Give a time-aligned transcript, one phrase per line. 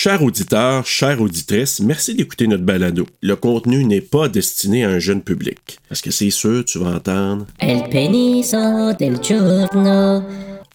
[0.00, 3.04] Chers auditeurs, chères auditrices, merci d'écouter notre balado.
[3.20, 5.80] Le contenu n'est pas destiné à un jeune public.
[5.88, 7.46] Parce que c'est sûr, tu vas entendre?
[7.58, 10.22] El peniso del giorno.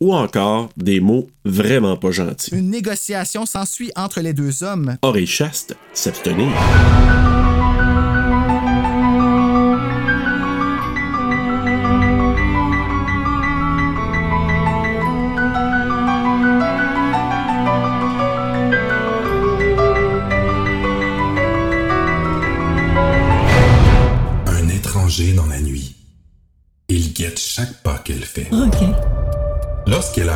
[0.01, 2.54] Ou encore des mots vraiment pas gentils.
[2.54, 4.97] Une négociation s'ensuit entre les deux hommes.
[5.01, 6.49] Oreille chaste, s'abstenir.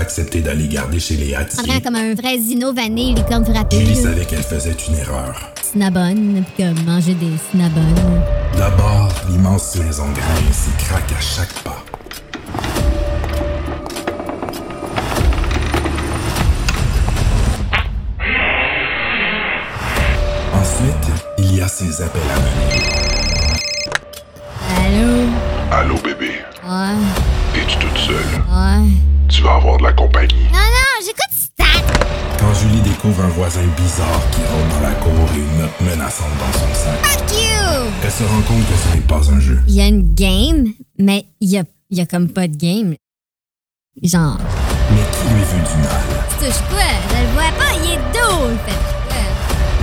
[0.07, 3.79] Accepté d'aller garder chez les Ça Hattiers, prend comme un vrai zino vanille, licorne frappée.
[3.81, 5.51] Julie savait qu'elle faisait une erreur.
[5.61, 6.15] Cinnabon,
[6.55, 8.21] puis comme manger des cinnabons.
[8.57, 11.83] D'abord, l'immense maison grince et craque à chaque pas.
[20.53, 22.83] Ensuite, il y a ses appels à venir.
[24.85, 25.29] Allô?
[25.71, 26.31] Allô bébé,
[26.63, 28.15] Ouais, es-tu toute seule?
[28.15, 28.87] ouais.
[29.29, 30.33] Tu vas avoir de la compagnie.
[30.51, 31.83] Non, non, j'écoute Stat!
[32.39, 36.27] Quand Julie découvre un voisin bizarre qui rôde dans la cour et une note menaçante
[36.39, 37.91] dans son sac, Fuck you!
[38.03, 39.59] elle se rend compte que ce n'est pas un jeu.
[39.67, 40.67] Il y a une game,
[40.97, 42.95] mais il y a, y a comme pas de game.
[44.01, 44.37] Genre,
[44.91, 46.05] Mais qui lui veut du mal?
[46.39, 46.79] tu touches quoi?
[47.09, 49.23] Je le vois pas, il est dos, il fait quoi?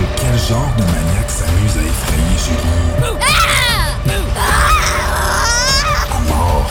[0.01, 3.15] Et quel genre de maniaque s'amuse à effrayer Julie?
[6.11, 6.69] À mort.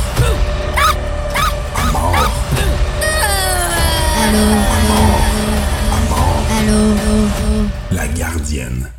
[7.92, 8.90] La gardienne.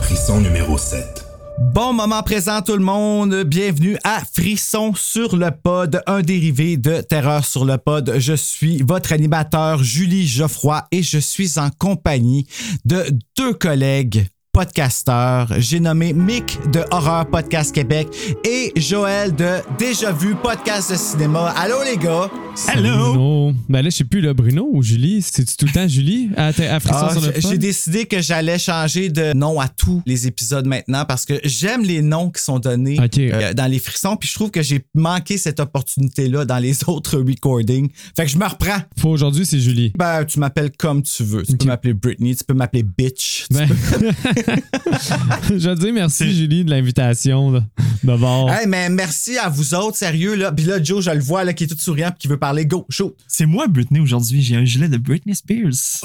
[0.00, 1.26] Frisson numéro 7.
[1.58, 7.00] Bon moment présent tout le monde, bienvenue à Frisson sur le pod, un dérivé de
[7.00, 8.14] Terreur sur le pod.
[8.18, 12.46] Je suis votre animateur Julie Geoffroy et je suis en compagnie
[12.84, 13.04] de
[13.36, 15.48] deux collègues podcasteurs.
[15.58, 18.06] J'ai nommé Mick de Horreur Podcast Québec
[18.44, 21.54] et Joël de Déjà Vu Podcast de cinéma.
[21.56, 22.30] Allô les gars!
[22.76, 23.54] Bruno.
[23.70, 25.22] Ben là, je sais plus, là, Bruno ou Julie?
[25.22, 28.58] C'est-tu tout le temps Julie à, à Frisson Ah, sur le j'ai- décidé que j'allais
[28.58, 32.58] changer de nom à tous les épisodes maintenant parce que j'aime les noms qui sont
[32.58, 34.16] donnés euh, dans les frissons.
[34.16, 37.88] Puis je trouve que j'ai manqué cette opportunité-là dans les autres recordings.
[38.14, 38.80] Fait que je me reprends.
[38.98, 39.94] Faut aujourd'hui, c'est Julie.
[39.96, 41.44] Ben, tu m'appelles comme tu veux.
[41.44, 43.46] Tu peux m'appeler Britney, tu peux m'appeler Bitch.
[43.48, 43.56] tu
[45.50, 48.52] je veux dire merci, Julie, de l'invitation de voir.
[48.52, 50.34] Hey, mais merci à vous autres, sérieux.
[50.34, 50.52] Là.
[50.52, 52.66] Puis là, Joe, je le vois là, qui est tout souriant puis qui veut parler.
[52.66, 53.14] Go, show.
[53.28, 54.42] C'est moi, Britney, aujourd'hui.
[54.42, 56.02] J'ai un gilet de Britney Spears.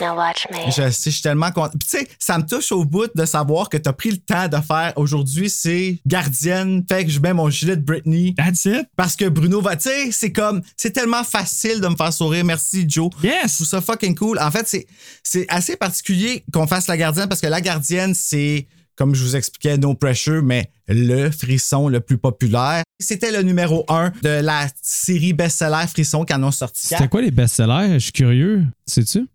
[0.00, 0.58] Now watch me.
[0.66, 1.72] Je sais, je suis tellement content.
[1.78, 4.16] Puis tu sais, ça me touche au bout de savoir que tu as pris le
[4.18, 6.84] temps de faire aujourd'hui, c'est gardienne.
[6.88, 8.34] Fait que je mets mon gilet de Britney.
[8.36, 8.86] That's it.
[8.96, 12.44] Parce que Bruno va, tu sais, c'est comme, c'est tellement facile de me faire sourire.
[12.44, 13.10] Merci, Joe.
[13.22, 13.54] Je Yes.
[13.56, 14.38] trouve ça fucking cool.
[14.38, 14.86] En fait, c'est,
[15.22, 17.73] c'est assez particulier qu'on fasse la gardienne parce que la gardienne,
[18.14, 22.82] c'est, comme je vous expliquais, No Pressure, mais le frisson le plus populaire.
[23.00, 27.22] C'était le numéro un de la série best-seller Frisson qui en ont sorti C'était quoi
[27.22, 27.94] les best-sellers?
[27.94, 28.64] Je suis curieux.
[28.86, 29.26] Sais-tu?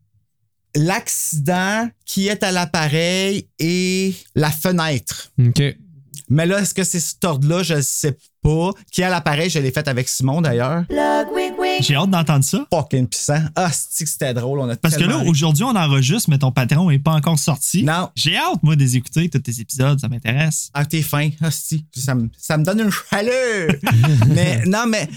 [0.76, 5.32] L'accident qui est à l'appareil et la fenêtre.
[5.40, 5.62] OK.
[6.30, 7.64] Mais là, est-ce que c'est cet ordre-là?
[7.64, 8.72] Je ne sais pas.
[8.92, 9.50] Qui à l'appareil?
[9.50, 10.84] Je l'ai fait avec Simon d'ailleurs.
[11.82, 12.66] J'ai hâte d'entendre ça.
[12.72, 13.42] Fucking puissant.
[13.56, 14.60] Ah, c'était drôle?
[14.60, 17.84] On a Parce que là, aujourd'hui, on enregistre, mais ton patron n'est pas encore sorti.
[17.84, 18.10] Non.
[18.16, 20.00] J'ai hâte, moi, de les écouter, tous tes épisodes.
[20.00, 20.70] Ça m'intéresse.
[20.74, 21.30] Ah, t'es fin.
[21.42, 21.86] Ah, si.
[21.96, 23.72] Ça me, ça me donne une chaleur.
[24.28, 25.10] mais non, mais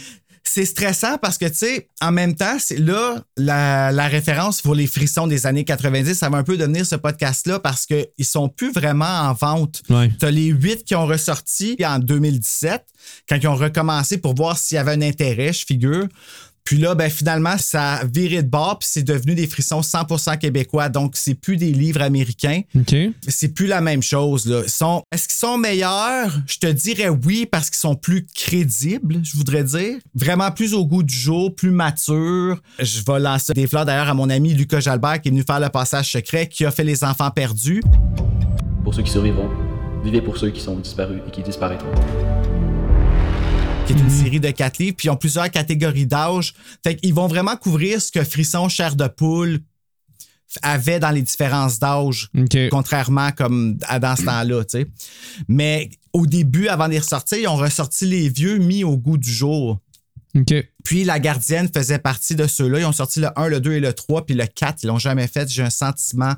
[0.45, 4.75] c'est stressant parce que, tu sais, en même temps, c'est là la, la référence pour
[4.75, 6.15] les frissons des années 90.
[6.15, 9.83] Ça va un peu devenir ce podcast-là parce qu'ils sont plus vraiment en vente.
[9.89, 10.11] Ouais.
[10.19, 12.85] Tu as les huit qui ont ressorti en 2017,
[13.29, 16.07] quand ils ont recommencé pour voir s'il y avait un intérêt, je figure.
[16.65, 20.39] Puis là, ben, finalement, ça a viré de bord, puis c'est devenu des frissons 100%
[20.39, 20.89] québécois.
[20.89, 22.63] Donc, c'est plus des livres américains.
[22.77, 22.95] OK.
[23.29, 24.47] C'est plus la même chose.
[24.47, 24.63] Là.
[24.65, 26.31] Ils sont, est-ce qu'ils sont meilleurs?
[26.47, 29.97] Je te dirais oui, parce qu'ils sont plus crédibles, je voudrais dire.
[30.15, 32.61] Vraiment plus au goût du jour, plus matures.
[32.79, 35.61] Je vais lancer des fleurs d'ailleurs à mon ami Lucas Jalbert qui est venu faire
[35.61, 37.83] le passage secret, qui a fait Les Enfants perdus.
[38.85, 39.49] Pour ceux qui survivront,
[40.05, 41.91] vivez pour ceux qui sont disparus et qui disparaîtront.
[43.87, 46.55] Qui est une série de quatre livres, puis ils ont plusieurs catégories d'âge.
[46.85, 49.61] Fait qu'ils vont vraiment couvrir ce que Frisson Chair de Poule
[50.63, 52.29] avait dans les différences d'âge,
[52.71, 54.87] contrairement comme à dans ce temps-là, tu sais.
[55.49, 59.17] Mais au début, avant de les ressortir, ils ont ressorti les vieux mis au goût
[59.19, 59.81] du jour.
[60.85, 62.81] Puis la gardienne faisait partie de ceux-là.
[62.81, 64.99] Ils ont sorti le 1, le 2 et le 3, puis le 4, ils l'ont
[64.99, 65.49] jamais fait.
[65.49, 66.35] J'ai un sentiment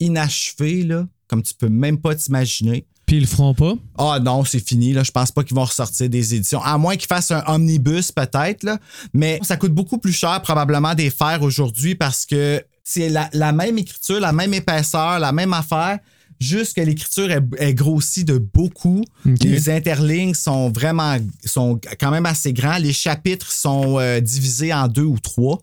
[0.00, 2.86] inachevé, là, comme tu peux même pas t'imaginer.
[3.16, 3.74] Puis ils le feront pas?
[3.96, 4.92] Ah non, c'est fini.
[4.92, 5.02] Là.
[5.02, 6.60] Je pense pas qu'ils vont ressortir des éditions.
[6.62, 8.62] À moins qu'ils fassent un omnibus, peut-être.
[8.62, 8.78] là.
[9.14, 13.52] Mais ça coûte beaucoup plus cher, probablement, des faire aujourd'hui parce que C'est la, la
[13.52, 15.98] même écriture, la même épaisseur, la même affaire.
[16.38, 19.02] Juste que l'écriture est, est grossie de beaucoup.
[19.24, 22.76] Les interlignes sont vraiment sont quand même assez grands.
[22.76, 25.62] Les chapitres sont euh, divisés en deux ou trois.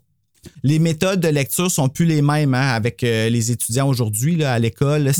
[0.63, 4.53] Les méthodes de lecture sont plus les mêmes hein, avec euh, les étudiants aujourd'hui là,
[4.53, 5.11] à l'école.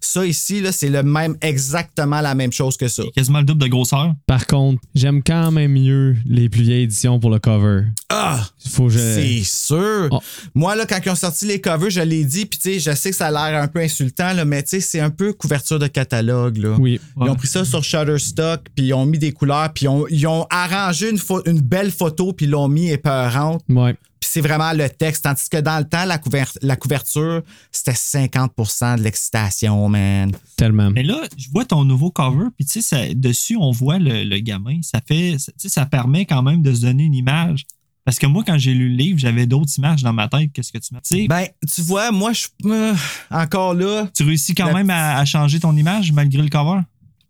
[0.00, 3.02] Ça ici, là, c'est le même, exactement la même chose que ça.
[3.14, 4.14] Quasiment le double de grosseur.
[4.26, 7.82] Par contre, j'aime quand même mieux les plus vieilles éditions pour le cover.
[8.08, 8.46] Ah!
[8.70, 8.98] Faut que je.
[8.98, 10.08] C'est sûr.
[10.10, 10.20] Oh.
[10.54, 12.96] Moi, là, quand ils ont sorti les covers, je l'ai dit, puis tu sais, je
[12.96, 15.32] sais que ça a l'air un peu insultant, là, mais tu sais, c'est un peu
[15.32, 16.58] couverture de catalogue.
[16.58, 16.76] Là.
[16.78, 17.00] Oui.
[17.20, 20.06] Ils ont pris ça sur Shutterstock, puis ils ont mis des couleurs, puis ils ont,
[20.08, 23.62] ils ont arrangé une, une belle photo, puis ils l'ont mis épeurante.
[23.68, 23.94] Ouais.
[24.36, 25.24] C'est vraiment le texte.
[25.24, 27.40] Tandis que dans le temps, la, couver- la couverture,
[27.72, 30.30] c'était 50% de l'excitation, man.
[30.58, 30.90] Tellement.
[30.90, 34.24] Mais là, je vois ton nouveau cover, puis tu sais, ça- dessus, on voit le,
[34.24, 34.80] le gamin.
[34.82, 37.64] Ça fait, ça- tu sais, ça permet quand même de se donner une image.
[38.04, 40.52] Parce que moi, quand j'ai lu le livre, j'avais d'autres images dans ma tête.
[40.52, 41.26] Qu'est-ce que tu m'as dit?
[41.28, 42.94] Ben, tu vois, moi, je euh,
[43.30, 44.06] encore là.
[44.14, 46.80] tu réussis quand la même à, à changer ton image malgré le cover?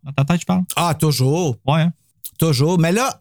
[0.02, 0.64] Dans ta tête, je parle?
[0.74, 1.56] Ah, toujours.
[1.64, 1.82] Ouais.
[1.82, 1.92] hein?
[2.36, 2.80] Toujours.
[2.80, 3.20] Mais là,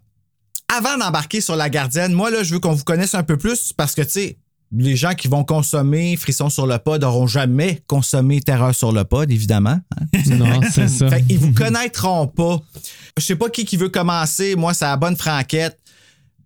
[0.73, 3.71] avant d'embarquer sur la gardienne, moi, là, je veux qu'on vous connaisse un peu plus
[3.73, 4.37] parce que, tu sais,
[4.75, 9.03] les gens qui vont consommer Frisson sur le pod n'auront jamais consommé Terreur sur le
[9.03, 9.79] pod, évidemment.
[9.97, 10.19] hein.
[10.27, 11.07] Non, c'est ça.
[11.09, 12.59] Fait qu'ils vous connaîtront pas.
[13.17, 14.55] Je sais pas qui qui veut commencer.
[14.55, 15.79] Moi, c'est la bonne franquette.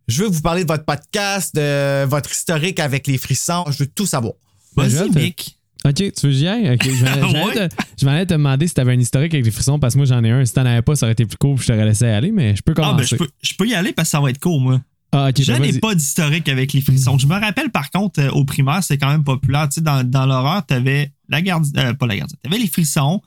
[0.07, 3.65] Je veux vous parler de votre podcast, de votre historique avec les frissons.
[3.69, 4.33] Je veux tout savoir.
[4.75, 5.58] Vas-y, Mick.
[5.85, 6.71] Ok, tu veux que j'y aille?
[6.73, 7.11] Ok, je m'en
[7.47, 8.25] allais- je m'en allais Ouais.
[8.25, 10.43] te- demander si t'avais un historique avec les frissons parce que moi j'en ai un.
[10.45, 12.55] Si t'en avais pas, ça aurait été plus cool puis je t'aurais laissé aller, mais
[12.55, 13.07] je peux Ah, ben, commencer.
[13.07, 14.81] je peux, je peux y aller parce que ça va être court, moi.
[15.11, 17.17] Ah, ok, Je ben, n'ai pas d'historique avec les frissons.
[17.17, 19.67] Je me rappelle, par contre, euh, au primaire, c'est quand même populaire.
[19.69, 23.21] Tu sais, dans, dans l'horreur, t'avais la garde, euh, pas la garde, t'avais les frissons,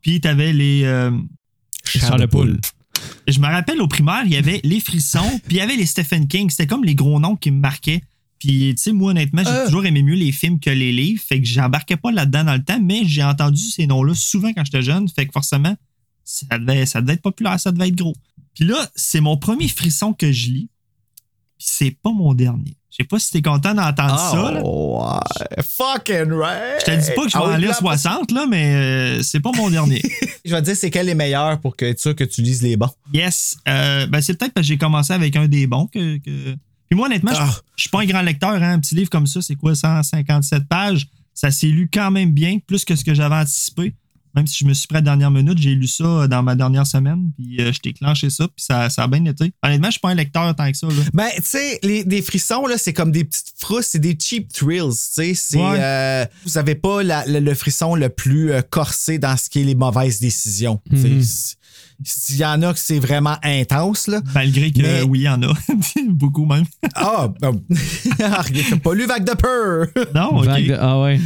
[0.00, 0.82] puis t'avais les.
[0.84, 1.10] euh,
[1.84, 2.58] Charles de poule.
[3.28, 5.86] je me rappelle au primaire, il y avait les frissons, puis il y avait les
[5.86, 6.48] Stephen King.
[6.50, 8.00] C'était comme les gros noms qui me marquaient.
[8.38, 9.64] Puis, tu sais, moi, honnêtement, j'ai Euh.
[9.66, 11.22] toujours aimé mieux les films que les livres.
[11.26, 14.64] Fait que j'embarquais pas là-dedans dans le temps, mais j'ai entendu ces noms-là souvent quand
[14.64, 15.08] j'étais jeune.
[15.08, 15.74] Fait que forcément,
[16.24, 18.14] ça devait, ça devait être populaire, ça devait être gros.
[18.54, 20.68] Puis là, c'est mon premier frisson que je lis.
[21.58, 22.76] Puis c'est pas mon dernier.
[22.90, 24.50] Je sais pas si t'es content d'entendre ça.
[24.52, 24.62] là.
[24.64, 25.20] Ah,
[25.56, 25.62] ouais.
[25.62, 26.80] Fucking right.
[26.80, 28.74] Je te dis pas que je vais Ah en lire là, 60, là, mais
[29.18, 30.00] euh, c'est pas mon dernier.
[30.46, 32.62] Je vais te dire c'est quel est meilleur pour que être sûr que tu lises
[32.62, 32.90] les bons.
[33.12, 33.56] Yes.
[33.68, 36.18] Euh, ben, c'est peut-être parce que j'ai commencé avec un des bons que.
[36.18, 36.56] que-
[36.96, 37.54] Puis moi, honnêtement, je- Ah.
[37.76, 38.52] je suis pas un grand lecteur.
[38.54, 38.72] Hein.
[38.72, 41.06] Un petit livre comme ça, c'est quoi, 157 pages?
[41.34, 43.94] Ça s'est lu quand même bien, plus que ce que j'avais anticipé.
[44.34, 46.54] Même si je me suis pris à la dernière minute, j'ai lu ça dans ma
[46.54, 49.50] dernière semaine, puis euh, je t'ai clenché ça, puis ça, ça a bien été.
[49.62, 50.86] Honnêtement, je suis pas un lecteur tant que ça.
[50.88, 50.92] Là.
[51.14, 54.52] Ben, tu sais, les, des frissons, là, c'est comme des petites frousses, c'est des cheap
[54.52, 55.56] thrills, tu sais.
[55.58, 55.78] Ouais.
[55.80, 59.60] euh, vous avez pas la- le, le frisson le plus euh, corsé dans ce qui
[59.60, 60.80] est les mauvaises décisions.
[60.94, 61.56] sais.
[62.04, 64.20] S'il y en a que c'est vraiment intense, là.
[64.34, 65.52] Malgré que, Mais- oui, il y en a.
[66.08, 66.64] Beaucoup même.
[66.94, 67.60] Ah, ben,
[68.82, 69.86] pas lu Vague de peur?
[70.14, 70.44] Non, ok.
[70.46, 71.20] Vague de- Ah ouais.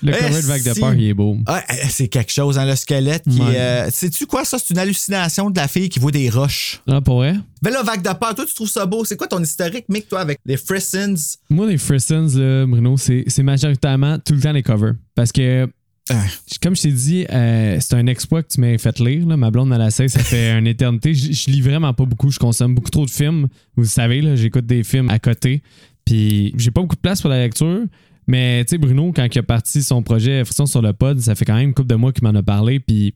[0.00, 1.36] Le Eh, cover de Vague de peur, il est beau.
[1.46, 3.54] Ah, euh, c'est quelque chose, hein, le squelette qui Ouais.
[3.54, 3.58] est.
[3.58, 4.56] euh, Sais-tu quoi, ça?
[4.58, 6.80] C'est une hallucination de la fille qui voit des roches.
[6.88, 7.34] Ah, pour vrai?
[7.62, 9.04] Mais là, Vague de peur, toi, tu trouves ça beau.
[9.04, 11.14] C'est quoi ton historique, Mick, toi, avec les Frissons?
[11.50, 14.94] Moi, les Frissons, là, Bruno, c'est c'est majoritairement tout le temps les covers.
[15.16, 15.68] Parce que,
[16.10, 16.24] Ah.
[16.62, 19.26] comme je t'ai dit, euh, c'est un exploit que tu m'as fait lire.
[19.26, 19.36] là.
[19.36, 21.14] Ma blonde à la ça fait une éternité.
[21.14, 22.30] Je, je lis vraiment pas beaucoup.
[22.30, 23.48] Je consomme beaucoup trop de films.
[23.76, 25.62] Vous le savez, là, j'écoute des films à côté.
[26.04, 27.80] Puis, j'ai pas beaucoup de place pour la lecture.
[28.26, 31.34] Mais, tu sais, Bruno, quand il a parti son projet Frisson sur le pod, ça
[31.34, 32.80] fait quand même une couple de mois qu'il m'en a parlé.
[32.80, 33.14] Puis,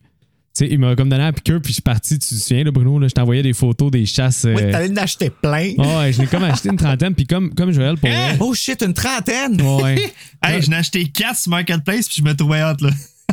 [0.55, 1.61] tu sais, il m'a comme donné un piqueur.
[1.63, 2.19] Puis, je suis parti.
[2.19, 4.45] Tu te souviens, là, Bruno, là, je t'envoyais des photos des chasses.
[4.45, 5.73] Oui, euh, t'allais en acheter plein.
[5.79, 8.37] Ah ouais, je l'ai comme acheté une trentaine, puis comme, comme Joël pour vrai.
[8.41, 9.61] Oh shit, une trentaine!
[9.61, 10.13] Ouais.
[10.45, 12.91] Hey, je n'ai acheté 4 sur Marketplace, puis je me trouvais hâte, là.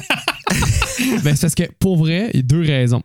[1.24, 3.02] Ben, c'est parce que pour vrai, il y a deux raisons.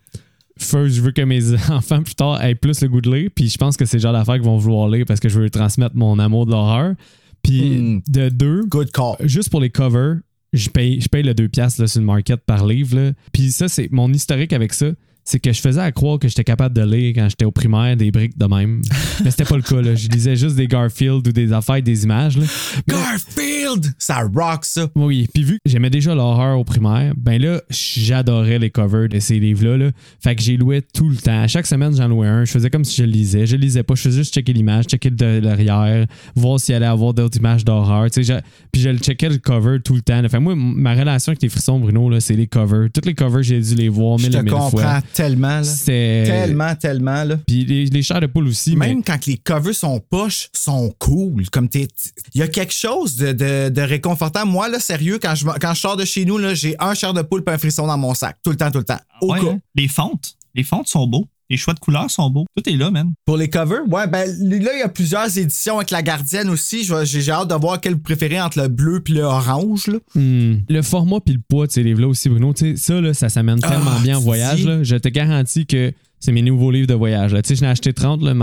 [0.58, 3.48] First, je veux que mes enfants plus tard aient plus le goût de lire, puis
[3.48, 5.50] je pense que c'est le genre d'affaires qu'ils vont vouloir lire parce que je veux
[5.50, 6.94] transmettre mon amour de l'horreur.
[7.42, 8.00] Puis Hmm.
[8.08, 9.16] de deux, Good call.
[9.28, 10.16] juste pour les covers,
[10.54, 12.96] je paye, je paye le 2$ piastres, sur le market par livre.
[12.96, 13.12] là.
[13.32, 14.86] Puis ça, c'est mon historique avec ça.
[15.26, 17.96] C'est que je faisais à croire que j'étais capable de lire quand j'étais au primaire
[17.96, 18.82] des briques de même.
[19.24, 19.80] Mais c'était pas le cas.
[19.80, 19.94] Là.
[19.94, 22.38] Je lisais juste des Garfield ou des affaires, des images.
[22.86, 23.63] Garfield!
[23.98, 24.88] Ça rock, ça.
[24.94, 29.18] Oui, puis vu que j'aimais déjà l'horreur au primaire, ben là, j'adorais les covers de
[29.18, 29.76] ces livres-là.
[29.76, 29.90] là.
[30.22, 31.42] Fait que j'ai loué tout le temps.
[31.42, 32.44] À chaque semaine, j'en louais un.
[32.44, 33.46] Je faisais comme si je le lisais.
[33.46, 33.94] Je le lisais pas.
[33.94, 38.08] Je faisais juste checker l'image, checker de l'arrière, voir s'il allait avoir d'autres images d'horreur.
[38.14, 38.40] Je-
[38.72, 40.20] Puis je le checkais le cover tout le temps.
[40.20, 40.28] là.
[40.28, 42.88] Fait que moi, ma relation avec les frissons, Bruno, là, c'est les covers.
[42.92, 45.00] Toutes les covers, j'ai dû les voir Je mille et mille comprends fois.
[45.14, 45.62] tellement, là.
[45.86, 47.36] Tellement, tellement, là.
[47.46, 48.76] Puis les, les chairs de poule aussi.
[48.76, 51.48] mais- Même quand les covers sont poches, sont cool.
[51.50, 51.88] Comme t'es.
[52.34, 54.46] Il y a quelque chose de, de, de réconfortant.
[54.46, 57.12] Moi, là, sérieux, quand je, quand je sors de chez nous, là, j'ai un chair
[57.14, 58.36] de poule et un frisson dans mon sac.
[58.44, 59.00] Tout le temps, tout le temps.
[59.20, 59.46] Au Ouais, cas.
[59.52, 59.58] hein?
[59.74, 60.34] Les fontes.
[60.54, 61.24] Les fontes sont beaux.
[61.50, 62.46] Les choix de couleurs sont beaux.
[62.56, 63.12] Tout est là, man.
[63.26, 66.84] Pour les covers, ouais, ben là, il y a plusieurs éditions avec la gardienne aussi.
[66.84, 69.88] J'ai j'ai hâte de voir quel vous préférez entre le bleu et le orange.
[69.88, 69.98] Là.
[70.14, 70.60] Hmm.
[70.68, 73.28] Le format puis le poids de ces livres-là aussi, Bruno, tu sais, ça, là, ça
[73.28, 74.64] s'amène Ah, tellement bien en voyage.
[74.64, 74.82] là.
[74.82, 75.92] Je te garantis que
[76.24, 77.34] c'est mes nouveaux livres de voyage.
[77.34, 77.42] là.
[77.42, 78.22] Tu sais, j'en ai acheté 30.
[78.22, 78.34] Là,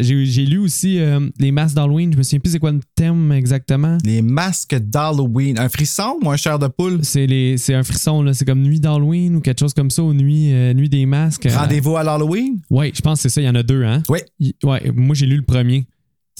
[0.00, 2.12] j'ai- lu aussi euh, les masques d'Halloween.
[2.12, 3.96] Je me souviens plus c'est quoi le thème exactement.
[4.04, 5.58] Les masques d'Halloween.
[5.58, 6.98] Un frisson ou un chair de poule?
[7.02, 8.34] C'est les- c'est un frisson, là.
[8.34, 11.48] C'est comme nuit d'Halloween ou quelque chose comme ça, ou nuit, euh, nuit des masques.
[11.50, 12.60] Rendez-vous à l'Halloween?
[12.70, 13.40] Ouais, je pense que c'est ça.
[13.40, 14.02] Il y en a deux, hein?
[14.08, 14.18] Oui.
[14.38, 15.86] Y- Ouais, moi, j'ai lu le premier.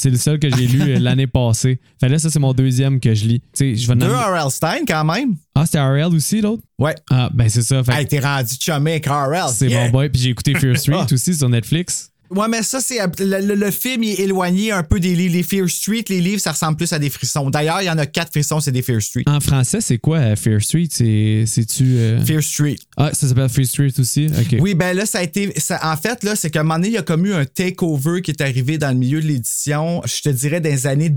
[0.01, 1.79] C'est le seul que j'ai lu euh, l'année passée.
[2.01, 3.41] Fait là, ça, c'est mon deuxième que je lis.
[3.41, 4.51] Tu sais, je vais Deux R.L.
[4.51, 5.35] Stein quand même.
[5.55, 6.63] Ah, c'était RL aussi, l'autre?
[6.79, 6.95] Ouais.
[7.11, 7.85] Ah, ben c'est ça.
[7.85, 9.45] Fait Hey, t'es rendu chumé avec R.L.
[9.53, 9.85] c'est Yeah.
[9.89, 10.09] bon boy.
[10.09, 12.13] Puis j'ai écouté Fear Street aussi sur Netflix.
[12.31, 12.99] Ouais, mais ça, c'est.
[13.19, 15.35] Le, le- le film il est éloigné un peu des livres.
[15.35, 17.51] Les Fear Street, les livres, ça ressemble plus à des frissons.
[17.51, 19.25] D'ailleurs, il y en a quatre frissons, c'est des Fear Street.
[19.27, 20.89] En français, c'est quoi euh, Fear Street?
[20.91, 21.85] C'est- C'est-tu.
[21.99, 22.77] euh, Fear Street.
[22.97, 24.27] Ah, ça s'appelle Fear Street aussi?
[24.29, 24.57] OK.
[24.61, 25.53] Oui, ben là, ça a été.
[25.59, 27.45] ça- en fait, là, c'est qu'à un moment donné, il y a comme eu un
[27.45, 31.13] takeover qui est arrivé dans le milieu de l'édition, je te dirais, des années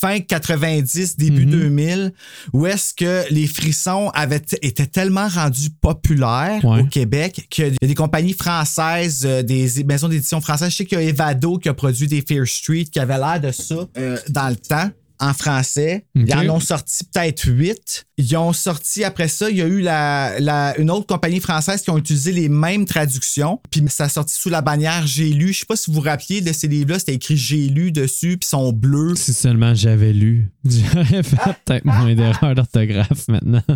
[0.00, 1.50] fin 90, début Mhm.
[1.50, 2.12] 2000,
[2.52, 6.80] où est-ce que les frissons avaient étaient tellement rendus populaires Ouais.
[6.82, 10.70] au Québec qu'il y a des compagnies françaises, euh, des maisons d'édition françaises.
[10.70, 13.40] Je sais qu'il y a Evado qui a produit des Fear Street qui avait l'air
[13.40, 14.90] de ça euh, dans le temps.
[15.18, 16.04] En français.
[16.14, 18.06] Ils en ont sorti peut-être huit.
[18.18, 21.82] Ils ont sorti après ça, il y a eu la, la- une autre compagnie française
[21.82, 23.60] qui ont utilisé les mêmes traductions.
[23.70, 25.52] Puis ça a sorti sous la bannière J'ai lu.
[25.52, 28.36] Je sais pas si vous vous rappeliez de ces livres-là, c'était écrit J'ai lu dessus,
[28.36, 29.14] puis ils sont bleus.
[29.16, 30.50] Si seulement j'avais lu.
[30.64, 33.62] J'aurais fait peut-être moins d'erreurs d'orthographe maintenant.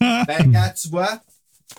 [0.00, 1.20] Ben, quand tu vois,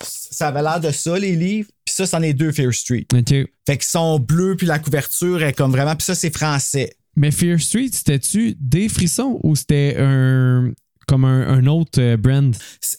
[0.02, 1.70] ça avait l'air de ça, les livres.
[1.86, 3.06] Puis ça, c'en est deux Fear Street.
[3.14, 3.30] OK.
[3.30, 5.96] Fait qu'ils sont bleus, puis la couverture est comme vraiment.
[5.96, 6.96] Puis ça, c'est français.
[7.16, 10.72] Mais Fear Street, c'était-tu des frissons ou c'était un.
[11.08, 12.56] comme un, autre euh, brand?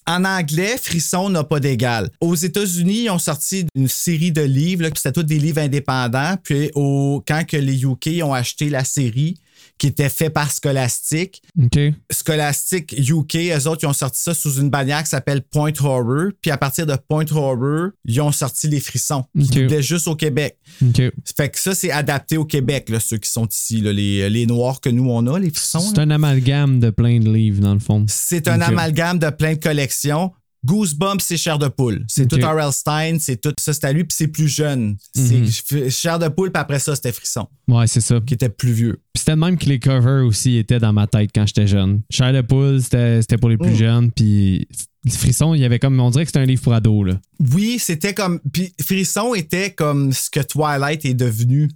[0.07, 2.11] En anglais, Frisson n'a pas d'égal.
[2.21, 6.37] Aux États-Unis, ils ont sorti une série de livres, puis c'était tous des livres indépendants.
[6.43, 9.39] Puis au, quand que les UK ont acheté la série,
[9.79, 11.43] qui était fait par Scholastic.
[12.11, 16.31] Scholastic UK, eux autres, ils ont sorti ça sous une bannière qui s'appelle Point Horror.
[16.41, 19.25] Puis à partir de Point Horror, ils ont sorti les frissons.
[19.39, 19.57] Qui Ok.
[19.57, 20.57] étaient juste au Québec.
[20.83, 21.03] OK.
[21.37, 24.47] Fait que ça, c'est adapté au Québec, là, ceux qui sont ici, là, les, les
[24.47, 25.81] noirs que nous, on a, les frissons.
[25.81, 28.05] C'est un amalgame de plein de livres, dans le fond.
[28.09, 30.33] C'est un amalgame de plein de collections.
[30.67, 32.05] Goosebumps, c'est Chair de poule.
[32.09, 32.73] C'est tout R.L.
[32.73, 34.97] Stein, c'est tout ça, c'est à lui, puis c'est plus jeune.
[35.17, 35.47] Mhm.
[35.47, 38.21] C'est Chair de poule, puis après ça, c'était Frisson, Ouais, c'est ça.
[38.21, 39.01] qui était plus vieux.
[39.15, 42.03] Puis c'était même que les covers aussi étaient dans ma tête quand j'étais jeune.
[42.11, 43.77] Cher de poule, c'était c'était pour les plus Mm.
[43.77, 44.11] jeunes.
[44.13, 44.69] Puis
[45.09, 45.99] Frisson, il y avait comme.
[46.01, 47.15] On dirait que c'était un livre pour ados, là.
[47.55, 48.41] Oui, c'était comme.
[48.53, 51.69] Puis Frisson était comme ce que Twilight est devenu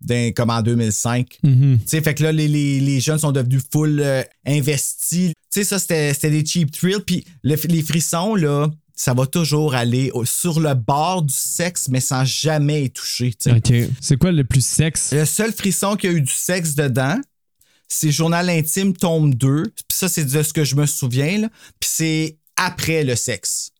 [0.00, 1.38] dans- comme en 2005.
[1.42, 1.78] Mhm.
[1.80, 5.32] Tu sais, fait que là, les, les- les jeunes sont devenus full euh, investis.
[5.32, 7.00] Tu sais, ça, c'était des cheap thrills.
[7.06, 11.88] Puis le- les frissons, là, ça va toujours aller au- sur le bord du sexe,
[11.88, 13.30] mais sans jamais y toucher.
[13.32, 13.56] tu sais.
[13.84, 13.90] OK.
[14.00, 15.12] C'est quoi le plus sexe?
[15.12, 17.18] Le seul frisson qui a eu du sexe dedans,
[17.86, 19.62] c'est Journal intime, tome 2.
[19.64, 21.38] Puis ça, c'est de ce que je me souviens.
[21.42, 21.48] là.
[21.80, 23.70] Puis c'est après le sexe.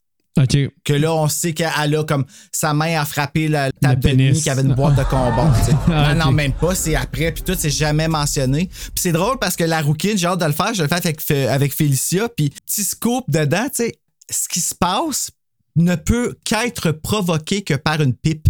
[0.84, 4.40] Que là, on sait qu'elle a comme sa main a frappé la table de nuit
[4.40, 5.52] qui avait une boîte de combat.
[5.90, 6.74] Ah, non, non, même pas.
[6.74, 7.32] C'est après.
[7.32, 8.66] Puis tout, c'est jamais mentionné.
[8.66, 10.74] Puis c'est drôle parce que la rouquine, j'ai hâte de le faire.
[10.74, 12.28] Je le fais avec, avec Félicia.
[12.28, 13.98] Puis petit scoop dedans, tu sais,
[14.30, 15.30] ce qui se passe
[15.76, 18.46] ne peut qu'être provoqué que par une pipe.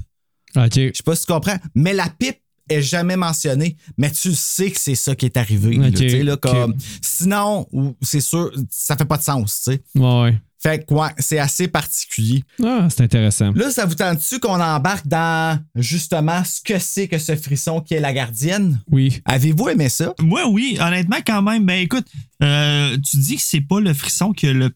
[0.57, 0.73] OK.
[0.75, 4.71] Je sais pas si tu comprends, mais la pipe est jamais mentionnée, mais tu sais
[4.71, 5.76] que c'est ça qui est arrivé.
[6.23, 7.66] là, comme, Sinon,
[8.02, 9.62] c'est sûr, ça fait pas de sens.
[9.64, 9.83] tu sais.
[9.95, 10.38] Ouais, ouais.
[10.61, 12.43] Fait que, ouais, c'est assez particulier.
[12.65, 13.53] Ah, c'est intéressant.
[13.53, 17.95] Là, ça vous tente-tu qu'on embarque dans justement ce que c'est que ce frisson qui
[17.95, 18.81] est la gardienne?
[18.91, 19.21] Oui.
[19.25, 20.15] Avez-vous aimé ça?
[20.21, 21.65] Moi, oui, honnêtement, quand même.
[21.65, 22.07] Ben écoute,
[22.43, 24.71] euh, tu dis que c'est pas le frisson qui a le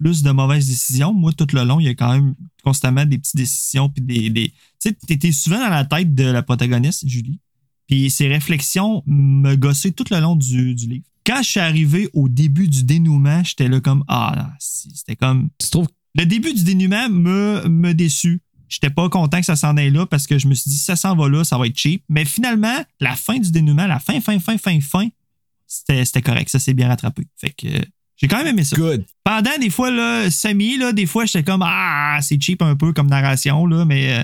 [0.00, 1.12] plus de mauvaises décisions.
[1.12, 3.90] Moi, tout le long, il y a quand même constamment des petites décisions.
[3.90, 4.48] Puis des, des...
[4.48, 7.38] Tu sais, t'étais souvent dans la tête de la protagoniste, Julie.
[7.86, 11.04] Puis ses réflexions me gossaient tout le long du, du livre.
[11.28, 15.14] Quand je suis arrivé au début du dénouement, j'étais là comme Ah, non, si, c'était
[15.14, 15.50] comme.
[15.58, 18.40] Tu trouves Le début du dénouement me, me déçut.
[18.66, 20.84] J'étais pas content que ça s'en aille là parce que je me suis dit, si
[20.84, 22.02] ça s'en va là, ça va être cheap.
[22.08, 25.08] Mais finalement, la fin du dénouement, la fin, fin, fin, fin, fin,
[25.66, 26.48] c'était c'était correct.
[26.48, 27.24] Ça s'est bien rattrapé.
[27.36, 27.82] Fait que euh,
[28.16, 28.76] j'ai quand même aimé ça.
[28.76, 29.04] Good.
[29.22, 32.94] Pendant des fois, là, semi, là, des fois, j'étais comme, ah, c'est cheap un peu
[32.94, 34.22] comme narration, là, mais euh,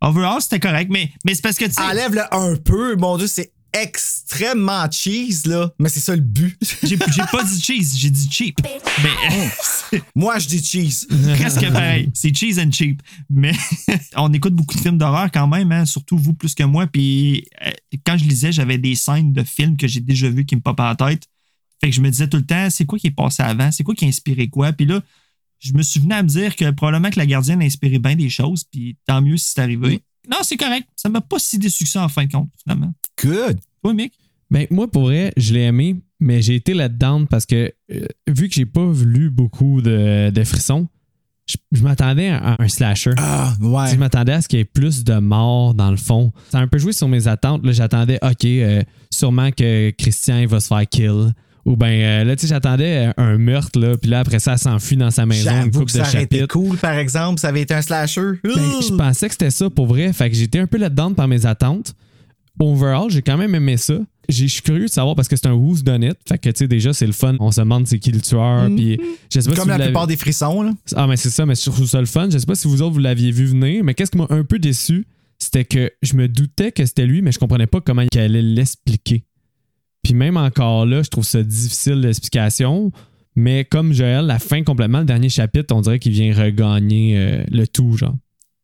[0.00, 0.90] overall, c'était correct.
[0.90, 5.46] Mais, mais c'est parce que, tu sais, Enlève-le un peu, mon Dieu, c'est extrêmement cheese,
[5.46, 5.72] là.
[5.78, 6.56] Mais c'est ça le but.
[6.82, 8.60] j'ai pas dit cheese, j'ai dit cheap.
[9.02, 11.06] Mais Moi, je dis cheese.
[11.38, 12.10] presque pareil.
[12.14, 13.02] C'est cheese and cheap.
[13.30, 13.52] Mais
[14.16, 16.86] on écoute beaucoup de films d'horreur quand même, hein, surtout vous plus que moi.
[16.86, 17.70] Puis euh,
[18.04, 20.80] quand je lisais, j'avais des scènes de films que j'ai déjà vus qui me popent
[20.80, 21.24] à la tête.
[21.80, 23.70] Fait que je me disais tout le temps, c'est quoi qui est passé avant?
[23.70, 24.72] C'est quoi qui a inspiré quoi?
[24.72, 25.02] Puis là,
[25.58, 28.16] je me suis venu à me dire que probablement que la gardienne a inspiré bien
[28.16, 28.64] des choses.
[28.64, 30.00] Puis tant mieux si c'est arrivé.
[30.30, 30.88] Non, c'est correct.
[30.96, 32.92] Ça m'a pas si déçu que ça en fin de compte, finalement.
[33.22, 33.58] Good.
[33.82, 34.12] Toi, Mick?
[34.50, 38.48] Ben, moi, pour vrai, je l'ai aimé, mais j'ai été là-dedans parce que, euh, vu
[38.48, 40.88] que j'ai pas lu beaucoup de, de frissons,
[41.48, 43.12] je, je m'attendais à un slasher.
[43.18, 43.90] Ah, ouais.
[43.92, 46.32] Je m'attendais à ce qu'il y ait plus de morts dans le fond.
[46.50, 47.62] Ça a un peu joué sur mes attentes.
[47.72, 51.32] J'attendais, OK, euh, sûrement que Christian il va se faire kill.
[51.66, 54.58] Ou ben euh, là, tu sais, j'attendais un meurtre, là, puis là, après ça, elle
[54.58, 57.62] s'enfuit dans sa maison, une couple que de ça été cool, par exemple, ça avait
[57.62, 58.34] été un slasher.
[58.44, 60.12] Ben, je pensais que c'était ça pour vrai.
[60.12, 61.94] Fait que j'étais un peu là-dedans par mes attentes.
[62.60, 63.98] Overall, j'ai quand même aimé ça.
[64.28, 66.16] Je suis curieux de savoir parce que c'est un who's done it.
[66.26, 67.36] Fait que, tu sais, déjà, c'est le fun.
[67.40, 68.68] On se demande c'est qui le tueur.
[68.74, 68.98] Puis,
[69.32, 70.72] je sais pas Comme la plupart des frissons, là.
[70.94, 72.28] Ah, mais c'est ça, mais je trouve ça le fun.
[72.30, 74.44] Je sais pas si vous autres, vous l'aviez vu venir, mais qu'est-ce qui m'a un
[74.44, 75.06] peu déçu,
[75.38, 78.42] c'était que je me doutais que c'était lui, mais je comprenais pas comment il allait
[78.42, 79.24] l'expliquer.
[80.06, 82.92] Puis même encore là, je trouve ça difficile l'explication.
[83.34, 87.42] Mais comme Joël, la fin complètement, le dernier chapitre, on dirait qu'il vient regagner euh,
[87.50, 88.14] le tout, genre.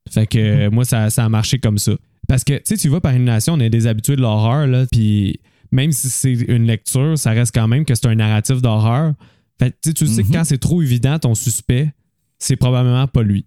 [0.09, 1.95] Fait que euh, moi, ça, ça a marché comme ça.
[2.29, 4.87] Parce que, tu sais, tu vas par élimination, on est des habitués de l'horreur, là,
[4.93, 5.41] puis
[5.73, 9.15] même si c'est une lecture, ça reste quand même que c'est un narratif d'horreur.
[9.59, 11.93] Fait que, tu sais, tu sais que quand c'est trop évident, ton suspect,
[12.39, 13.47] c'est probablement pas lui.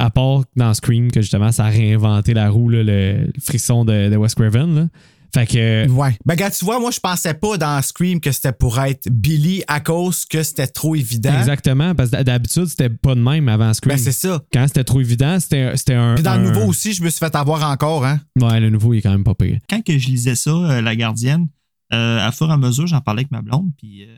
[0.00, 4.10] À part dans Scream, que justement, ça a réinventé la roue, là, le frisson de,
[4.10, 4.74] de Wes Craven.
[4.74, 4.88] Là.
[5.34, 5.88] Fait que.
[5.90, 6.16] Ouais.
[6.24, 9.62] Ben, gars, tu vois, moi, je pensais pas dans Scream que c'était pour être Billy
[9.68, 11.38] à cause que c'était trop évident.
[11.38, 13.96] Exactement, parce que d'habitude, c'était pas de même avant Scream.
[13.96, 14.42] Ben, c'est ça.
[14.52, 16.14] Quand c'était trop évident, c'était c'était un.
[16.14, 18.20] Puis dans le nouveau aussi, je me suis fait avoir encore, hein.
[18.40, 19.58] Ouais, le nouveau, il est quand même pas pire.
[19.68, 21.48] Quand que je lisais ça, euh, La Gardienne,
[21.92, 24.16] euh, à fur et à mesure, j'en parlais avec ma blonde, puis euh,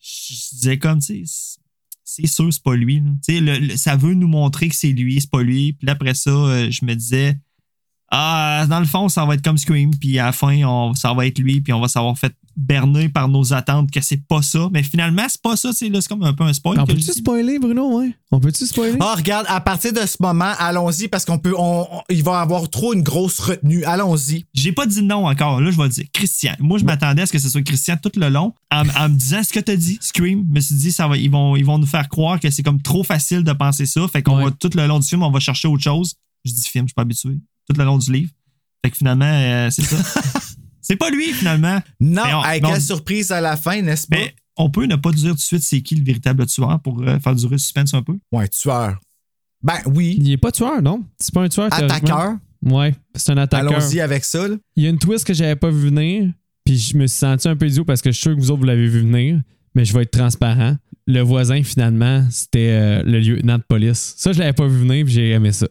[0.00, 1.58] je disais comme, tu sais, c'est-
[2.04, 3.00] c'est sûr, c'est pas lui.
[3.00, 3.10] là.
[3.26, 5.74] Tu sais, le- le- ça veut nous montrer que c'est lui, c'est pas lui.
[5.74, 7.38] Puis là, après ça, euh, je me disais,
[8.10, 11.12] ah, dans le fond, ça va être comme Scream, puis à la fin, on, ça
[11.12, 14.42] va être lui, puis on va s'avoir fait berner par nos attentes que c'est pas
[14.42, 14.68] ça.
[14.72, 16.80] Mais finalement, c'est pas ça, c'est là, c'est comme un peu un spoil.
[16.80, 17.98] On peut-tu spoiler, Bruno?
[18.00, 18.12] Ouais?
[18.32, 18.96] On peut-tu spoiler?
[18.98, 22.40] Ah, regarde, à partir de ce moment, allons-y parce qu'on peut, on, on- il va
[22.40, 23.84] avoir trop une grosse retenue.
[23.84, 24.44] Allons-y.
[24.54, 25.60] J'ai pas dit non encore.
[25.60, 26.04] Là, je vais le dire.
[26.12, 26.54] Christian.
[26.58, 28.52] Moi, je m'attendais à ce que ce soit Christian tout le long.
[28.72, 30.44] En, en me disant ce que t'as dit, Scream?
[30.48, 32.62] Je me suis dit, ça va, ils, vont, ils vont nous faire croire que c'est
[32.64, 34.00] comme trop facile de penser ça.
[34.08, 34.44] Fait qu'on Ouais.
[34.46, 36.14] va tout le long du film, on va chercher autre chose.
[36.44, 37.38] Je dis film, je suis pas habitué.
[37.68, 38.30] Tout le long du livre.
[38.84, 39.96] Fait que finalement, euh, c'est ça.
[40.80, 41.80] c'est pas lui, finalement.
[42.00, 44.16] Non, on- on- quelle surprise à la fin, n'est-ce pas?
[44.16, 47.02] Mais on peut ne pas dire tout de suite c'est qui le véritable tueur pour
[47.02, 48.16] euh, faire durer le suspense un peu.
[48.32, 48.98] Ouais, tueur.
[49.62, 50.16] Ben oui.
[50.20, 51.04] Il est pas tueur, non?
[51.18, 51.68] C'est pas un tueur.
[51.72, 52.36] Attaqueur.
[52.64, 53.72] Ouais, c'est un attaqueur.
[53.72, 54.56] Allons-y avec ça, là.
[54.76, 56.30] Il y a une twist que j'avais pas vu venir,
[56.64, 58.50] puis je me suis senti un peu idiot parce que je suis sûr que vous
[58.50, 59.40] autres, vous l'avez vu venir,
[59.74, 60.76] mais je vais être transparent.
[61.06, 64.14] Le voisin, finalement, c'était euh, le lieutenant de police.
[64.16, 65.66] Ça, je l'avais pas vu venir, puis j'ai aimé ça.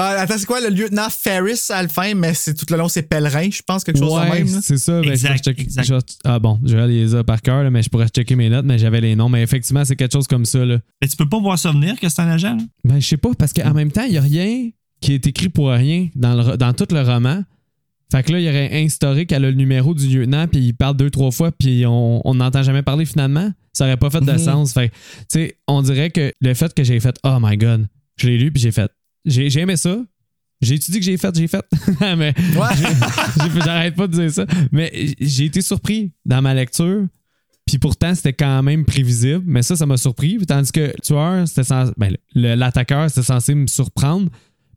[0.00, 2.88] Ah, attends, c'est quoi le lieutenant Ferris à la fin, mais c'est tout le long,
[2.88, 4.46] c'est pèlerin, je pense, quelque chose de ouais, même.
[4.62, 5.00] c'est ça.
[5.00, 5.84] Ben, Exact, je exact.
[5.88, 8.64] je- ah bon, je les a par cœur, là, mais je pourrais checker mes notes,
[8.64, 9.28] mais j'avais les noms.
[9.28, 10.64] Mais effectivement, c'est quelque chose comme ça.
[10.64, 10.78] Là.
[11.02, 12.54] Mais tu peux pas voir ça venir que c'est un agent.
[12.54, 12.62] là?
[12.84, 15.48] Ben, je sais pas, parce qu'en même temps, il y a rien qui est écrit
[15.48, 17.42] pour rien dans, le, dans tout le roman.
[18.10, 20.74] Fait que là, il y aurait instauré qu'elle a le numéro du lieutenant, puis il
[20.74, 23.50] parle deux, trois fois, puis on on n'entend jamais parler finalement.
[23.74, 24.38] Ça aurait pas fait de Mhm.
[24.38, 24.72] sens.
[24.72, 27.86] Fait que, tu sais, on dirait que le fait que j'ai fait Oh my god,
[28.16, 28.90] je l'ai lu, puis j'ai fait.
[29.24, 29.98] J'ai aimé ça.
[30.60, 31.64] J'ai étudié que j'ai fait, j'ai fait.
[32.16, 32.34] mais
[33.64, 34.46] j'arrête pas de dire ça.
[34.72, 37.06] Mais j'ai été surpris dans ma lecture.
[37.66, 39.42] Puis pourtant, c'était quand même prévisible.
[39.46, 40.38] Mais ça, ça m'a surpris.
[40.46, 44.30] Tandis que le tueur, c'était censé- ben, l'attaqueur, c'était censé me surprendre.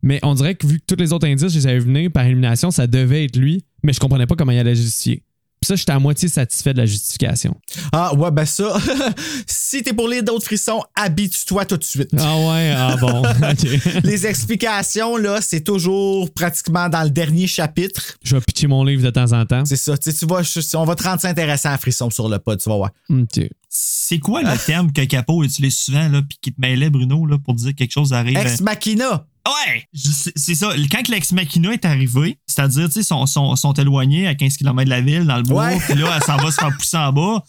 [0.04, 2.26] Mais on dirait que vu que tous les autres indices, je les avais venir par
[2.26, 3.66] élimination, ça devait être lui.
[3.84, 5.24] Mais je comprenais pas comment il allait justifier.
[5.62, 7.56] Puis ça, j'étais à moitié satisfait de la justification.
[7.94, 8.76] Ah, ouais, ben ça.
[9.46, 12.10] si t'es pour lire d'autres frissons, habitue-toi tout de suite.
[12.18, 13.22] Ah ouais, ah bon.
[13.22, 14.04] OK.
[14.04, 18.18] Les explications, là, c'est toujours pratiquement dans le dernier chapitre.
[18.24, 19.64] Je vais pitcher mon livre de temps en temps.
[19.64, 19.96] C'est ça.
[20.00, 22.40] Tu sais, tu vois, je- on va te rendre ça intéressant à frisson sur le
[22.40, 22.90] pod, tu vas voir.
[23.12, 23.42] OK.
[23.70, 27.38] C'est quoi le terme que Capo utilise souvent, là, puis qui te mêlait, Bruno, là,
[27.38, 28.36] pour dire que quelque chose arrive?
[28.38, 29.26] Ex Machina.
[29.48, 29.86] Ouais!
[29.94, 30.74] C'est ça.
[30.92, 34.86] Quand l'ex machina est arrivé, c'est-à-dire, tu sais, sont, sont, sont éloignés à 15 km
[34.86, 35.80] de la ville, dans le bois, Ouais.
[35.80, 37.44] puis là, elle s'en va se faire pousser en bas.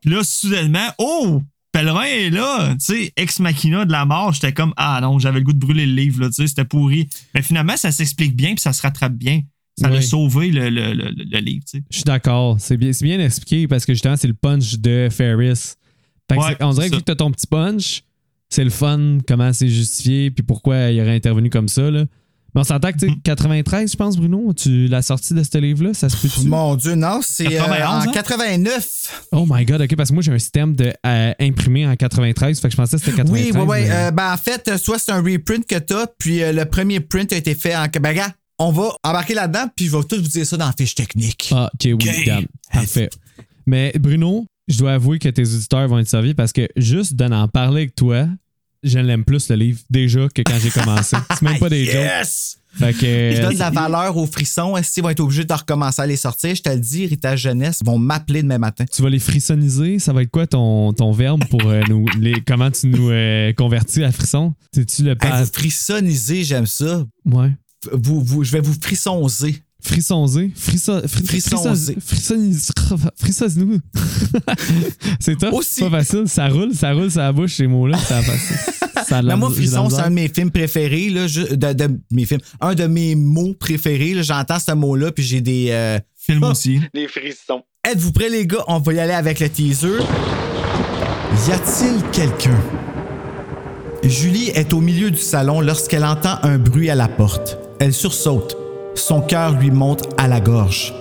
[0.00, 1.42] Puis là, soudainement, oh!
[1.72, 2.74] Pèlerin est là!
[2.74, 5.58] Tu sais, ex machina de la mort, j'étais comme, ah non, j'avais le goût de
[5.58, 7.08] brûler le livre, là, tu sais, c'était pourri.
[7.34, 9.40] Mais finalement, ça s'explique bien, puis ça se rattrape bien.
[9.80, 9.96] Ça Oui.
[9.96, 11.84] a sauvé le, le, le, le livre, tu sais.
[11.90, 12.56] Je suis d'accord.
[12.60, 15.54] C'est bien, bien expliqué parce que justement, c'est le punch de Ferris.
[16.30, 18.02] Fait que Ouais, c'est- on dirait que que t'as ton petit punch,
[18.54, 21.90] c'est le fun, comment c'est justifié, puis pourquoi il aurait intervenu comme ça.
[21.90, 22.04] Là.
[22.54, 23.22] Mais on s'entend que, tu sais, Mm.
[23.24, 26.46] 93, je pense, Bruno, tu, la sortie de ce livre-là, ça se peut-tu?
[26.48, 28.12] Mon Dieu, non, c'est euh, 91, en hein?
[28.12, 29.26] 89.
[29.32, 32.60] Oh my god, ok, parce que moi j'ai un système de euh, imprimé en 93,
[32.60, 33.52] fait que je pensais que c'était 93.
[33.54, 33.78] Oui, oui, oui.
[33.88, 37.00] mais- Euh, ben, en fait, soit c'est un reprint que t'as, puis euh, le premier
[37.00, 37.86] print a été fait en.
[38.00, 40.74] Ben, regarde, on va embarquer là-dedans, puis je vais tout vous dire ça dans la
[40.78, 41.50] fiche technique.
[41.54, 42.02] Ah, ok, oui, Ok.
[42.20, 42.44] regarde.
[42.70, 43.08] Parfait.
[43.66, 47.48] Mais Bruno, je dois avouer que tes auditeurs vont être servis parce que juste d'en
[47.48, 48.28] parler avec toi,
[48.82, 51.16] je l'aime plus le livre déjà que quand j'ai commencé.
[51.30, 51.94] C'est même pas des jokes.
[51.94, 52.58] Yes!
[52.74, 53.36] Fait que.
[53.36, 54.76] Je donne de la valeur aux frissons.
[54.76, 56.54] Est-ce qu'ils vont être obligés de recommencer à les sortir?
[56.54, 58.84] Je te le dis, Héritage Jeunesse vont m'appeler demain matin.
[58.90, 62.06] Tu vas les frissoniser, ça va être quoi ton, ton verbe pour euh, nous.
[62.18, 64.54] Les, comment tu nous euh, convertis à frisson?
[64.74, 65.44] C'est-tu le pas.
[65.44, 67.04] frissoniser, j'aime ça.
[67.26, 67.50] ouais.
[67.92, 69.56] Vous, vous, je vais vous frissonzer.
[69.84, 70.50] Frissonzer.
[70.54, 71.24] Frisso, fri-.
[71.26, 71.96] Frissoniser.
[72.00, 73.78] Frissonner.
[75.20, 75.52] c'est top.
[75.54, 75.74] Aussi.
[75.74, 76.24] C'est pas facile.
[76.28, 77.98] Ça roule, ça roule, ça bouche ces mots-là.
[77.98, 81.72] Ça, ça, ça Mais moi, Frisson, c'est un de mes films préférés, là, je- de,
[81.72, 82.40] de mes films.
[82.60, 84.22] Un de mes mots préférés.
[84.22, 85.68] J'entends ce mot-là, puis j'ai des.
[85.70, 86.50] euh, Film Ah.
[86.52, 86.80] aussi.
[86.94, 87.62] des frissons.
[87.84, 88.62] Êtes-vous prêts, les gars?
[88.68, 89.88] On va y aller avec le teaser.
[91.48, 92.56] Y a-t-il quelqu'un?
[94.04, 97.58] Julie est au milieu du salon lorsqu'elle entend un bruit à la porte.
[97.80, 98.56] Elle sursaute.
[98.94, 100.94] Son cœur lui monte à la gorge.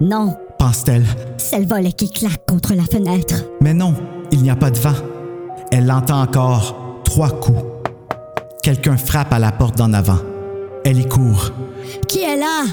[0.00, 1.04] Non, Pense-t-elle.
[1.36, 3.34] c'est le volet qui claque contre la fenêtre.
[3.60, 3.94] Mais non,
[4.32, 4.94] il n'y a pas de vent.
[5.70, 6.76] Elle l'entend encore.
[7.04, 7.62] Trois coups.
[8.62, 10.18] Quelqu'un frappe à la porte d'en avant.
[10.84, 11.50] Elle y court.
[12.08, 12.64] Qui est là?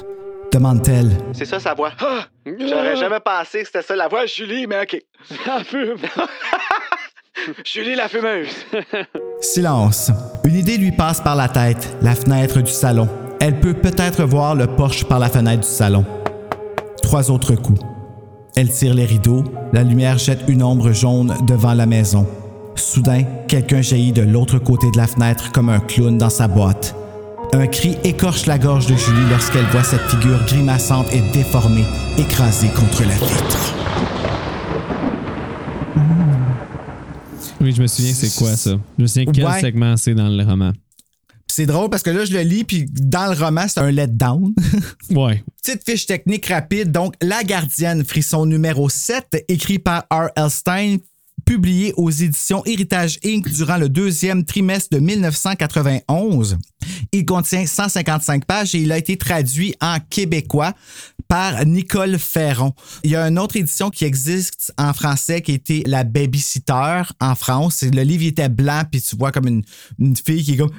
[0.54, 1.12] Demande-t-elle.
[1.34, 1.91] C'est ça sa voix.
[1.99, 2.25] Ah!
[2.45, 4.25] J'aurais jamais pensé que c'était ça la voix.
[4.25, 4.99] Julie, mais OK.
[5.45, 5.95] La fume.
[7.65, 8.49] Julie la fumeuse.
[9.41, 10.12] Silence.
[10.43, 13.08] Une idée lui passe par la tête, la fenêtre du salon.
[13.43, 16.06] Elle peut peut-être voir le porche par la fenêtre du salon.
[17.01, 17.82] Trois autres coups.
[18.56, 22.27] Elle tire les rideaux, la lumière jette une ombre jaune devant la maison.
[22.75, 26.95] Soudain, quelqu'un jaillit de l'autre côté de la fenêtre comme un clown dans sa boîte.
[27.54, 31.84] Un cri écorche la gorge de Julie lorsqu'elle voit cette figure grimaçante et déformée
[32.19, 33.73] écrasée contre la vitre.
[37.60, 38.71] Oui, je me souviens, c'est quoi ça?
[38.97, 39.60] Je me souviens quel Ouais.
[39.62, 40.71] segment c'est dans le roman.
[41.52, 44.54] C'est drôle parce que là, je le lis, puis dans le roman, c'est un letdown.
[45.12, 45.44] Ouais.
[45.62, 46.92] Petite fiche technique rapide.
[46.92, 50.50] Donc, La Gardienne, frisson numéro 7, écrit par R.L.
[50.50, 50.98] Stein,
[51.46, 53.50] publié aux éditions Héritage Inc.
[53.50, 56.58] durant le deuxième trimestre de 1991.
[57.12, 60.74] Il contient 155 pages et il a été traduit en québécois
[61.28, 62.74] par Nicole Ferron.
[63.04, 67.36] Il y a une autre édition qui existe en français qui était La Babysitter en
[67.36, 67.84] France.
[67.84, 69.64] Le livre était blanc, puis tu vois comme une,
[70.00, 70.72] une fille qui est comme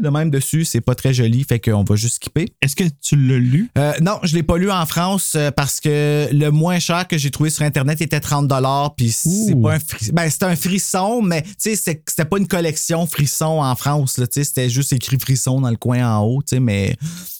[0.00, 0.64] de même dessus.
[0.64, 2.54] C'est pas très joli, fait qu'on va juste skipper.
[2.60, 3.70] Est-ce que tu l'as lu?
[3.78, 7.18] Euh, non, je l'ai pas lu en France euh, parce que le moins cher que
[7.18, 10.12] j'ai trouvé sur internet était 30 dollars puis c'est pas un frisson.
[10.14, 14.26] Ben, c'était un frisson mais tu sais c'était pas une collection frisson en France là,
[14.26, 16.96] tu sais c'était juste écrit frisson dans le coin en haut, tu sais mais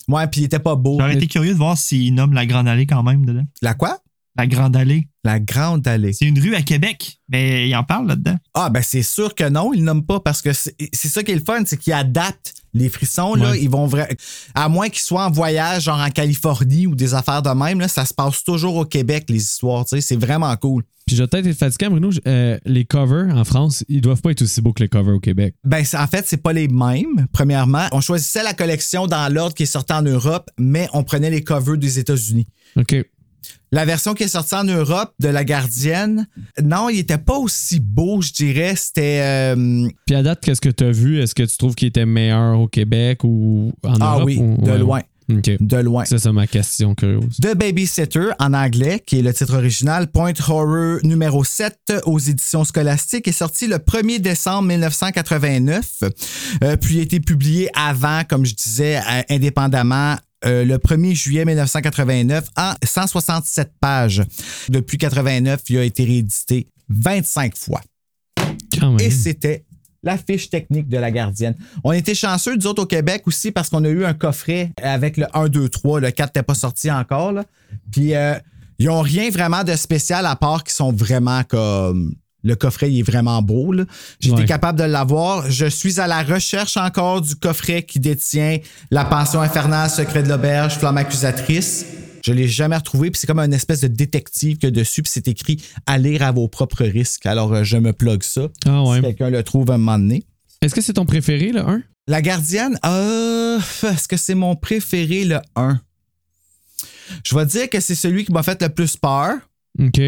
[0.08, 0.98] ouais, puis il était pas beau.
[0.98, 3.46] J'aurais été curieux de voir s'il nomme la Grande Allée quand même dedans.
[3.62, 3.98] La quoi?
[4.36, 5.08] La Grande Allée.
[5.24, 6.12] La Grande Allée.
[6.12, 8.36] C'est une rue à Québec, mais il en parle là-dedans.
[8.54, 11.32] Ah ben c'est sûr que non, il nomme pas parce que c'est c'est ça qui
[11.32, 13.60] est le fun, c'est qu'ils adaptent les frissons là, Ouais.
[13.62, 14.08] ils vont vra-
[14.54, 17.88] à moins qu'ils soient en voyage genre en Californie ou des affaires de même là,
[17.88, 20.82] ça se passe toujours au Québec les histoires, tu sais, c'est vraiment cool.
[21.06, 22.08] Puis j'ai peut-être été fatigué, Bruno.
[22.26, 25.20] euh, les covers en France, ils doivent pas être aussi beaux que les covers au
[25.20, 25.54] Québec.
[25.62, 27.26] Ben, en fait, c'est pas les mêmes.
[27.30, 31.28] Premièrement, on choisissait la collection dans l'ordre qui est sorti en Europe, mais on prenait
[31.28, 32.46] les covers des États-Unis.
[32.76, 32.96] OK.
[33.72, 36.26] La version qui est sortie en Europe de La Gardienne,
[36.62, 38.74] non, il était pas aussi beau, je dirais.
[38.76, 39.20] C'était.
[39.22, 41.20] euh, Puis à date, qu'est-ce que tu as vu?
[41.20, 44.24] Est-ce que tu trouves qu'il était meilleur au Québec ou en ah Europe?
[44.26, 44.78] oui, ou- de ouais.
[44.78, 45.00] loin.
[45.26, 46.04] De loin.
[46.04, 47.38] Ça, c'est ma question curieuse.
[47.40, 52.62] The Babysitter en anglais, qui est le titre original, Point Horror numéro 7 aux éditions
[52.64, 56.02] scolastiques, est sorti le 1er décembre 1989,
[56.62, 60.16] euh, puis a été publié avant, comme je disais, euh, indépendamment.
[60.44, 64.22] Euh, le 1er juillet 1989 en 167 pages.
[64.68, 67.80] Depuis 89, il a été réédité 25 fois.
[68.78, 68.98] Quand.
[68.98, 69.64] Et c'était
[70.02, 71.54] la fiche technique de la gardienne.
[71.82, 75.16] On était chanceux, nous autres, au Québec aussi, parce qu'on a eu un coffret avec
[75.16, 76.00] le 1, 2, 3.
[76.00, 77.32] Le 4 n'était pas sorti encore.
[77.32, 77.44] là.
[77.90, 78.34] Puis, euh,
[78.78, 82.14] ils n'ont rien vraiment de spécial à part qu'ils sont vraiment comme.
[82.44, 83.72] Le coffret, il est vraiment beau.
[83.72, 83.84] là.
[84.20, 84.44] J'ai été Ouais.
[84.46, 85.50] capable de l'avoir.
[85.50, 88.58] Je suis à la recherche encore du coffret qui détient
[88.90, 91.86] La pension infernale, Secret de l'auberge, Flamme accusatrice.
[92.24, 95.28] Je l'ai jamais retrouvé, puis c'est comme une espèce de détective que dessus, puis c'est
[95.28, 97.26] écrit à lire à vos propres risques.
[97.26, 98.48] Alors, euh, je me plug ça.
[98.66, 98.96] Ah ouais.
[98.96, 100.24] Si quelqu'un le trouve à un moment donné.
[100.62, 101.82] Est-ce que c'est ton préféré, le 1?
[102.08, 105.80] La gardienne, euh, est-ce que c'est mon préféré, le 1?
[107.26, 109.34] Je vais dire que c'est celui qui m'a fait le plus peur,
[109.78, 110.00] OK.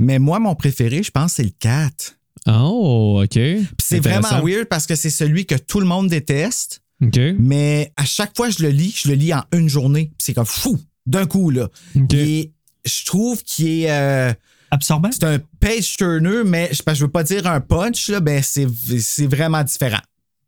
[0.00, 2.16] Mais moi, mon préféré, je pense, c'est le 4.
[2.48, 3.30] Oh, OK.
[3.34, 7.18] Puis c'est vraiment weird parce que c'est celui que tout le monde déteste, OK.
[7.38, 10.06] mais à chaque fois que je le lis, je le lis en une journée.
[10.06, 11.68] Puis c'est comme fou, d'un coup, là.
[11.94, 12.14] OK.
[12.14, 12.52] Et
[12.84, 13.90] je trouve qu'il est.
[13.90, 14.32] euh,
[14.72, 15.10] Absorbant?
[15.12, 18.66] c'est un page turner, mais je, je veux pas dire un punch, là, ben c'est
[19.00, 20.00] c'est vraiment différent.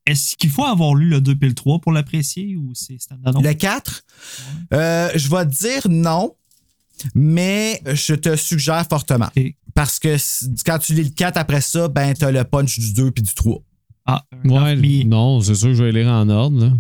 [0.06, 3.40] Est-ce qu'il faut avoir lu le 2 et le 3 pour l'apprécier ou c'est standard?
[3.40, 4.02] Le 4,
[4.74, 6.34] euh, je vais te dire non,
[7.14, 9.28] mais je te suggère fortement.
[9.74, 10.16] Parce que
[10.64, 13.34] quand tu lis le 4 après ça, ben t'as le punch du 2 puis du
[13.34, 13.62] 3.
[14.06, 16.76] Ah, Ouais, puis, non, c'est sûr que je vais lire en ordre.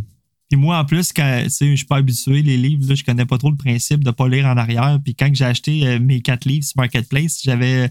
[0.50, 3.04] Puis moi, en plus, quand tu sais, je suis pas habitué, les livres, là, je
[3.04, 4.98] connais pas trop le principe de pas lire en arrière.
[5.02, 7.90] Puis quand j'ai acheté euh, mes quatre livres sur Marketplace, j'avais.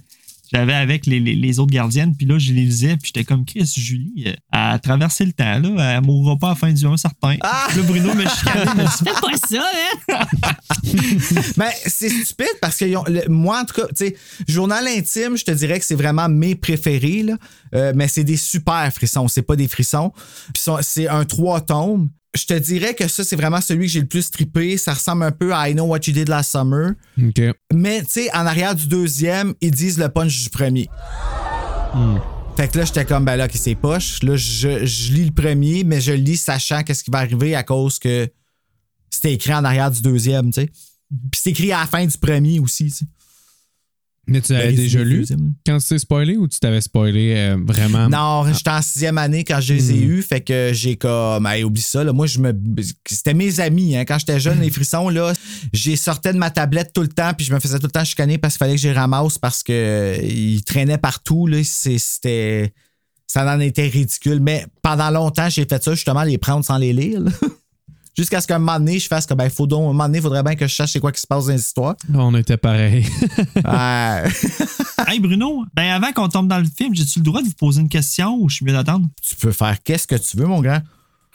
[0.54, 3.46] J'avais avec les, les- les autres gardiennes, puis là, je les lisais, puis j'étais comme
[3.46, 6.72] Chris, Julie, euh, elle a traversé le temps, là, elle mourra pas à la fin
[6.72, 7.36] du 1 certain.
[7.70, 9.64] Puis là, Bruno me chicanait, Fais pas ça,
[10.12, 10.26] hein?
[11.58, 14.16] Ben, c'est stupide parce que ils ont- le- moi, en tout cas, tu sais,
[14.48, 17.38] journal intime, je te dirais que c'est vraiment mes préférés, là.
[17.74, 20.12] Euh, mais c'est des super frissons, c'est pas des frissons.
[20.54, 22.10] Puis c'est un trois tomes.
[22.34, 24.78] Je te dirais que ça, c'est vraiment celui que j'ai le plus trippé.
[24.78, 26.92] Ça ressemble un peu à I Know What You Did Last Summer.
[27.74, 30.88] Mais, tu sais, en arrière du deuxième, ils disent le punch du premier.
[32.56, 34.24] Fait que là, j'étais comme, ben là, qui c'est poche.
[34.24, 37.64] Là, je, je lis le premier, mais je lis sachant qu'est-ce qui va arriver à
[37.64, 38.30] cause que
[39.10, 40.70] c'était écrit en arrière du deuxième, tu sais.
[41.32, 43.06] Puis c'est écrit à la fin du premier aussi, tu sais.
[44.28, 45.26] Mais tu l'avais Ben, déjà lu
[45.66, 48.08] quand tu t'es spoilé ou tu t'avais spoilé euh, vraiment?
[48.08, 51.64] Non, j'étais en sixième année quand je les ai eus, fait que j'ai comme, hey,
[51.64, 52.14] oublie ça, là.
[52.14, 52.54] Moi, je me.
[53.10, 54.06] C'était mes amis, hein.
[54.06, 55.34] Quand j'étais jeune, les frissons, là,
[55.74, 58.06] j'ai sortais de ma tablette tout le temps, puis je me faisais tout le temps
[58.06, 61.58] chicaner parce qu'il fallait que je les ramasse parce que euh, ils traînaient partout, là.
[61.64, 62.74] C'était.
[63.28, 64.40] Ça en était ridicule.
[64.42, 67.32] Mais pendant longtemps, j'ai fait ça, justement, les prendre sans les lire, là.
[68.18, 70.22] Jusqu'à ce qu'un moment donné, je fasse que, ben, faut donc, un moment donné, il
[70.22, 71.96] faudrait bien que je sache c'est quoi qui se passe dans les histoires.
[72.14, 73.06] On était pareil.
[75.08, 77.82] Hey Bruno, ben avant qu'on tombe dans le film, j'ai-tu le droit de vous poser
[77.82, 79.08] une question ou je suis mieux d'attendre?
[79.22, 80.80] tu peux faire qu'est-ce que tu veux, mon grand.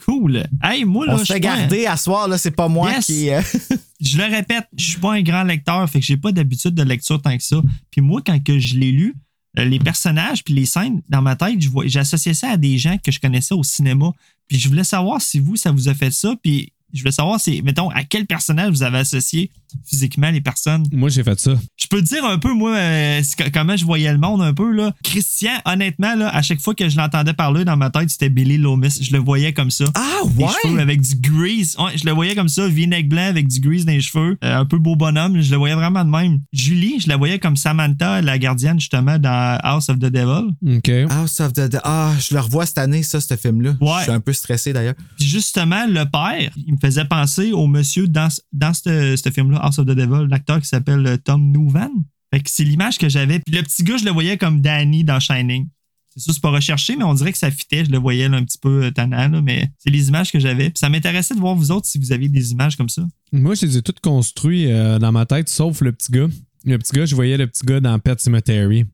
[0.04, 0.44] Cool.
[0.62, 2.92] Hey, moi, là, On je se fait un- garder à soir, là, c'est pas moi
[2.92, 3.06] Yes.
[3.06, 3.30] qui.
[3.30, 3.40] euh,
[4.00, 6.82] Je le répète, je suis pas un grand lecteur, fait que j'ai pas d'habitude de
[6.82, 7.56] lecture tant que ça.
[7.90, 9.14] Puis moi, quand que je l'ai lu,
[9.56, 13.20] les personnages puis les scènes, dans ma tête, j'associais ça à des gens que je
[13.20, 14.12] connaissais au cinéma.
[14.48, 16.34] Puis je voulais savoir si vous, ça vous a fait ça.
[16.42, 19.50] Puis je voulais savoir, si, mettons, à quel personnage vous avez associé
[19.88, 20.84] physiquement les personnes?
[20.92, 21.52] Moi, j'ai fait ça.
[21.76, 24.40] Je peux te dire un peu, moi, euh, c'est co- comment je voyais le monde
[24.42, 24.70] un peu.
[24.72, 24.92] Là.
[25.02, 28.56] Christian, honnêtement, là, à chaque fois que je l'entendais parler dans ma tête, c'était Billy
[28.58, 28.98] Loomis.
[29.00, 29.84] Je le voyais comme ça.
[29.94, 30.50] Ah, Les ouais?
[30.62, 31.76] cheveux avec du grease.
[31.78, 34.38] Ouais, je le voyais comme ça, vinaigre blanc avec du grease dans les cheveux.
[34.42, 35.40] Euh, un peu beau bonhomme.
[35.42, 36.40] Je le voyais vraiment de même.
[36.52, 40.52] Julie, je la voyais comme Samantha, la gardienne, justement, dans House of the Devil.
[40.76, 40.90] OK.
[41.10, 41.76] House of the.
[41.84, 43.74] Ah, je le revois cette année, ça, ce film-là.
[43.80, 43.88] Ouais.
[43.98, 44.94] Je suis un peu stressé d'ailleurs.
[45.18, 49.58] Puis justement, le père, il me faisait penser au monsieur dans, dans ce ce film-là,
[49.58, 51.90] House of the Devil, l'acteur qui s'appelle euh, Tom Nouvan.
[52.32, 53.40] Fait que c'est l'image que j'avais.
[53.40, 55.68] Puis le petit gars, je le voyais comme Danny dans Shining.
[56.14, 57.84] C'est sûr, c'est pas recherché, mais on dirait que ça fitait.
[57.84, 60.38] Je le voyais là, un petit peu euh, tannant, là, mais c'est les images que
[60.38, 60.70] j'avais.
[60.70, 63.02] Puis ça m'intéressait de voir vous autres si vous avez des images comme ça.
[63.32, 66.28] Moi, je les ai toutes construits euh, dans ma tête, sauf le petit gars.
[66.64, 68.86] Le petit gars, je voyais le petit gars dans Pet Cemetery,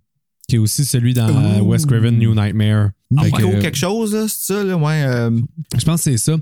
[0.48, 1.60] qui est aussi celui dans euh.
[1.60, 2.90] West Craven New Nightmare.
[3.20, 5.02] Fait Nico, que, euh, quelque chose, là, c'est ça, là, ouais.
[5.04, 5.30] euh,
[5.78, 6.36] je pense que c'est ça.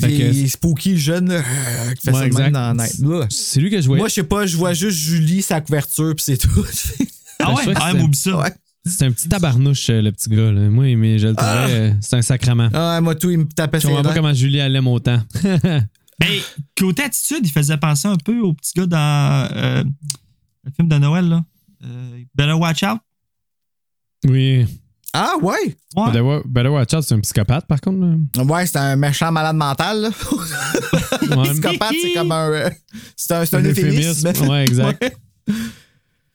[0.00, 1.42] Fait que- il est spooky, jeune, euh,
[1.94, 2.98] qui fait Ouais, ça dans la night.
[3.00, 3.26] Là.
[3.30, 4.00] C'est lui que je voyais.
[4.00, 6.64] Moi, je sais pas, je vois juste Julie, sa couverture, puis c'est tout.
[7.40, 8.36] Ah je ouais, ah, m'oublie ça.
[8.36, 8.52] ouais.
[8.84, 10.50] C'est un petit tabarnouche, euh, le petit gars.
[10.50, 10.68] Là.
[10.70, 12.68] Moi, mais je le trouvais, euh, c'est un sacrement.
[12.72, 15.20] Ah, moi, tout, il me tapait Je ses comprends pas comment Julie elle l'aime autant.
[16.20, 16.28] Ben,
[16.76, 19.84] côté attitude, il faisait penser un peu au petit gars dans euh,
[20.64, 21.44] le film de Noël, là.
[21.84, 22.98] Euh, Better Watch Out.
[24.28, 24.66] oui.
[25.14, 25.76] Ah, ouais.
[25.96, 26.06] Ouais.
[26.06, 27.98] Better, Wa- Better Watch Out, c'est un psychopathe, par contre.
[28.00, 28.44] là.
[28.44, 30.10] Ouais, c'est un méchant malade mental, là.
[31.36, 31.50] Ouais.
[31.52, 32.50] Psychopathe, c'est comme un.
[32.50, 32.70] euh,
[33.16, 34.26] c'est un, un Un euphémisme.
[34.28, 34.48] euphémisme.
[34.48, 35.02] Ouais, exact.
[35.48, 35.54] Ouais.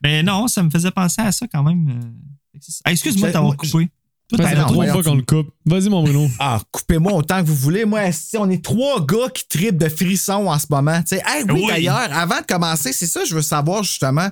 [0.02, 1.88] Ben non, ça me faisait penser à ça quand même.
[1.90, 2.60] euh.
[2.84, 3.90] Ah, Excuse-moi de t'avoir coupé.
[4.32, 4.64] Raison.
[4.68, 5.50] trois fois qu'on le coupe.
[5.66, 6.28] Vas-y, mon Bruno.
[6.40, 7.86] Ah, coupez-moi autant que vous voulez.
[7.86, 8.00] Moi,
[8.38, 11.00] on est trois gars qui tripent de frissons en ce moment.
[11.04, 11.68] Tu sais, hey, oui, Oui.
[11.68, 14.30] d'ailleurs, avant de commencer, c'est ça que je veux savoir justement.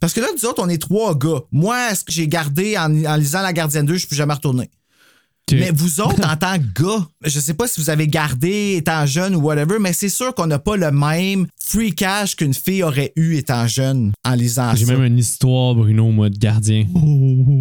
[0.00, 1.40] Parce que là, nous autres, on est trois gars.
[1.50, 4.34] Moi, ce que j'ai gardé en, en lisant La Gardienne 2, je ne suis jamais
[4.34, 4.70] retourné.
[5.50, 9.04] Mais vous autres, en tant que gars, je sais pas si vous avez gardé étant
[9.06, 12.82] jeune ou whatever, mais c'est sûr qu'on n'a pas le même free cash qu'une fille
[12.82, 16.86] aurait eu étant jeune en lisant J'ai même une histoire, Bruno, moi, de gardien.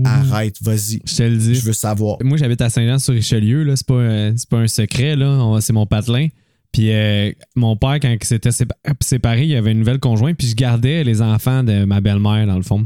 [0.05, 0.99] Arrête, vas-y.
[1.05, 1.55] Je te le dis.
[1.55, 2.17] Je veux savoir.
[2.23, 3.63] Moi, j'habite à Saint-Jean-sur-Richelieu.
[3.63, 3.75] là.
[3.75, 5.15] C'est pas, euh, c'est pas un secret.
[5.15, 5.57] là.
[5.61, 6.27] C'est mon patelin.
[6.71, 10.37] Puis euh, mon père, quand il s'était sépa- séparé, il avait une nouvelle conjointe.
[10.37, 12.85] Puis je gardais les enfants de ma belle-mère, dans le fond.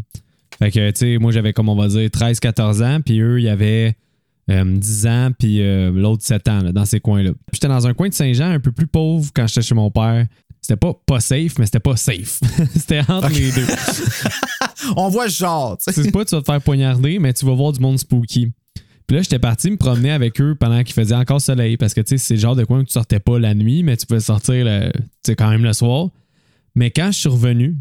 [0.58, 3.00] Fait que, tu sais, moi, j'avais, comme on va dire, 13-14 ans.
[3.06, 3.96] Puis eux, il y avait
[4.52, 5.30] euh, 10 ans.
[5.38, 7.32] Puis euh, l'autre 7 ans, là, dans ces coins-là.
[7.54, 10.26] J'étais dans un coin de Saint-Jean un peu plus pauvre quand j'étais chez mon père.
[10.62, 12.40] C'était pas pas safe, mais c'était pas safe.
[12.76, 13.68] c'était entre les deux.
[14.98, 16.04] On voit ce genre, tu sais.
[16.04, 18.52] C'est pas tu vas te faire poignarder, mais tu vas voir du monde spooky.
[19.08, 21.78] Puis là, j'étais parti me promener avec eux pendant qu'il faisait encore soleil.
[21.78, 23.84] Parce que tu sais, c'est le genre de coin où tu sortais pas la nuit,
[23.84, 24.92] mais tu pouvais sortir le-
[25.36, 26.10] quand même le soir.
[26.74, 27.78] Mais quand je suis revenu,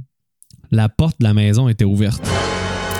[0.70, 2.22] la porte de la maison était ouverte.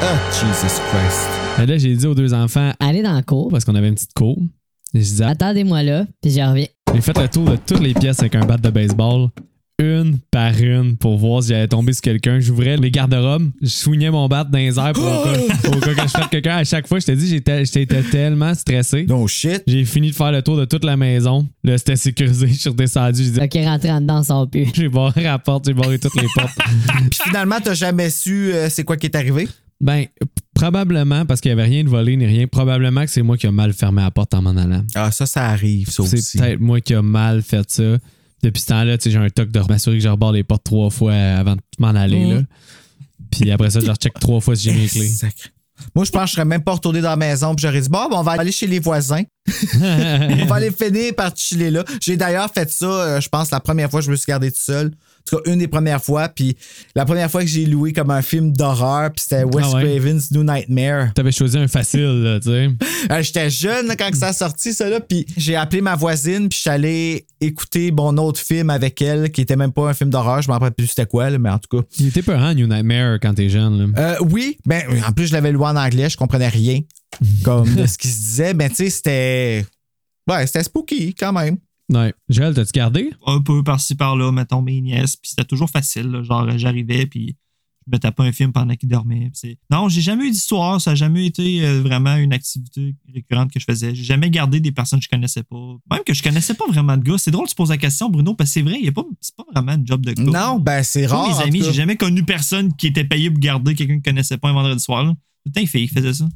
[0.07, 1.29] Ah, Jesus Christ.
[1.63, 3.49] Et là, j'ai dit aux deux enfants, Allez dans la cour.
[3.51, 4.37] parce qu'on avait une petite cour,
[4.93, 6.67] et je disais, Attendez-moi là, puis je reviens.
[6.95, 9.29] j'ai fait le tour de toutes les pièces avec un bat de baseball.
[9.81, 12.39] une par une pour voir si j'allais tomber sur quelqu'un.
[12.39, 15.95] J'ouvrais les garde-robes, je soignais mon bat dans les airs pour au cas, au cas
[15.95, 16.57] que je fasse quelqu'un.
[16.57, 19.07] À chaque fois, je te dis, j'étais j'étais tellement stressé.
[19.09, 19.63] No shit.
[19.67, 21.49] J'ai fini de faire le tour de toute la maison.
[21.65, 22.47] Là, c'était sécurisé.
[22.53, 23.25] Je suis redescendu.
[23.25, 24.67] J'ai dit, Ok, rentrer en dedans, sans plus.
[24.75, 26.57] j'ai barré la porte, j'ai barré toutes les portes.
[27.11, 29.49] Puis finalement, t'as jamais su euh, c'est quoi qui est arrivé?
[29.85, 30.07] Ben,
[30.55, 33.47] probablement, parce qu'il n'y avait rien de volé ni rien, probablement que c'est moi qui
[33.47, 34.83] ai mal fermé la porte en m'en allant.
[34.95, 36.39] Ah, ça, ça arrive, ça C'est aussi.
[36.39, 37.99] peut-être moi qui ai mal fait ça.
[38.43, 40.65] Depuis ce temps-là, tu sais, j'ai un toc de m'assurer que je reborde les portes
[40.65, 42.25] trois fois avant de m'en aller.
[42.25, 42.41] Là.
[43.31, 45.09] Puis après ça, je recheck trois fois si j'ai mes clés.
[45.09, 45.51] Sacré.
[45.95, 47.55] Moi, je pense que je serais même pas retourné dans la maison.
[47.55, 49.23] Puis j'aurais dit, bon, ben, on va aller chez les voisins.
[49.81, 51.85] on va aller finir par chiller là.
[52.01, 54.51] J'ai d'ailleurs fait ça, euh, je pense, la première fois que je me suis gardé
[54.51, 54.93] tout seul.
[55.27, 56.29] En tout cas, une des premières fois.
[56.29, 56.57] Puis
[56.95, 59.83] la première fois que j'ai loué comme un film d'horreur, puis c'était Wes Ah ouais?
[59.85, 61.15] Craven's New Nightmare.
[61.15, 62.69] T'avais choisi un facile, là, tu sais.
[63.11, 65.01] Euh, J'étais jeune là, quand ça a sorti, ça là.
[65.01, 69.31] Puis j'ai appelé ma voisine, puis je suis allé écouter mon autre film avec elle,
[69.31, 70.43] qui était même pas un film d'horreur.
[70.43, 71.87] Je m'en rappelle plus c'était quoi, là, mais en tout cas.
[71.99, 73.95] Il était peurant, New Nightmare, quand t'es jeune.
[73.95, 74.01] Là.
[74.01, 76.81] Euh, oui, ben en plus je l'avais lu en anglais, je comprenais rien
[77.45, 79.65] comme de ce qui se disait, mais tu sais c'était
[80.29, 81.57] ouais, c'était spooky quand même.
[81.93, 82.15] Ouais.
[82.29, 83.11] Joël, t'as-tu gardé?
[83.27, 85.17] Un peu par-ci par-là, mettons mes nièces.
[85.17, 86.07] Puis c'était toujours facile.
[86.11, 86.23] là.
[86.23, 87.37] Genre, j'arrivais, puis
[87.87, 89.31] je me tapais un film pendant qu'ils dormaient.
[89.71, 90.81] Non, j'ai jamais eu d'histoire.
[90.81, 93.95] Ça n'a jamais été euh, vraiment une activité récurrente que je faisais.
[93.95, 95.57] J'ai jamais gardé des personnes que je connaissais pas.
[95.91, 97.19] Même que je connaissais pas vraiment de gars.
[97.19, 99.37] C'est drôle, tu poses la question, Bruno, parce que c'est vrai, il a pas, c'est
[99.37, 100.23] pas vraiment un job de gars.
[100.23, 101.29] Non, ben c'est rare.
[101.29, 104.39] mes amis, j'ai jamais connu personne qui était payé pour garder quelqu'un que je connaissais
[104.39, 105.05] pas un vendredi soir.
[105.05, 105.11] là.
[105.11, 105.17] Tout
[105.47, 106.29] le temps, les filles qui faisaient ça.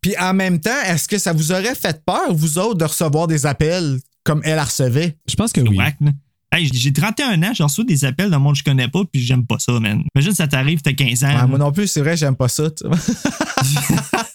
[0.00, 3.28] Puis en même temps, est-ce que ça vous aurait fait peur vous autres de recevoir
[3.28, 4.00] des appels?
[4.24, 5.76] Comme elle a recevait Je pense que oui.
[5.76, 5.96] Whack.
[6.50, 9.02] Hey, j'ai- j'ai 31 ans, j'ai reçu des appels d'un monde que je connais pas,
[9.04, 10.02] puis j'aime pas ça, man.
[10.14, 11.40] Imagine, ça t'arrive, t'as 15 ans.
[11.42, 12.70] Ouais, moi non plus, c'est vrai, j'aime pas ça.
[12.70, 12.96] tu vois.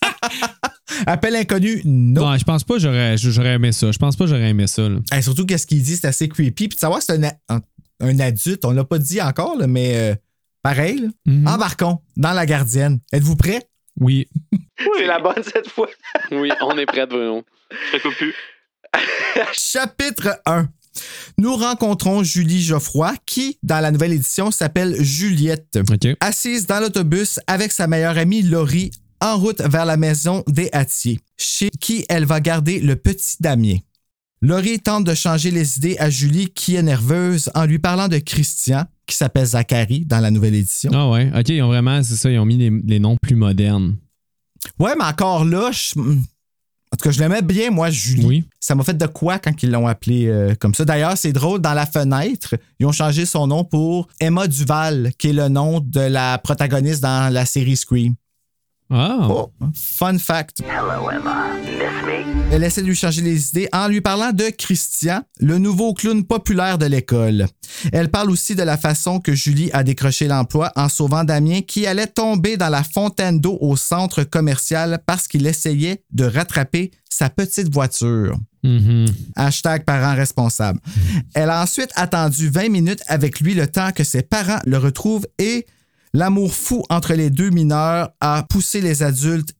[1.07, 2.21] Appel inconnu, non.
[2.31, 3.91] Non, je pense pas que j'aurais, j'aurais aimé ça.
[3.91, 4.87] Je pense pas que j'aurais aimé ça.
[4.87, 4.99] là.
[5.11, 6.67] Hey, surtout qu'est-ce qu'il dit, c'est assez creepy.
[6.67, 7.61] Puis de savoir c'est un, un,
[7.99, 10.15] un adulte, on l'a pas dit encore, là, mais euh,
[10.61, 10.99] pareil.
[10.99, 11.07] là.
[11.25, 11.47] Mhm.
[11.47, 12.99] Embarquons dans la gardienne.
[13.11, 13.63] Êtes-vous prêts?
[13.99, 14.27] Oui.
[14.97, 15.89] C'est la bonne cette fois.
[16.31, 17.43] Oui, on est prêt, Bruno.
[17.91, 18.33] Je te coupe plus.
[19.53, 20.67] Chapitre 1.
[21.39, 25.79] Nous rencontrons Julie Geoffroy qui, dans la nouvelle édition, s'appelle Juliette.
[26.19, 31.19] Assise dans l'autobus avec sa meilleure amie Laurie en route vers la maison des Hattiers,
[31.37, 33.77] chez qui elle va garder le petit Damien.
[34.41, 38.17] Laurie tente de changer les idées à Julie qui est nerveuse en lui parlant de
[38.17, 40.91] Christian, qui s'appelle Zachary dans la nouvelle édition.
[40.93, 41.31] Ah ouais.
[41.33, 43.95] OK, ils ont vraiment, c'est ça, ils ont mis les, les noms plus modernes.
[44.77, 45.93] Ouais, mais encore là, je-
[46.93, 48.25] en tout cas, je l'aimais bien, moi, Julie.
[48.25, 48.45] Oui.
[48.59, 50.85] Ça m'a fait de quoi quand ils l'ont appelé euh, comme ça.
[50.85, 55.29] D'ailleurs, c'est drôle, dans la fenêtre, ils ont changé son nom pour Emma Duval, qui
[55.29, 58.13] est le nom de la protagoniste dans la série Scream.
[58.89, 59.27] Ah.
[59.29, 60.61] Oh, fun fact.
[62.51, 66.23] Elle essaie de lui changer les idées en lui parlant de Christian, le nouveau clown
[66.23, 67.47] populaire de l'école.
[67.91, 71.87] Elle parle aussi de la façon que Julie a décroché l'emploi en sauvant Damien qui
[71.87, 77.29] allait tomber dans la fontaine d'eau au centre commercial parce qu'il essayait de rattraper sa
[77.29, 78.37] petite voiture.
[78.63, 79.05] Mhm.
[79.35, 80.79] Hashtag parents responsables.
[81.33, 85.27] Elle a ensuite attendu 20 minutes avec lui le temps que ses parents le retrouvent
[85.37, 85.65] et
[86.13, 89.53] l'amour fou entre les deux mineurs a poussé les adultes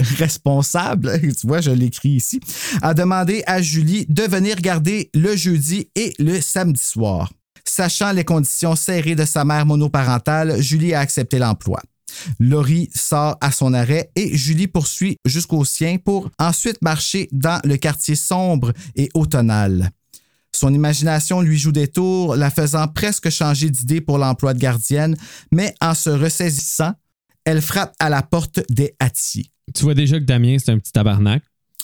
[0.00, 2.40] responsables, tu vois, je l'écris ici,
[2.82, 7.32] à demander à Julie de venir garder le jeudi et le samedi soir.
[7.64, 11.80] Sachant les conditions serrées de sa mère monoparentale, Julie a accepté l'emploi.
[12.40, 17.76] Laurie sort à son arrêt et Julie poursuit jusqu'au sien pour ensuite marcher dans le
[17.76, 19.90] quartier sombre et automnal.
[20.54, 25.16] Son imagination lui joue des tours, la faisant presque changer d'idée pour l'emploi de gardienne,
[25.52, 26.92] mais en se ressaisissant,
[27.44, 29.50] elle frappe à la porte des Hattiers.
[29.74, 31.42] Tu vois déjà que Damien, c'est un petit tabarnak.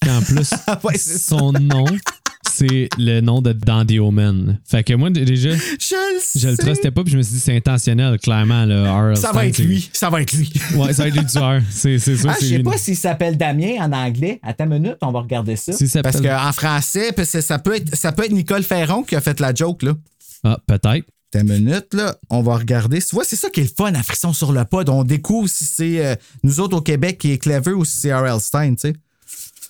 [0.08, 0.50] En plus,
[0.84, 1.84] Ouais, son nom,
[2.54, 4.60] c'est le nom de Dandy Omen.
[4.64, 7.40] Fait que moi, déjà, Je le je le trustais pas, puis je me suis dit,
[7.40, 8.64] c'est intentionnel, clairement.
[8.64, 9.16] Le R.L.
[9.16, 9.90] Ça va être lui.
[9.92, 10.52] Ça va être lui.
[10.74, 11.62] Ouais, ça va être lui le tueur.
[11.70, 12.30] C'est c'est sûr.
[12.30, 14.40] Ah, c'est je sais pas s'il s'appelle Damien en anglais.
[14.42, 15.72] Attends une minute, on va regarder ça.
[16.02, 19.20] Parce qu'en français, parce que ça peut, être, ça peut être Nicole Ferron qui a
[19.20, 19.92] fait la joke, là.
[20.44, 21.06] Ah, peut-être.
[21.34, 22.16] Une minute, là.
[22.30, 23.00] On va regarder.
[23.00, 24.88] Tu vois, c'est ça qui est le fun à Frisson sur le pod.
[24.88, 26.14] On découvre si c'est euh,
[26.44, 28.38] nous autres au Québec qui est clever ou si c'est R.L.
[28.40, 28.94] Stein, tu sais.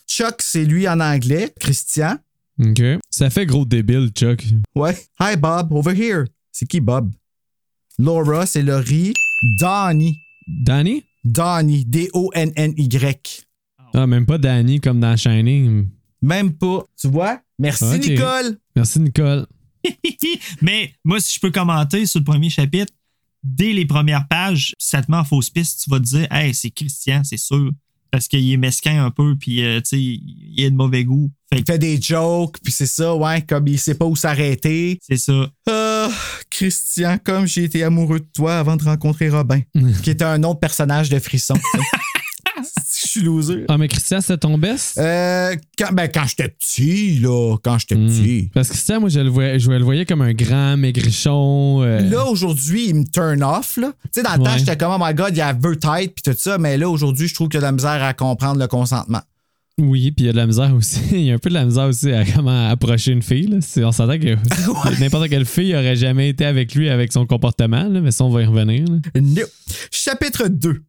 [0.07, 1.53] Chuck, c'est lui en anglais.
[1.59, 2.19] Christian.
[2.61, 2.83] OK.
[3.11, 4.45] Ça fait gros débile, Chuck.
[4.75, 4.97] Ouais.
[5.21, 5.73] Hi, Bob.
[5.73, 6.25] Over here.
[6.53, 7.11] C'est qui, Bob?
[7.99, 9.13] Laura, c'est Laurie.
[9.61, 10.17] Donnie.
[10.47, 11.05] Danny?
[11.25, 11.85] Donnie.
[11.85, 13.45] D-O-N-N-Y.
[13.93, 15.89] Ah, même pas Danny comme dans Shining.
[16.23, 16.85] Même pas.
[17.01, 17.41] Tu vois?
[17.59, 17.99] Merci.
[17.99, 18.59] Nicole.
[18.75, 19.47] Merci, Nicole.
[20.63, 22.93] Mais moi, si je peux commenter sur le premier chapitre,
[23.43, 26.27] dès les premières pages, si ça te met en fausse piste, tu vas te dire,
[26.33, 27.71] hey, c'est Christian, c'est sûr.
[28.15, 31.33] Parce qu'il est mesquin un peu, puis euh, tu sais, il a de mauvais goût.
[31.53, 35.01] Fait Il fait des jokes, puis c'est ça, ouais, comme il sait pas où s'arrêter.
[35.03, 35.49] c'est ça.
[35.69, 36.09] Euh,
[36.49, 39.63] Christian, comme j'ai été amoureux de toi avant de rencontrer Robin,
[40.05, 41.55] qui était un autre personnage de frisson.
[43.15, 43.65] Je suis loser.
[43.69, 44.99] Ah, mais Christian, c'était ton best?
[44.99, 47.57] Euh, quand, ben, quand j'étais petit, là.
[47.63, 48.09] Quand j'étais Hmm.
[48.09, 48.51] petit.
[48.53, 51.83] Parce que Christian, moi, je le voyais, je le voyais comme un grand maigrichon.
[51.83, 53.93] euh, Là, aujourd'hui, il me turn off, là.
[54.05, 56.23] Tu sais, dans le temps, j'étais comme, oh my god, il a veut tête, puis
[56.33, 56.59] tout ça.
[56.59, 59.21] Mais là, aujourd'hui, je trouve qu'il y a de la misère à comprendre le consentement.
[59.81, 61.01] Oui, puis il y a de la misère aussi.
[61.13, 63.49] Il y a un peu de la misère aussi à comment approcher une fille.
[63.49, 63.57] Là.
[63.61, 64.37] C'est- On s'entend que
[65.01, 68.31] n'importe quelle fille aurait jamais été avec lui avec son comportement, là, mais ça, on
[68.31, 68.85] va y revenir.
[69.21, 69.43] No.
[69.91, 70.81] Chapitre 2.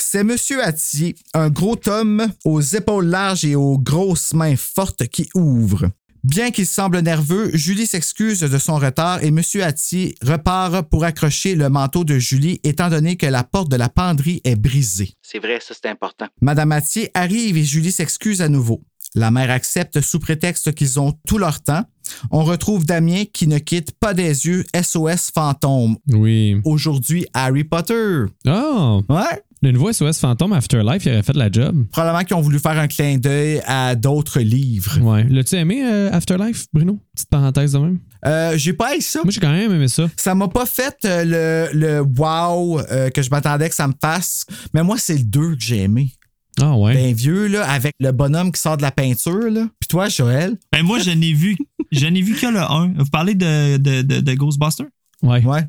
[0.00, 5.28] C'est Monsieur Attier, un gros homme aux épaules larges et aux grosses mains fortes qui
[5.34, 5.90] ouvre.
[6.24, 11.54] Bien qu'il semble nerveux, Julie s'excuse de son retard et Monsieur Attier repart pour accrocher
[11.54, 15.14] le manteau de Julie étant donné que la porte de la penderie est brisée.
[15.20, 16.26] C'est vrai, ça c'est important.
[16.40, 18.82] Madame Attier arrive et Julie s'excuse à nouveau.
[19.14, 21.84] La mère accepte sous prétexte qu'ils ont tout leur temps.
[22.30, 25.96] On retrouve Damien qui ne quitte pas des yeux SOS fantôme.
[26.08, 26.60] Oui.
[26.64, 28.24] Aujourd'hui, Harry Potter.
[28.46, 29.02] Oh!
[29.08, 29.42] Ouais.
[29.60, 31.84] Le nouveau SOS Phantom Afterlife, il aurait fait la job.
[31.90, 35.00] Probablement qu'ils ont voulu faire un clin d'œil à d'autres livres.
[35.00, 35.26] Ouais.
[35.28, 37.00] L'as-tu aimé euh, Afterlife, Bruno?
[37.14, 37.98] Petite parenthèse de même.
[38.24, 39.20] Euh, j'ai pas aimé ça.
[39.24, 40.08] Moi, j'ai quand même aimé ça.
[40.16, 43.94] Ça m'a pas fait euh, le, le wow euh, que je m'attendais que ça me
[44.00, 44.46] fasse.
[44.74, 46.12] Mais moi, c'est le 2 que j'ai aimé.
[46.60, 46.94] Ah ouais.
[46.94, 49.66] Ben vieux, là, avec le bonhomme qui sort de la peinture, là.
[49.80, 50.56] Puis toi, Joël?
[50.72, 51.56] Ben, moi, je n'ai vu,
[51.92, 52.94] je n'ai vu que le 1.
[52.98, 54.86] Vous parlez de, de, de, de Ghostbusters?
[55.22, 55.44] Ouais.
[55.44, 55.62] Ouais.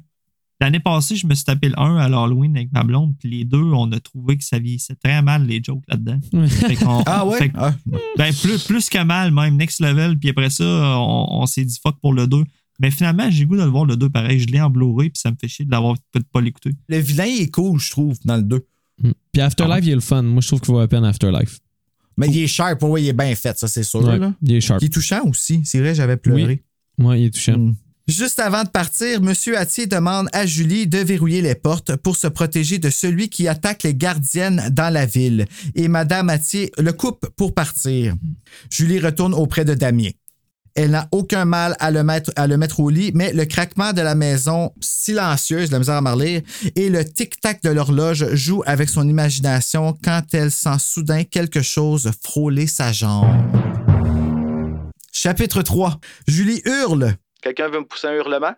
[0.61, 3.45] L'année passée, je me suis tapé le 1 à l'Halloween avec ma blonde, puis les
[3.45, 6.19] deux, on a trouvé que ça vieillissait très mal, les jokes là-dedans.
[7.05, 7.37] Ah ouais?
[7.37, 7.73] fait Ah.
[8.17, 10.17] ben, plus, plus que mal, même, next level.
[10.17, 12.43] Puis après ça, on, on s'est dit fuck pour le 2.
[12.79, 14.39] Mais finalement, j'ai le goût de le voir le 2 pareil.
[14.39, 16.71] Je l'ai en Blu-ray, puis ça me fait chier de l'avoir de pas l'écouter.
[16.87, 18.65] Le vilain, il est cool, je trouve, dans le 2.
[19.03, 19.11] Mm.
[19.31, 20.21] Puis Afterlife, il est le fun.
[20.21, 21.59] Moi, je trouve qu'il vaut la peine Afterlife.
[22.17, 24.01] Mais il est cher, pour ouais, il est bien fait, ça, c'est sûr.
[24.01, 24.33] Ouais, là.
[24.41, 24.81] il est sharp.
[24.81, 25.61] Il est touchant aussi.
[25.63, 26.63] C'est vrai, j'avais pleuré.
[26.97, 27.57] Ouais, il est touchant.
[27.57, 27.75] Mm.
[28.09, 29.33] Juste avant de partir, M.
[29.55, 33.83] Attier demande à Julie de verrouiller les portes pour se protéger de celui qui attaque
[33.83, 35.45] les gardiennes dans la ville.
[35.75, 38.15] Et Mme Attier le coupe pour partir.
[38.71, 40.09] Julie retourne auprès de Damien.
[40.73, 44.73] Elle n'a aucun mal à le, mettre, au lit, mais le craquement de la maison
[44.81, 46.15] silencieuse, la misère à
[46.75, 52.09] et le tic-tac de l'horloge jouent avec son imagination quand elle sent soudain quelque chose
[52.23, 53.27] frôler sa jambe.
[55.13, 55.99] Chapitre 3.
[56.27, 57.15] Julie hurle.
[57.41, 58.53] Quelqu'un veut me pousser un hurlement?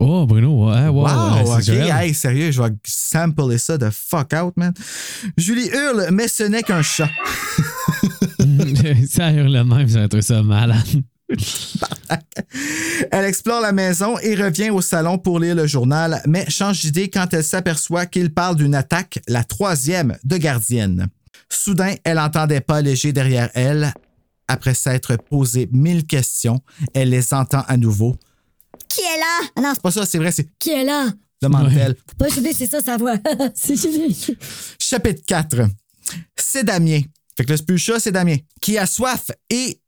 [0.00, 3.90] Oh, Bruno, ouais, ouais, Wow, ouais, ok, c'est hey, sérieux, je vais sampler ça de
[3.90, 4.72] fuck out, man.
[5.36, 7.10] Julie hurle, mais ce n'est qu'un chat.
[9.10, 10.86] ça hurle le même, ça trouvé ça malade.
[13.10, 17.10] Elle explore la maison et revient au salon pour lire le journal, mais change d'idée
[17.10, 21.08] quand elle s'aperçoit qu'il parle d'une attaque, la troisième, de gardienne.
[21.50, 23.92] Soudain, elle entend des pas légers derrière elle.
[24.48, 26.60] Après s'être posé mille questions,
[26.94, 28.16] elle les entend à nouveau.
[28.88, 29.48] Qui est là?
[29.56, 31.08] Ah non, C'est pas ça, c'est vrai, c'est qui est là?
[31.40, 31.94] demande-t-elle.
[31.94, 33.16] Faut pas c'est ça sa voix.
[33.54, 34.36] c'est Julie.
[34.78, 35.56] Chapitre 4.
[36.36, 37.00] C'est Damien.
[37.36, 38.36] Fait que le chat, c'est Damien.
[38.60, 39.80] Qui a soif et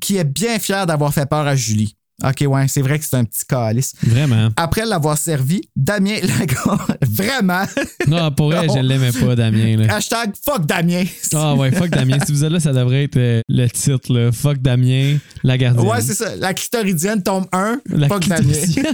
[0.00, 1.96] qui est bien fier d'avoir fait peur à Julie.
[2.22, 3.92] OK, ouais, c'est vrai que c'est un petit calice.
[4.02, 4.48] Vraiment.
[4.56, 6.76] Après l'avoir servi, Damien l'a
[7.08, 7.64] Vraiment.
[8.06, 8.74] Non, pour elle, Non.
[8.76, 9.76] je l'aimais pas, Damien.
[9.76, 9.94] Là.
[9.96, 11.04] Hashtag fuck Damien.
[11.34, 12.18] Ah ouais, fuck Damien.
[12.26, 14.12] Si vous êtes là, ça devrait être euh, le titre.
[14.12, 14.32] Là.
[14.32, 15.86] Fuck Damien, la gardienne.
[15.86, 16.36] Ouais, c'est ça.
[16.36, 17.80] La clitoridienne tombe 1.
[17.90, 18.52] La Fuck Damien.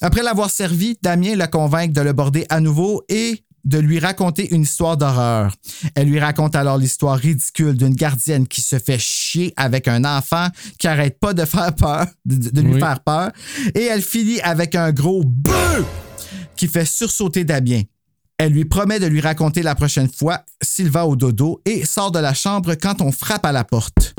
[0.00, 4.54] Après l'avoir servi, Damien la convainc de le border à nouveau et de lui raconter
[4.54, 5.52] une histoire d'horreur.
[5.94, 10.48] Elle lui raconte alors l'histoire ridicule d'une gardienne qui se fait chier avec un enfant
[10.78, 12.80] qui arrête pas de faire peur, de, de lui Oui.
[12.80, 13.30] faire peur,
[13.74, 15.84] et elle finit avec un gros bœuf
[16.56, 17.82] qui fait sursauter Damien.
[18.38, 22.12] Elle lui promet de lui raconter la prochaine fois s'il va au dodo et sort
[22.12, 24.14] de la chambre quand on frappe à la porte.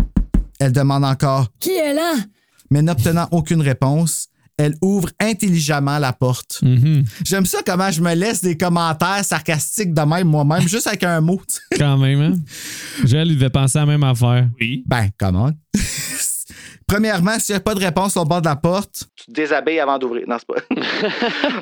[0.60, 2.16] Elle demande encore Qui est là?
[2.70, 4.28] mais n'obtenant aucune réponse,
[4.58, 6.60] elle ouvre intelligemment la porte.
[6.64, 7.03] Mhm.
[7.24, 11.22] J'aime ça comment je me laisse des commentaires sarcastiques de même moi-même, juste avec un
[11.22, 11.41] mot.
[11.78, 12.34] Quand même, hein?
[13.05, 14.47] Joël, il devait penser à la même affaire.
[14.60, 14.84] Oui.
[14.86, 15.51] Ben, comment?
[16.88, 19.80] Premièrement, s'il n'y a pas de réponse au bord de la porte, Tu te déshabilles
[19.80, 20.26] avant d'ouvrir.
[20.28, 21.62] Non, c'est pas.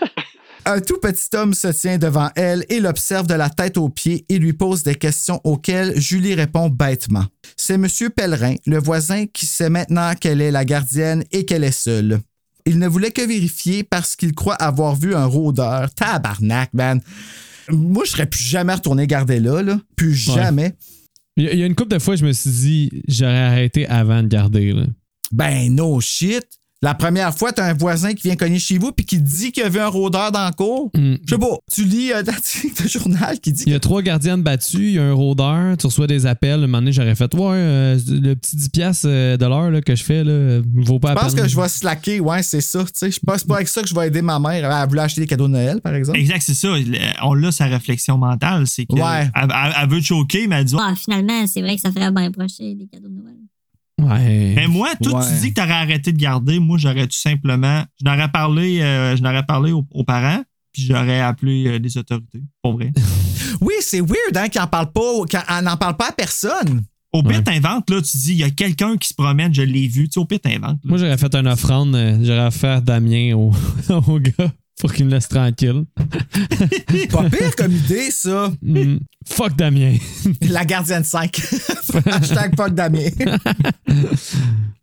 [0.71, 4.25] un tout petit homme se tient devant elle et l'observe de la tête aux pieds
[4.29, 7.25] et lui pose des questions auxquelles Julie répond bêtement.
[7.57, 11.71] C'est Monsieur Pellerin, le voisin, qui sait maintenant qu'elle est la gardienne et qu'elle est
[11.71, 12.19] seule.
[12.65, 15.93] Il ne voulait que vérifier parce qu'il croit avoir vu un rôdeur.
[15.93, 16.99] Tabarnak, man.
[17.69, 19.79] Moi, je serais plus jamais retourné garder là, là.
[19.95, 20.73] Plus jamais.
[21.37, 23.37] Il y, a- il y a une couple de fois, je me suis dit, j'aurais
[23.39, 24.71] arrêté avant de garder.
[24.71, 24.85] Là.
[25.31, 26.43] Ben, no shit.
[26.85, 29.63] La première fois, t'as un voisin qui vient cogner chez vous puis qui dit qu'il
[29.63, 30.91] y avait un rôdeur dans le cours.
[30.93, 31.15] Mm.
[31.25, 34.03] Je sais pas, tu lis un article de journal qui dit Il y a trois
[34.03, 36.51] gardiennes battues, il y a un rôdeur, tu reçois des appels.
[36.59, 39.95] Un moment donné, j'aurais fait Ouais, euh, le petit 10$ piastres, euh, de l'heure que
[39.95, 42.83] je fais, là, vaut pas Je pense que je vais slacker, ouais, c'est ça.
[42.83, 44.71] Tu sais, je pense pas avec ça que je vais aider ma mère.
[44.71, 46.19] Elle voulait acheter des cadeaux de Noël, par exemple.
[46.19, 46.67] Exact, c'est ça.
[47.23, 48.67] On l'a sa réflexion mentale.
[48.67, 49.31] C'est que Ouais.
[49.33, 51.91] elle, elle- elle veut te choquer, mais elle dit Ah, finalement, c'est vrai que ça
[51.91, 53.33] ferait bien procher des cadeaux de Noël.
[54.01, 54.53] Ouais.
[54.55, 55.25] Mais moi, toi, Ouais.
[55.33, 56.59] tu dis que t'aurais arrêté de garder.
[56.59, 57.83] Moi, j'aurais tout simplement.
[57.99, 60.43] Je n'aurais parlé, euh, je n'aurais parlé aux, aux parents,
[60.73, 62.43] puis j'aurais appelé euh, les autorités.
[62.61, 62.91] Pour vrai.
[63.61, 66.83] Oui, c'est weird, hein, qu'il en parle pas, qu'elle n'en parle pas à personne.
[67.13, 67.43] Au pire, Ouais.
[67.43, 70.09] t'inventes, là, tu dis, il y a quelqu'un qui se promène, je l'ai vu.
[70.09, 70.79] Tu sais, au pire, t'inventes.
[70.83, 73.53] Moi, j'aurais fait une offrande, euh, j'aurais offert Damien au,
[74.07, 75.85] au gars pour qu'il me laisse tranquille.
[77.11, 78.51] Pas pire comme idée, ça.
[78.61, 78.97] Mm.
[79.27, 79.95] Fuck Damien.
[80.41, 81.35] La gardienne 5.
[82.05, 83.09] Hashtag fuck Damien.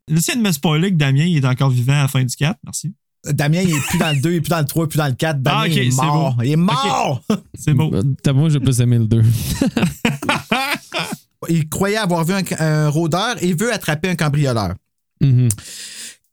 [0.08, 2.58] Viens de me spoiler que Damien il est encore vivant à la fin du 4.
[2.64, 2.94] Merci.
[3.24, 4.88] Damien, il est plus dans le 2, il est plus dans le 3, il est
[4.88, 5.42] plus dans le 4.
[5.42, 6.36] Damien Ah, ok, il est mort.
[6.42, 7.22] Il est mort.
[7.54, 7.92] C'est beau.
[8.22, 9.22] T'as moi, j'ai plus aimé le 2.
[11.48, 14.74] Il croyait avoir vu un, un rôdeur et veut attraper un cambrioleur.
[15.20, 15.48] Mhm.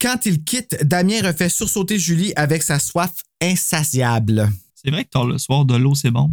[0.01, 4.49] Quand il quitte, Damien refait sursauter Julie avec sa soif insatiable.
[4.75, 6.29] C'est vrai que tard le soir, de l'eau, c'est bon.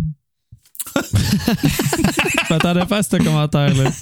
[0.94, 3.90] Je m'attendais pas à ce commentaire-là.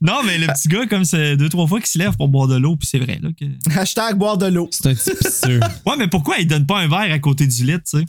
[0.00, 2.46] Non, mais le petit gars, comme c'est deux, trois fois qu'il se lève pour boire
[2.46, 3.30] de l'eau, puis c'est vrai, là.
[3.38, 3.46] Que...
[3.78, 4.68] Hashtag boire de l'eau.
[4.70, 5.60] C'est un petit pisseux.
[5.86, 8.04] Ouais, mais pourquoi il donne pas un verre à côté du lit, tu sais?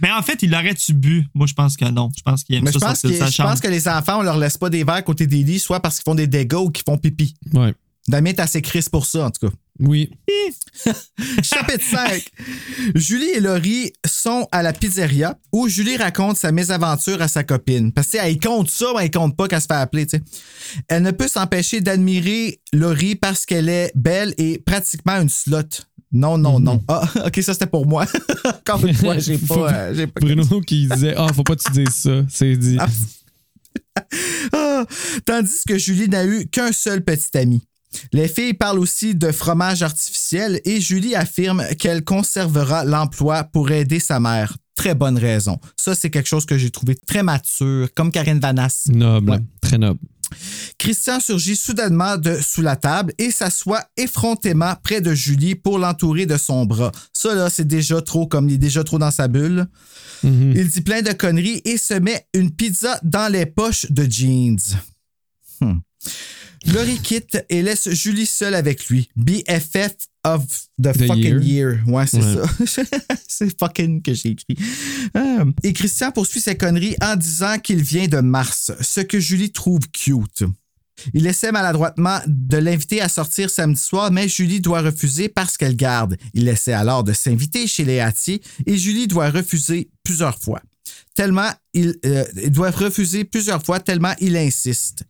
[0.00, 1.26] Mais en fait, il l'aurait-tu bu?
[1.34, 2.08] Moi, je pense que non.
[2.16, 3.86] Je pense qu'il aime Mais je ça pense, de que, sa je pense que les
[3.86, 6.14] enfants, on leur laisse pas des verres à côté des lits, soit parce qu'ils font
[6.16, 7.34] des dégâts ou qu'ils font pipi.
[7.52, 7.74] Ouais.
[8.08, 9.54] Damien est assez crise pour ça, en tout cas.
[9.80, 10.10] Oui.
[11.42, 12.22] Chapitre 5.
[12.94, 17.92] Julie et Laurie sont à la pizzeria où Julie raconte sa mésaventure à sa copine.
[17.92, 20.06] Parce que, tu sais, elle compte ça, mais elle compte pas qu'elle se fait appeler.
[20.88, 25.62] Elle ne peut s'empêcher d'admirer Laurie parce qu'elle est belle et pratiquement une slot.
[26.12, 26.82] Non, non, non.
[26.88, 28.04] Ah, ok, ça c'était pour moi.
[28.44, 29.72] Encore une fois, j'ai pas.
[29.72, 32.22] euh, pas Bruno qui disait Ah, faut pas que tu dises ça.
[32.28, 32.76] C'est dit.
[32.78, 32.86] Ah.
[34.52, 34.84] Ah,
[35.24, 37.62] tandis que Julie n'a eu qu'un seul petit ami.
[38.12, 44.00] Les filles parlent aussi de fromage artificiel et Julie affirme qu'elle conservera l'emploi pour aider
[44.00, 44.56] sa mère.
[44.76, 45.58] Très bonne raison.
[45.76, 48.86] Ça, c'est quelque chose que j'ai trouvé très mature, comme Karine Vanasse.
[48.88, 49.32] Noble.
[49.32, 49.38] Ouais.
[49.60, 50.00] Très noble.
[50.78, 56.26] Christian surgit soudainement de sous la table et s'assoit effrontément près de Julie pour l'entourer
[56.26, 56.92] de son bras.
[57.12, 59.66] Ça, là, c'est déjà trop, comme il est déjà trop dans sa bulle.
[60.22, 60.52] Mhm.
[60.56, 64.58] Il dit plein de conneries et se met une pizza dans les poches de jeans.
[65.60, 65.80] Hmm.
[66.66, 69.08] Laurie quitte et laisse Julie seule avec lui.
[69.16, 69.94] BFF
[70.24, 70.44] of
[70.82, 71.42] the, The fucking year.
[71.42, 71.78] year.
[71.86, 72.66] Ouais, c'est Ouais.
[72.66, 72.82] ça.
[73.28, 74.56] c'est fucking que j'ai écrit.
[75.14, 75.44] Ah.
[75.62, 79.80] Et Christian poursuit ses conneries en disant qu'il vient de Mars, ce que Julie trouve
[79.92, 80.44] cute.
[81.14, 85.74] Il essaie maladroitement de l'inviter à sortir samedi soir, mais Julie doit refuser parce qu'elle
[85.76, 86.18] garde.
[86.34, 90.60] Il essaie alors de s'inviter chez les Hattiers et Julie doit refuser plusieurs fois.
[91.14, 95.04] Tellement il, euh, il doit refuser plusieurs fois tellement il insiste.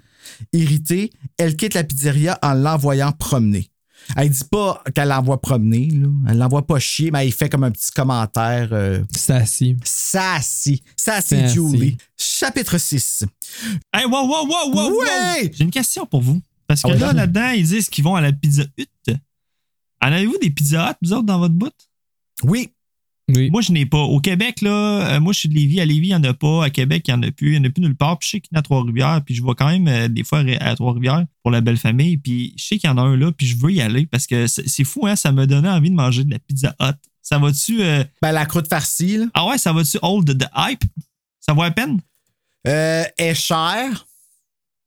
[0.52, 3.70] Irritée, elle quitte la pizzeria en l'envoyant promener.
[4.16, 6.08] Elle dit pas qu'elle l'envoie promener, là.
[6.28, 8.70] elle l'envoie pas chier, mais il fait comme un petit commentaire.
[8.72, 9.76] Euh, Sassy.
[9.84, 10.82] sassy.
[10.96, 11.48] Sassy Sassy.
[11.54, 11.96] Julie.
[12.16, 13.24] Chapitre 6.
[13.92, 15.00] Hey, wow, wow, wow, wow, wow!
[15.00, 15.50] Ouais!
[15.52, 16.40] J'ai une question pour vous.
[16.66, 18.86] Parce que Ah ouais, là, là-dedans, ils disent qu'ils vont à la Pizza Hut.
[20.02, 21.72] En avez-vous des Pizza Hut, vous autres, dans votre bout?
[22.44, 22.72] Oui,
[23.34, 23.50] Oui.
[23.50, 23.98] Moi, je n'ai pas.
[23.98, 24.70] Au Québec, là,
[25.16, 25.80] euh, moi, je suis de Lévis.
[25.80, 26.64] À Lévis, il n'y en a pas.
[26.64, 27.54] À Québec, il n'y en a plus.
[27.54, 28.18] Il n'y en a plus nulle part.
[28.18, 29.22] Puis je sais qu'il y en a à Trois-Rivières.
[29.24, 32.16] Puis je vais quand même euh, des fois à Trois-Rivières pour la belle famille.
[32.16, 33.32] Puis je sais qu'il y en a un là.
[33.32, 35.16] Puis je veux y aller parce que c'est fou, hein.
[35.16, 36.96] Ça me donnait envie de manger de la Pizza Hut.
[37.22, 37.82] Ça va-tu.
[37.82, 39.26] euh, ben, la croûte farcie, là.
[39.34, 40.82] Ah ouais, ça va-tu hold the hype?
[41.40, 42.00] Ça vaut la peine?
[42.66, 44.06] Euh, est chère.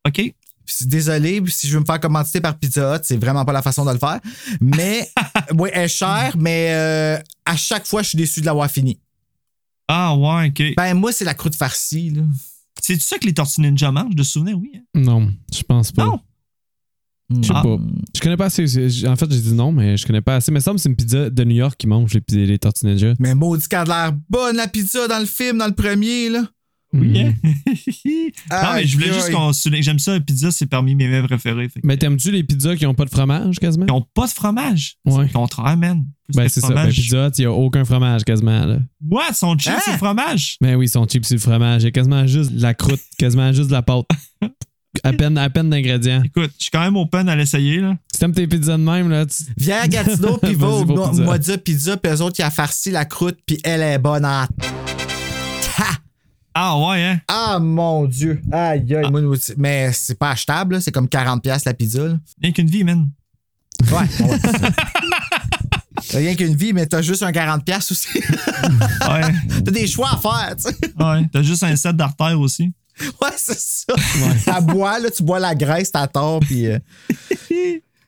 [0.08, 0.34] OK.
[0.66, 3.62] Puis désolé, si je veux me faire commanditer par Pizza Hut, c'est vraiment pas la
[3.62, 4.20] façon de le faire.
[4.62, 5.10] Mais,
[5.58, 9.00] oui, elle est chère, mais euh, à chaque fois, je suis déçu de l'avoir fini.
[9.88, 10.64] Ah ouais, OK.
[10.78, 12.22] Ben, moi, c'est la croûte farcie, là.
[12.82, 14.58] C'est ça que les Tortues Ninja mangent, de souvenir?
[14.58, 14.72] Oui.
[14.76, 14.82] hein?
[14.96, 16.06] Non, je pense pas.
[16.06, 16.20] Non?
[17.42, 17.62] Je sais Ah.
[17.64, 17.78] pas.
[18.16, 18.64] Je connais pas assez.
[19.08, 20.52] En fait, j'ai dit non, mais je connais pas assez.
[20.52, 22.60] Mais ça me semble que c'est une pizza de New York qui mange les, les
[22.60, 23.14] Tortues Ninja.
[23.20, 26.44] Mais maudit qu'elle a l'air bonne, la pizza, dans le film, dans le premier, là.
[26.94, 27.24] Oui?
[27.24, 27.34] Mhm.
[28.52, 29.82] non, mais je voulais juste qu'on souligne.
[29.82, 31.70] J'aime ça, la pizza, c'est parmi mes mets préférés.
[31.70, 33.86] Fait Mais t'aimes-tu les pizzas qui ont pas de fromage quasiment?
[33.88, 34.96] Ils n'ont pas de fromage.
[35.06, 35.14] Ouais.
[35.16, 36.06] C'est le contraire, man.
[36.28, 36.70] Plus Ben c'est ça.
[36.74, 38.66] Ben, pizza, il y a aucun fromage quasiment.
[38.66, 38.78] Là.
[39.10, 39.24] What?
[39.32, 39.80] Ils sont cheap, Hein?
[39.84, 40.58] c'est le fromage?
[40.62, 41.82] Ben oui, ils sont cheap sur le fromage.
[41.82, 44.06] Il y a quasiment juste de la croûte, quasiment juste de la pâte.
[45.04, 46.22] À peine, à peine d'ingrédients.
[46.24, 47.98] Écoute, je suis quand même open à l'essayer, là.
[48.14, 49.44] Si t'aimes tes pizzas de même, là, tu...
[49.58, 50.86] Viens à Gatineau, puis va au.
[50.86, 54.46] Modia Pizza, puis eux autres, qui a farci la croûte, puis elle est bonne en...
[56.56, 57.20] Ah ouais, hein?
[57.28, 58.42] Ah, mon Dieu!
[58.52, 62.04] Aïe, aïe, nous- mais c'est pas achetable, c'est comme 40$ la pizza.
[62.08, 62.16] là.
[62.42, 63.10] Rien qu'une vie, man.
[63.92, 64.40] Ouais, ouais.
[66.10, 68.08] T'as rien qu'une vie, mais t'as juste un 40$ aussi.
[69.10, 69.34] Ouais.
[69.66, 70.94] t'as des choix à faire, tu sais.
[71.00, 71.28] Ouais.
[71.32, 72.72] T'as juste un set d'artère aussi.
[73.22, 73.94] Ouais, c'est ça.
[74.56, 76.68] À bois, là, tu bois la graisse, t'as tort, puis.
[76.68, 76.80] euh,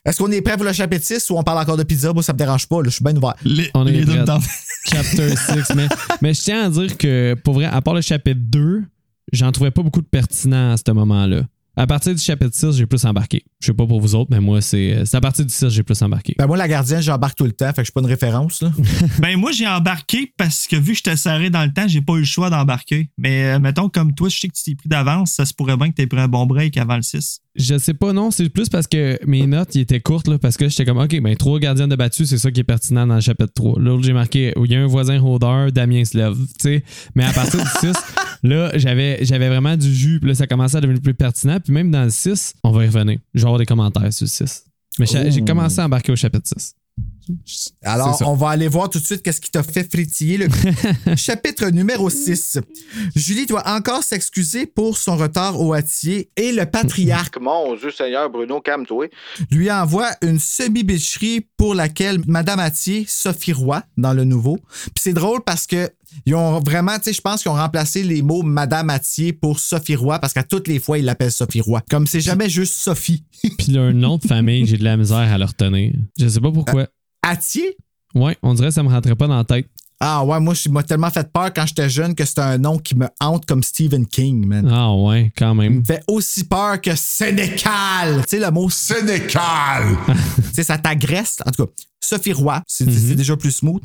[0.05, 2.13] Est-ce qu'on est prêt pour le chapitre 6 ou on parle encore de pizza?
[2.13, 3.33] Moi, ça me dérange pas, là, je suis bien ouvert.
[3.43, 4.43] Les, On est deux tentent.
[4.87, 5.73] Chapter 6.
[5.75, 5.87] mais,
[6.21, 8.83] mais je tiens à dire que, pour vrai, à part le chapitre 2,
[9.33, 11.41] j'en trouvais pas beaucoup de pertinent à ce moment-là.
[11.75, 13.43] À partir du chapitre 6, j'ai plus embarqué.
[13.61, 15.83] Je sais pas pour vous autres, mais moi, c'est c'est à partir du 6 j'ai
[15.83, 16.35] plus embarqué.
[16.37, 18.61] Ben, moi, la gardienne, j'embarque tout le temps, fait que je suis pas une référence,
[18.61, 18.71] là.
[19.19, 22.13] Ben, moi, j'ai embarqué parce que vu que j'étais serré dans le temps, j'ai pas
[22.13, 23.09] eu le choix d'embarquer.
[23.17, 25.77] Mais euh, mettons, comme toi, je sais que tu t'es pris d'avance, ça se pourrait
[25.77, 27.41] bien que t'aies pris un bon break avant le 6.
[27.55, 30.57] Je sais pas, non, c'est plus parce que mes notes ils étaient courtes, là, parce
[30.57, 33.15] que j'étais comme, OK, ben, trois gardiens de battu, c'est ça qui est pertinent dans
[33.15, 33.79] le chapitre 3.
[33.79, 36.83] L'autre, j'ai marqué, il y a un voisin rôdeur, Damien se lève, tu sais.
[37.15, 37.93] Mais à partir du 6,
[38.43, 41.71] là, j'avais, j'avais vraiment du jus, puis là, ça commençait à devenir plus pertinent, puis
[41.71, 43.19] même dans le 6, on va y revenir.
[43.33, 44.65] Je vais avoir des commentaires sur le 6.
[44.99, 46.75] Mais j'ai commencé à embarquer au chapitre 6.
[47.83, 50.37] Alors, on va aller voir tout de suite qu'est-ce qui t'a fait frétiller.
[50.37, 50.47] Le
[51.15, 52.59] chapitre numéro 6.
[53.15, 58.29] Julie doit encore s'excuser pour son retard au Hâtier et le patriarche Mon Dieu Seigneur,
[58.29, 59.07] Bruno, calme-toi.
[59.51, 64.57] lui envoie une semi-bicherie pour laquelle Madame Hâtier, Sophie Roy, dans le nouveau.
[64.57, 65.89] Puis c'est drôle parce que
[66.25, 69.59] ils ont vraiment, tu sais, je pense qu'ils ont remplacé les mots Madame Hâtier pour
[69.59, 71.81] Sophie Roy parce qu'à toutes les fois, ils l'appellent Sophie Roy.
[71.89, 73.23] Comme c'est jamais juste Sophie.
[73.57, 75.93] Puis leur nom de famille, j'ai de la misère à le retenir.
[76.17, 76.87] Je sais pas pourquoi.
[77.25, 77.75] Hâtier?
[78.13, 79.67] Ouais, on dirait que ça me rentrait pas dans la tête.
[79.99, 82.77] Ah ouais, moi, je m'a tellement fait peur quand j'étais jeune que c'était un nom
[82.77, 84.67] qui me hante comme Stephen King, man.
[84.69, 85.79] Ah ouais, quand Il même.
[85.79, 88.21] me fait aussi peur que Sénécal.
[88.23, 89.97] Tu sais, le mot Sénécal.
[90.35, 91.37] tu sais, ça t'agresse.
[91.45, 91.71] En tout cas,
[92.01, 93.81] Sophie Roy, c'est c'est déjà plus smooth,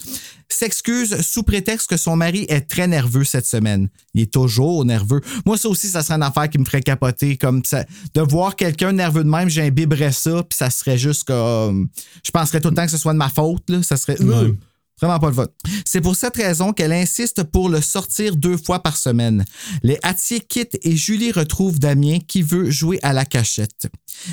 [0.48, 3.88] s'excuse sous prétexte que son mari est très nerveux cette semaine.
[4.12, 5.22] Il est toujours nerveux.
[5.46, 7.38] Moi, ça aussi, ça serait une affaire qui me ferait capoter.
[7.38, 7.84] Comme ça,
[8.14, 11.88] de voir quelqu'un nerveux de même, j'imbiberais ça, puis ça serait juste comme.
[12.22, 13.70] Je penserais tout le temps que ce soit de ma faute.
[13.70, 13.82] Là.
[13.82, 14.20] Ça serait.
[14.20, 14.52] Ouais.
[15.01, 15.46] Vraiment pas le fun.
[15.86, 19.44] C'est pour cette raison qu'elle insiste pour le sortir deux fois par semaine.
[19.82, 23.88] Les Hattier quittent et Julie retrouve Damien qui veut jouer à la cachette.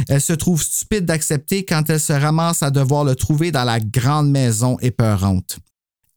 [0.10, 3.80] Elle se trouve stupide d'accepter quand elle se ramasse à devoir le trouver dans la
[3.80, 5.58] grande maison épeurante.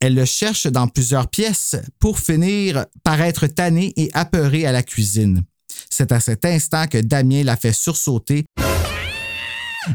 [0.01, 4.83] Elle le cherche dans plusieurs pièces pour finir par être tannée et apeurée à la
[4.83, 5.43] cuisine.
[5.91, 8.47] C'est à cet instant que Damien la fait sursauter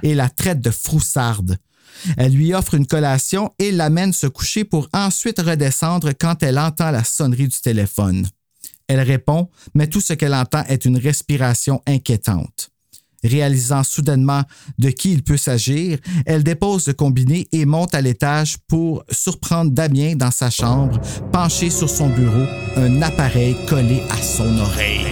[0.03, 1.57] et la traite de froussarde.
[2.17, 6.91] Elle lui offre une collation et l'amène se coucher pour ensuite redescendre quand elle entend
[6.91, 8.27] la sonnerie du téléphone.
[8.87, 12.69] Elle répond, mais tout ce qu'elle entend est une respiration inquiétante.
[13.23, 14.43] Réalisant soudainement
[14.77, 19.71] de qui il peut s'agir, elle dépose le combiné et monte à l'étage pour surprendre
[19.71, 25.05] Damien dans sa chambre, penché sur son bureau, un appareil collé à son oreille.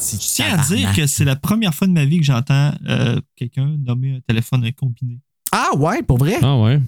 [0.00, 3.20] Je tiens à dire que c'est la première fois de ma vie que j'entends euh,
[3.36, 5.20] quelqu'un nommer un téléphone combiné.
[5.56, 6.36] Ah ouais, pour vrai?
[6.42, 6.80] Ah ouais.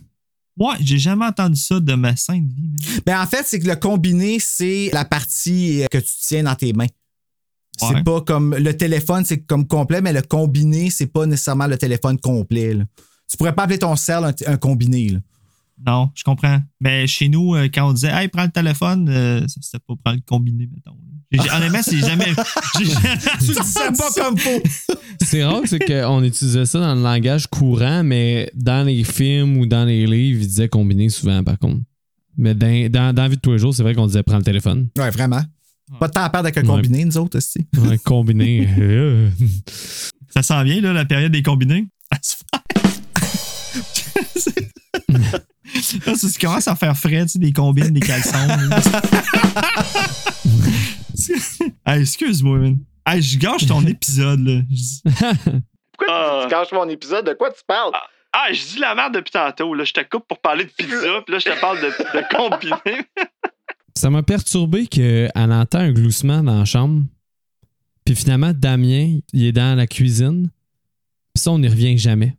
[0.59, 2.69] Ouais, j'ai jamais entendu ça de ma sainte vie.
[2.69, 3.01] man.
[3.07, 6.73] Ben en fait, c'est que le combiné, c'est la partie que tu tiens dans tes
[6.73, 6.87] mains.
[7.83, 7.89] Ouais.
[7.95, 11.77] C'est pas comme le téléphone, c'est comme complet, mais le combiné, c'est pas nécessairement le
[11.77, 12.73] téléphone complet.
[12.75, 12.85] là.
[13.31, 15.11] Tu pourrais pas appeler ton cell un, un combiné.
[15.11, 15.19] là.
[15.85, 16.61] Non, je comprends.
[16.81, 19.95] Mais chez nous, euh, quand on disait Hey, prends le téléphone, euh, ça, c'était pas
[20.03, 20.97] prendre le combiné, mettons.
[21.33, 22.25] J'ai- Honnêtement, c'est jamais.
[22.79, 22.85] j'ai-
[23.41, 24.63] Tu le disais pas comme faut.
[25.25, 29.67] C'est rare c'est qu'on utilisait ça dans le langage courant, mais dans les films ou
[29.67, 31.81] dans les livres, ils disaient combiner souvent, par contre.
[32.39, 34.37] Mais dans, dans, dans la vie de tous les jours, c'est vrai qu'on disait prends
[34.37, 34.89] le téléphone.
[34.99, 35.43] Ouais, vraiment.
[35.99, 36.67] Pas de temps à perdre avec un Ouais.
[36.67, 37.67] combiné, nous autres aussi.
[37.79, 38.69] Ouais, combiner.
[38.79, 39.31] euh,
[40.31, 41.87] Ça s'en vient, là, la période des combinés.
[45.75, 48.33] Là, c'est ce qui commence à faire frais, tu sais, des combines, des caleçons.
[51.85, 52.79] Hey, excuse-moi, man.
[53.07, 54.61] Hey, je gâche ton épisode, là.
[55.97, 56.41] Pourquoi Ah.
[56.43, 57.25] tu caches mon épisode?
[57.27, 57.93] De quoi tu parles?
[58.33, 59.73] Ah, je dis la merde depuis tantôt.
[59.75, 59.85] Là.
[59.85, 63.07] Je te coupe pour parler de pizza, puis là, je te parle de, de combiné.
[63.97, 67.03] Ça m'a perturbé qu'elle entend un gloussement dans la chambre.
[68.05, 70.51] Puis finalement, Damien, il est dans la cuisine.
[71.35, 72.37] Puis ça, on n'y revient jamais.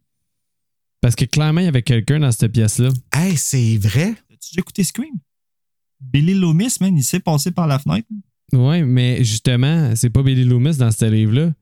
[1.01, 2.89] Parce que clairement, il y avait quelqu'un dans cette pièce-là.
[3.13, 4.09] Hey, c'est vrai?
[4.31, 5.13] As-tu déjà écouté Scream?
[6.01, 8.07] Billy Loomis, man, il s'est passé par la fenêtre.
[8.53, 11.51] Ouais, mais justement, c'est pas Billy Loomis dans ce livre-là.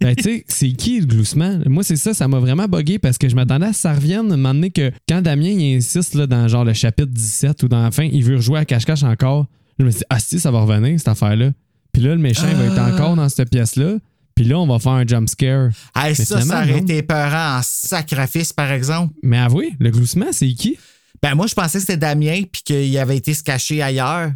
[0.00, 1.58] Ben, tu sais, c'est qui le gloussement?
[1.66, 3.94] Moi, c'est ça, ça m'a vraiment bugué parce que je m'attendais à ce que ça
[3.94, 7.10] revienne, à un moment donné que quand Damien il insiste là, dans genre le chapitre
[7.10, 9.46] 17 ou dans la fin, il veut rejouer à cache-cache encore.
[9.78, 11.52] Je me suis dit, ah si, ça va revenir, cette affaire-là.
[11.92, 12.94] Puis là, le méchant il va être Ah.
[12.94, 13.96] encore dans cette pièce-là.
[14.40, 15.68] Puis là, on va faire un jump scare.
[15.94, 16.78] Hey, ça, ça aurait non.
[16.78, 19.12] été épeurant en sacrifice, par exemple.
[19.22, 20.78] Mais avouez, le gloussement, c'est qui?
[21.22, 24.32] Ben, moi, je pensais que c'était Damien puis qu'il avait été se cacher ailleurs.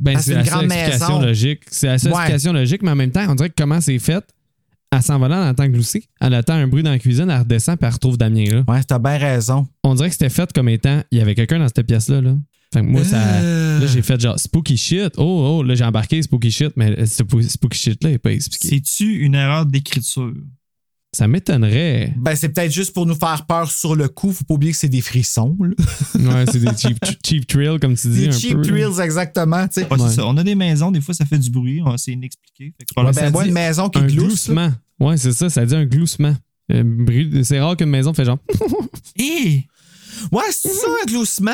[0.00, 1.20] Ben, Parce c'est la seule explication maison.
[1.22, 1.62] logique.
[1.70, 2.18] C'est la seule Ouais.
[2.18, 4.24] explication logique, mais en même temps, on dirait que comment c'est fait,
[4.90, 6.08] Elle s'en va là, elle entend glousser.
[6.20, 8.64] Elle attend un bruit dans la cuisine, elle redescend, puis elle retrouve Damien là.
[8.66, 9.68] Ouais, t'as bien raison.
[9.84, 12.20] On dirait que c'était fait comme étant, il y avait quelqu'un dans cette pièce-là.
[12.20, 12.34] Là.
[12.74, 13.16] Fait que moi, ça.
[13.22, 13.78] Euh.
[13.80, 15.14] Là, j'ai fait genre spooky shit.
[15.16, 18.68] Oh, oh, là, j'ai embarqué spooky shit, mais ce spooky shit-là n'est pas expliqué.
[18.68, 20.32] C'est-tu une erreur d'écriture?
[21.16, 22.12] Ça m'étonnerait.
[22.16, 24.32] Ben, c'est peut-être juste pour nous faire peur sur le coup.
[24.32, 25.70] Faut pas oublier que c'est des frissons, là.
[26.34, 28.22] Ouais, c'est des cheap, cheap thrills, comme tu dis.
[28.22, 28.64] Des un cheap peu, là.
[28.88, 29.80] thrills, exactement, tu sais.
[29.82, 30.10] Ouais, c'est Ouais.
[30.10, 30.26] ça.
[30.26, 31.80] On a des maisons, des fois, ça fait du bruit.
[31.98, 32.74] C'est inexpliqué.
[32.76, 34.18] Fait que Ouais, probablement- ben, moi, une maison qui Un glousse.
[34.48, 34.54] là.
[34.54, 34.72] gloussement.
[34.98, 36.34] Ouais, c'est ça, ça dit un gloussement.
[36.68, 38.38] Bruit- C'est rare qu'une maison fait genre.
[39.16, 39.66] Hé!
[40.32, 41.52] Ouais, c'est ça, un gloussement?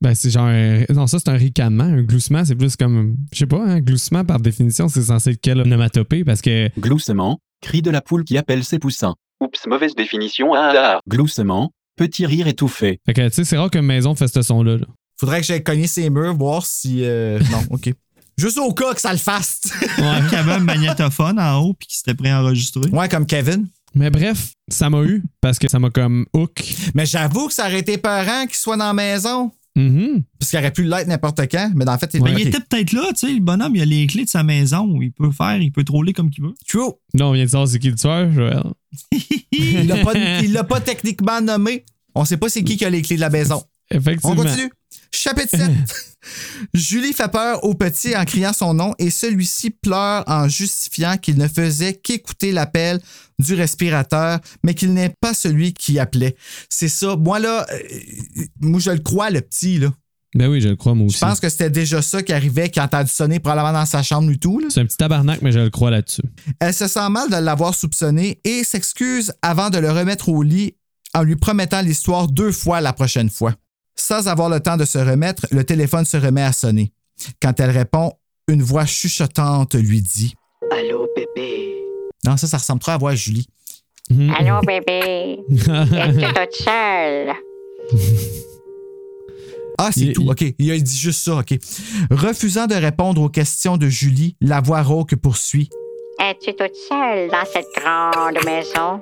[0.00, 0.46] Ben, c'est genre.
[0.46, 1.84] un- Non, ça, c'est un ricanement.
[1.84, 3.16] Un gloussement, c'est plus comme.
[3.32, 6.70] Je sais pas, un gloussement, par définition, c'est censé être quelle onomatopée parce que.
[6.78, 9.14] Gloussement, cri de la poule qui appelle ses poussins.
[9.40, 10.54] Oups, mauvaise définition.
[10.54, 11.00] Ah, ah, ah.
[11.08, 13.00] Gloussement, petit rire étouffé.
[13.06, 14.76] Fait que, tu sais, c'est rare qu'une maison fasse ce son-là.
[14.76, 14.86] là.
[15.18, 17.00] Faudrait que j'aille cogner ses murs, voir si.
[17.04, 17.92] euh, Non, OK.
[18.38, 19.62] Juste au cas que ça le fasse.
[19.98, 20.20] Ouais.
[20.28, 22.88] Qu'il y avait un magnétophone en haut puis qui s'était préenregistré.
[22.88, 23.66] ouais, comme Kevin.
[23.96, 26.62] Mais bref, ça m'a eu parce que ça m'a comme hook.
[26.94, 29.50] Mais j'avoue que ça aurait été peurant qu'il soit dans la maison.
[29.78, 30.22] Mhm.
[30.38, 31.70] Parce qu'il aurait pu l'être n'importe quand.
[31.74, 32.40] Mais dans le fait, c'est Ben, Ok.
[32.40, 34.98] Il était peut-être là, tu sais, le bonhomme, il a les clés de sa maison.
[35.00, 36.54] Il peut faire, il peut troller comme qu'il veut.
[36.68, 36.92] True.
[37.14, 38.62] Non, on vient de savoir c'est qui le tueur, Joël.
[39.52, 40.12] Il l'a pas,
[40.42, 41.84] il l'a pas techniquement nommé.
[42.14, 43.62] On sait pas c'est qui qui a les clés de la maison.
[43.90, 44.34] On Effectivement.
[44.36, 44.70] continue.
[45.12, 45.70] Chapitre 7.
[46.74, 51.38] Julie fait peur au petit en criant son nom et celui-ci pleure en justifiant qu'il
[51.38, 53.00] ne faisait qu'écouter l'appel
[53.38, 56.36] du respirateur, mais qu'il n'est pas celui qui appelait.
[56.68, 57.16] C'est ça.
[57.16, 57.76] Moi, là, euh,
[58.60, 59.92] moi, je le crois, le petit, là.
[60.34, 61.20] Ben oui, je le crois, moi Je aussi.
[61.20, 64.28] pense que c'était déjà ça qui arrivait, qui a entendu sonner probablement dans sa chambre
[64.28, 64.60] du tout.
[64.68, 66.22] C'est un petit tabarnak, mais je le crois là-dessus.
[66.60, 70.74] Elle se sent mal de l'avoir soupçonné et s'excuse avant de le remettre au lit
[71.14, 73.54] en lui promettant l'histoire deux fois la prochaine fois.
[73.98, 76.92] Sans avoir le temps de se remettre, le téléphone se remet à sonner.
[77.42, 78.12] Quand elle répond,
[78.46, 80.34] une voix chuchotante lui dit
[80.70, 81.74] Allô, bébé.
[82.24, 83.46] Non, ça, ça ressemble trop à la voix à Julie.
[84.10, 84.34] Mhm.
[84.38, 85.38] Allô, bébé.
[85.50, 87.32] Es-tu toute seule?
[89.78, 90.22] Ah, c'est tout.
[90.22, 90.44] il- OK.
[90.58, 91.36] Il a dit juste ça.
[91.36, 91.54] OK.
[92.10, 95.70] Refusant de répondre aux questions de Julie, la voix rauque poursuit.
[96.20, 99.00] Es-tu toute seule dans cette grande maison?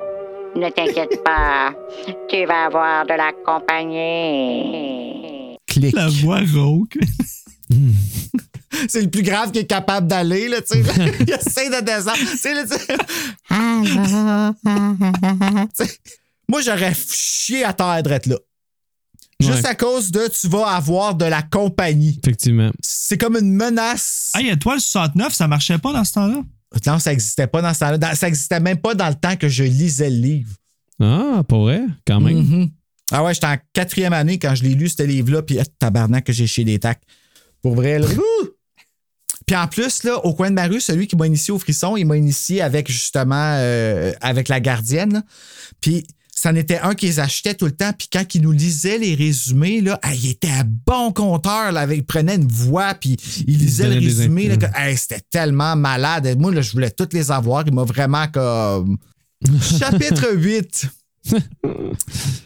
[0.56, 1.74] Ne t'inquiète pas.
[2.30, 5.56] Tu vas avoir de la compagnie.
[5.66, 5.94] Clic.
[5.94, 6.96] La voix rauque.
[8.88, 10.80] C'est le plus grave qui est capable d'aller, là, tu sais.
[11.20, 12.18] Il essaie de descendre.
[12.18, 12.86] Tu sais, là, tu sais.
[15.76, 15.98] Tu sais,
[16.48, 18.36] Moi, j'aurais chié à terre d'être là.
[19.40, 19.68] Juste Ouais.
[19.68, 22.18] à cause de tu vas avoir de la compagnie.
[22.22, 22.70] Effectivement.
[22.80, 24.32] C'est comme une menace.
[24.34, 26.42] Hey, étoile 69, ça marchait pas dans ce temps-là?
[26.86, 28.14] Non, ça n'existait pas dans ce temps-là.
[28.14, 30.52] Ça n'existait même pas dans le temps que je lisais le livre.
[31.00, 32.38] Ah, pour vrai, quand même.
[32.38, 32.70] Mhm.
[33.12, 36.24] Ah ouais, j'étais en quatrième année quand je l'ai lu, ce livre-là, puis ah, tabarnak
[36.24, 37.02] que j'ai chez les tacs.
[37.62, 38.08] Pour vrai, là.
[39.46, 41.96] Puis en plus, là, au coin de ma rue, celui qui m'a initié au frisson,
[41.96, 45.12] il m'a initié avec justement euh, avec la gardienne.
[45.12, 45.22] là.
[45.80, 46.04] Puis
[46.46, 47.90] c'en était un qui les achetait tout le temps.
[47.98, 51.72] Puis quand il nous lisait les résumés, là, ah, il était un bon conteur.
[51.72, 53.16] Là, il prenait une voix, puis
[53.48, 54.56] il lisait le résumé.
[54.76, 56.36] hey, C'était tellement malade.
[56.38, 57.64] Moi, là, je voulais toutes les avoir.
[57.66, 58.96] Il m'a vraiment comme.
[59.60, 60.86] Chapitre 8.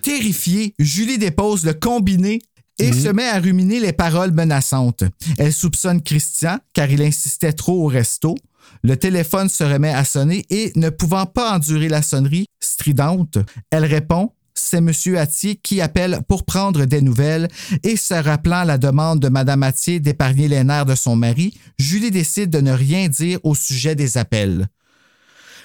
[0.03, 2.41] Terrifiée, Julie dépose le combiné
[2.79, 5.05] et se met à ruminer les paroles menaçantes.
[5.37, 8.35] Elle soupçonne Christian car il insistait trop au resto.
[8.83, 13.39] Le téléphone se remet à sonner et, ne pouvant pas endurer la sonnerie stridente,
[13.71, 14.93] elle répond c'est M.
[15.17, 17.49] Attier qui appelle pour prendre des nouvelles
[17.83, 22.11] et se rappelant la demande de Mme Attier d'épargner les nerfs de son mari, Julie
[22.11, 24.69] décide de ne rien dire au sujet des appels.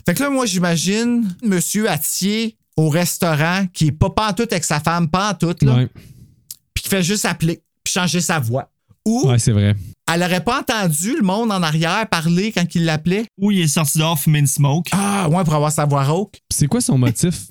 [0.06, 1.60] Fait que là, moi, j'imagine M.
[1.88, 5.88] Attier au restaurant qui est pas pantoute avec sa femme, pantoute, là,
[6.74, 8.72] puis qui fait juste appeler, puis changer sa voix.
[9.06, 9.76] Ou Ouais, c'est vrai.
[10.12, 13.26] Elle aurait pas entendu le monde en arrière parler quand il l'appelait?
[13.40, 14.90] Ou il est sorti dehors fumer une smoke.
[14.92, 16.34] Ah, ouais, pour avoir sa voix rauque.
[16.34, 17.48] Puis C'est quoi son motif?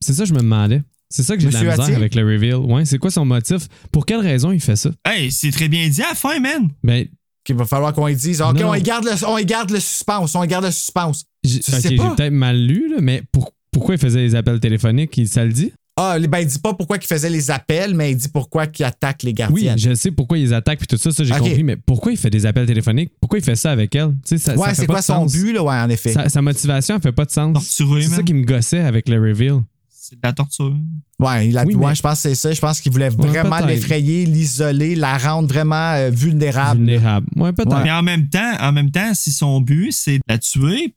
[0.00, 0.82] C'est ça que je me demandais.
[1.10, 2.56] C'est ça que j'ai de la misère avec le reveal.
[2.56, 3.66] Ouais, c'est quoi son motif?
[3.92, 4.90] Pour quelle raison il fait ça?
[5.06, 6.68] Hey, c'est très bien dit à la fin, man.
[6.84, 7.06] Ben,
[7.44, 8.70] Qu'il va falloir qu'on lui dise, OK, Non.
[8.70, 11.24] on y, garde le, on y garde le suspense, on y garde le suspense.
[11.42, 14.60] j'ai Tu ok, j'ai peut-être mal lu, là, mais pour- pourquoi il faisait les appels
[14.60, 15.16] téléphoniques?
[15.16, 15.72] Il, ça le dit?
[16.00, 18.84] Ah, ben, il dit pas pourquoi il faisait les appels, mais il dit pourquoi il
[18.84, 19.78] attaque les Oui, gardiennes.
[19.78, 22.30] je sais pourquoi ils attaquent puis tout ça, ça j'ai compris, mais pourquoi il fait
[22.30, 23.12] des appels téléphoniques?
[23.20, 24.10] Pourquoi il fait ça avec elle?
[24.24, 25.32] Tu sais, ça, ça ouais, fait c'est pas quoi son sens.
[25.32, 26.12] but, là, ouais, en effet.
[26.12, 27.52] Sa, sa motivation, elle fait pas de sens.
[27.54, 29.60] Torturé, C'est ça qui me gossait avec le reveal.
[29.90, 30.74] C'est de la torture.
[31.18, 32.52] Ouais, il a, Oui, ouais, mais- je pense que c'est ça.
[32.52, 36.78] Je pense qu'il voulait Ouais, vraiment l'effrayer, l'isoler, la rendre vraiment euh, vulnérable.
[36.78, 37.26] Vulnérable.
[37.36, 37.82] Ouais, peut-être.
[37.82, 40.94] Mais en même temps, en même temps, si son but, c'est de la tuer,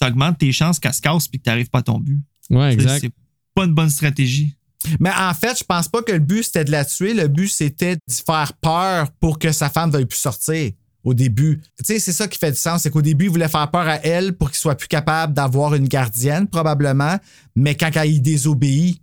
[0.00, 2.20] t'augmentes tes chances qu'elle se casse puis que t'arrives pas à ton but.
[2.50, 3.14] Ouais, Tu sais, exact.
[3.56, 4.54] C'est pas une bonne stratégie.
[5.00, 7.14] Mais en fait, je pense pas que le but c'était de la tuer.
[7.14, 10.72] Le but c'était d'y faire peur pour que sa femme veuille plus sortir.
[11.04, 11.60] au début.
[11.78, 12.82] Tu sais, c'est ça qui fait du sens.
[12.82, 15.74] C'est qu'au début, il voulait faire peur à elle pour qu'il soit plus capable d'avoir
[15.76, 17.16] une gardienne, probablement.
[17.54, 19.00] Mais quand il désobéit,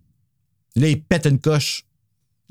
[0.76, 1.86] là, il pète une coche.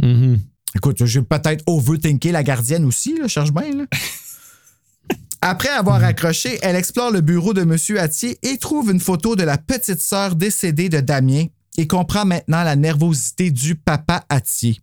[0.03, 0.41] Mhm.
[0.75, 3.77] Écoute, j'ai peut-être overthinké la gardienne aussi, là, cherche bien.
[3.77, 3.85] Là.
[5.43, 7.77] Après avoir accroché, elle explore le bureau de M.
[7.99, 11.47] Attier et trouve une photo de la petite sœur décédée de Damien
[11.77, 14.79] et comprend maintenant la nervosité du papa Attier.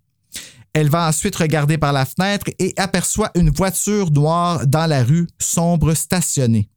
[0.74, 5.28] Elle va ensuite regarder par la fenêtre et aperçoit une voiture noire dans la rue,
[5.40, 6.70] sombre stationnée.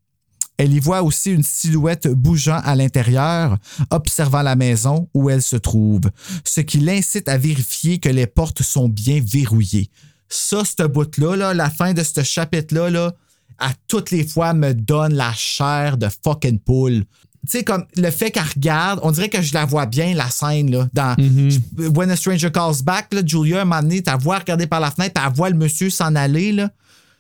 [0.56, 3.58] Elle y voit aussi une silhouette bougeant à l'intérieur,
[3.90, 6.02] observant la maison où elle se trouve,
[6.44, 9.90] ce qui l'incite à vérifier que les portes sont bien verrouillées.
[10.28, 13.14] Ça, ce bout-là, là, la fin de ce chapitre-là, là,
[13.58, 17.04] à toutes les fois me donne la chair de fucking poule.
[17.44, 20.30] Tu sais, comme le fait qu'elle regarde, on dirait que je la vois bien, la
[20.30, 20.88] scène, là.
[20.92, 21.16] Dans
[21.76, 25.20] When a Stranger Calls Back, là, Julia m'a amené, ta voix regarder par la fenêtre,
[25.24, 26.70] elle voit le monsieur s'en aller, là.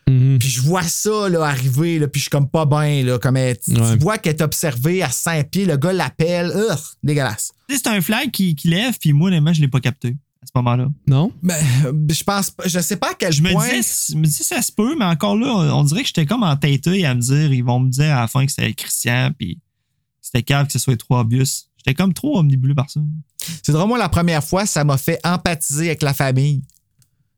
[0.06, 3.02] Puis je vois ça là, arriver, là, puis je suis comme pas bien.
[3.04, 6.52] Là, comme elle- tu, vois qu'elle est observée à 5 pieds, le gars l'appelle.
[6.54, 7.52] Ugh, dégueulasse.
[7.68, 10.16] Tu sais, C'est un flag qui, qui lève, puis moi, honnêtement, je l'ai pas capté
[10.42, 10.88] à ce moment-là.
[11.06, 11.32] Non?
[11.40, 13.68] Mais euh, je pense pas, je sais pas à quel Je me point.
[13.68, 16.42] disais, je me disais, ça se peut, mais encore là, on, dirait que j'étais comme
[16.42, 19.58] entêté à me dire, ils vont me dire à la fin que c'était Christian, puis
[20.32, 21.68] c'était cave que ce soit trois bus.
[21.78, 23.00] J'étais comme trop omnibulé par ça.
[23.62, 26.62] C'est vraiment la première fois, ça m'a fait empathiser avec la famille.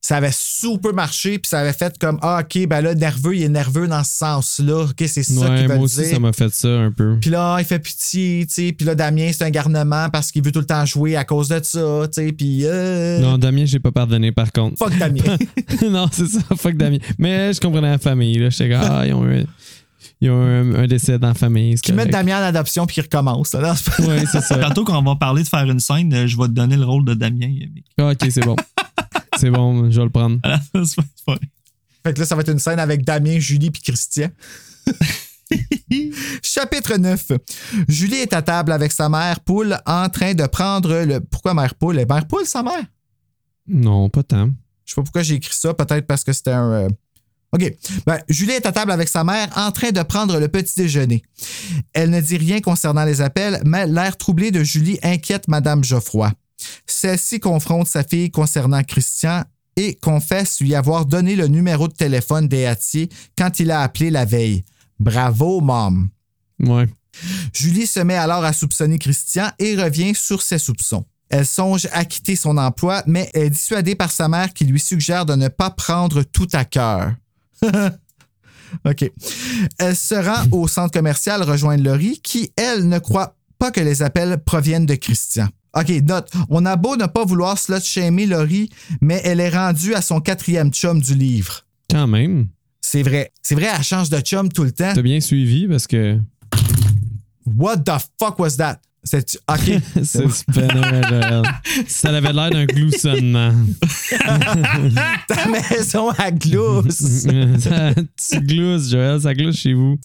[0.02, 3.42] Ça avait super marché, puis ça avait fait comme Ah, OK, ben là, nerveux, il
[3.44, 4.82] est nerveux dans ce sens-là.
[4.82, 6.10] OK, c'est ça Ouais, qu'il veut moi aussi, dire.
[6.10, 7.16] ça m'a fait ça un peu.
[7.18, 8.72] Puis là, il fait pitié, tu sais.
[8.72, 11.48] Puis là, Damien, c'est un garnement parce qu'il veut tout le temps jouer à cause
[11.48, 12.32] de ça, tu sais.
[12.32, 12.66] Puis.
[12.66, 14.76] euh, Non, Damien, j'ai pas pardonné par contre.
[14.76, 15.22] Fuck Damien.
[15.90, 16.98] non, c'est ça, fuck Damien.
[17.16, 18.36] Mais je comprenais la famille.
[18.38, 18.50] Là.
[18.50, 19.46] J'étais comme, ah, ils ont, eu,
[20.20, 21.74] ils ont eu un, un décès dans la famille.
[21.76, 23.48] Qui mettent Damien en adoption puis qu'il recommence.
[23.50, 24.56] c'est pas- Oui, c'est ça.
[24.58, 26.84] Tantôt, quand on va parler de faire une scène, euh, je vais te donner le
[26.84, 27.50] rôle de Damien.
[27.98, 28.56] Ah, ok, c'est bon.
[29.38, 30.38] c'est bon, je vais le prendre.
[30.40, 31.36] Pas-
[32.06, 34.28] Fait que là, ça va être une scène avec Damien, Julie puis Christian.
[36.42, 37.32] Chapitre 9.
[37.88, 41.20] Julie est à table avec sa mère poule en train de prendre le.
[41.20, 41.98] Pourquoi mère poule?
[41.98, 42.82] Est mère poule, sa mère?
[43.66, 44.50] Non, pas tant.
[44.84, 45.72] Je sais pas pourquoi j'ai écrit ça.
[45.74, 46.88] Peut-être parce que c'était un.
[47.54, 47.72] OK.
[48.04, 51.22] Ben, Julie est à table avec sa mère en train de prendre le petit déjeuner.
[51.92, 56.32] Elle ne dit rien concernant les appels, mais l'air troublé de Julie inquiète Madame Geoffroy.
[56.86, 59.44] Celle-ci confronte sa fille concernant Christian
[59.76, 64.24] et confesse lui avoir donné le numéro de téléphone d'Eatier quand il a appelé la
[64.24, 64.64] veille.
[64.98, 66.08] Bravo, mom.
[66.60, 66.88] Ouais.
[67.52, 71.04] Julie se met alors à soupçonner Christian et revient sur ses soupçons.
[71.28, 75.26] Elle songe à quitter son emploi, mais est dissuadée par sa mère qui lui suggère
[75.26, 77.12] de ne pas prendre tout à cœur.
[78.84, 79.10] OK.
[79.78, 84.02] Elle se rend au centre commercial rejoindre Laurie, qui, elle, ne croit pas que les
[84.02, 85.48] appels proviennent de Christian.
[85.76, 86.30] OK, note.
[86.50, 90.70] On a beau ne pas vouloir slut-shamer Laurie, mais elle est rendue à son quatrième
[90.72, 91.64] chum du livre.
[91.90, 92.48] Quand même.
[92.80, 93.32] C'est vrai.
[93.42, 94.92] C'est vrai, elle change de chum tout le temps.
[94.94, 96.18] T'as bien suivi parce que
[97.46, 98.80] What the fuck was that?
[99.04, 99.82] C'est OK.
[101.86, 103.52] Ça avait l'air d'un gloussonnement.
[105.28, 107.26] Ta maison à glousse.
[108.30, 109.98] tu glousses, Joël, ça glousse chez vous.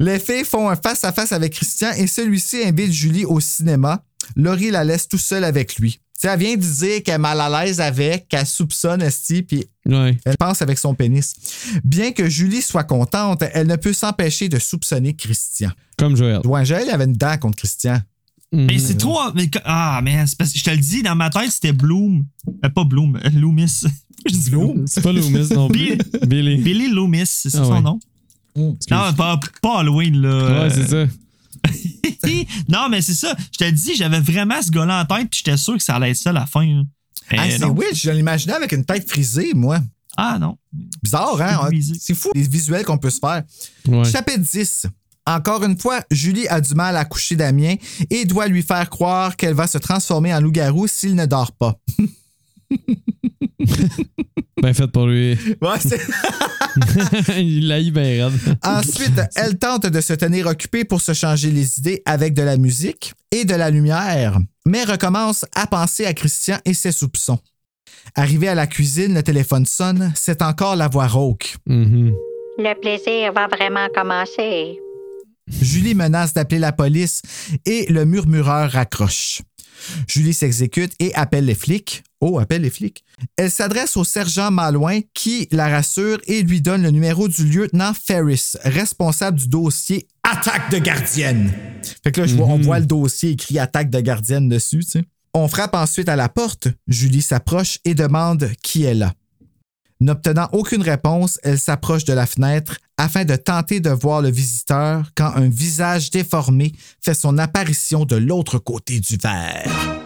[0.00, 4.02] Les filles font un face-à-face avec Christian et celui-ci invite Julie au cinéma.
[4.36, 6.00] Laurie la laisse tout seul avec lui.
[6.24, 10.16] Elle vient de dire qu'elle est mal à l'aise avec, qu'elle soupçonne Esti, puis Ouais.
[10.24, 11.34] elle pense avec son pénis.
[11.82, 15.72] Bien que Julie soit contente, elle ne peut s'empêcher de soupçonner Christian.
[15.98, 16.40] Comme Joël.
[16.62, 18.00] Joël avait une dent contre Christian.
[18.52, 19.18] Mais c'est trop.
[19.34, 22.24] mais ah, c'est parce que je te le dis, dans ma tête, c'était Bloom.
[22.64, 23.84] Euh, pas Bloom, euh, Loomis.
[24.26, 24.86] Je dis Bloom.
[24.86, 25.96] C'est pas Loomis non plus.
[26.26, 26.56] Billy.
[26.58, 27.80] Billy Loomis, c'est ça Ah son ouais.
[27.80, 27.98] nom?
[28.54, 30.62] Non, pas, pas Halloween, là.
[30.64, 31.06] Ouais, c'est ça.
[32.68, 33.34] non, mais c'est ça.
[33.52, 35.96] Je te le dis, j'avais vraiment ce gars-là en tête, puis j'étais sûr que ça
[35.96, 36.84] allait être ça à la fin.
[37.30, 37.74] Ah, c'est non.
[37.74, 39.80] weird, je l'imaginais avec une tête frisée, moi.
[40.16, 40.58] Ah, non.
[41.02, 41.70] Bizarre, hein?
[41.98, 43.42] C'est fou les visuels qu'on peut se faire.
[43.88, 44.04] Ouais.
[44.04, 44.86] Chapitre 10.
[45.26, 47.74] Encore une fois, Julie a du mal à coucher Damien
[48.10, 51.78] et doit lui faire croire qu'elle va se transformer en loup-garou s'il ne dort pas.
[54.62, 55.36] Ben fait pour lui.
[55.60, 55.78] Ouais,
[57.38, 58.58] Il l'a eu bien raide.
[58.62, 62.56] Ensuite, elle tente de se tenir occupée pour se changer les idées avec de la
[62.56, 67.38] musique et de la lumière, mais recommence à penser à Christian et ses soupçons.
[68.14, 71.56] Arrivée à la cuisine, le téléphone sonne, c'est encore la voix rauque.
[71.66, 72.12] Mhm.
[72.58, 74.78] Le plaisir va vraiment commencer.
[75.60, 77.22] Julie menace d'appeler la police
[77.66, 79.42] et le murmureur raccroche.
[80.06, 82.04] Julie s'exécute et appelle les flics.
[82.20, 83.04] Oh, appelle les flics.
[83.36, 87.92] Elle s'adresse au sergent Malouin qui la rassure et lui donne le numéro du lieutenant
[87.92, 91.52] Ferris, responsable du dossier Attaque de gardienne.
[92.04, 94.90] Fait que là, je vois- on voit le dossier écrit Attaque de gardienne dessus, tu
[94.90, 95.04] sais.
[95.34, 96.68] On frappe ensuite à la porte.
[96.86, 99.14] Julie s'approche et demande qui est là.
[100.02, 105.08] N'obtenant aucune réponse, elle s'approche de la fenêtre afin de tenter de voir le visiteur
[105.16, 110.01] quand un visage déformé fait son apparition de l'autre côté du verre.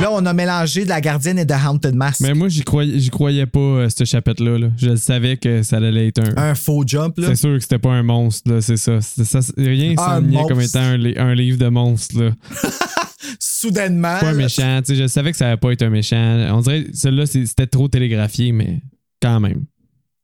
[0.00, 2.20] Là, on a mélangé de la gardienne et de Haunted Mask.
[2.20, 4.58] Mais moi, j'y croyais, j'y croyais pas, euh, ce chapitre-là.
[4.58, 4.68] là.
[4.76, 6.50] Je savais que ça allait être un.
[6.50, 7.28] Un faux jump, là.
[7.28, 9.00] C'est sûr que c'était pas un monstre, là, c'est ça.
[9.00, 10.60] C'est ça c'est- rien Un comme monstre.
[10.62, 12.30] étant un, li- un livre de monstres, là.
[13.38, 14.18] Soudainement.
[14.20, 16.16] Pas un là, méchant, tu sais, je savais que ça allait pas être un méchant.
[16.54, 18.82] On dirait que celui-là, c'est- c'était trop télégraphié, mais
[19.22, 19.64] quand même.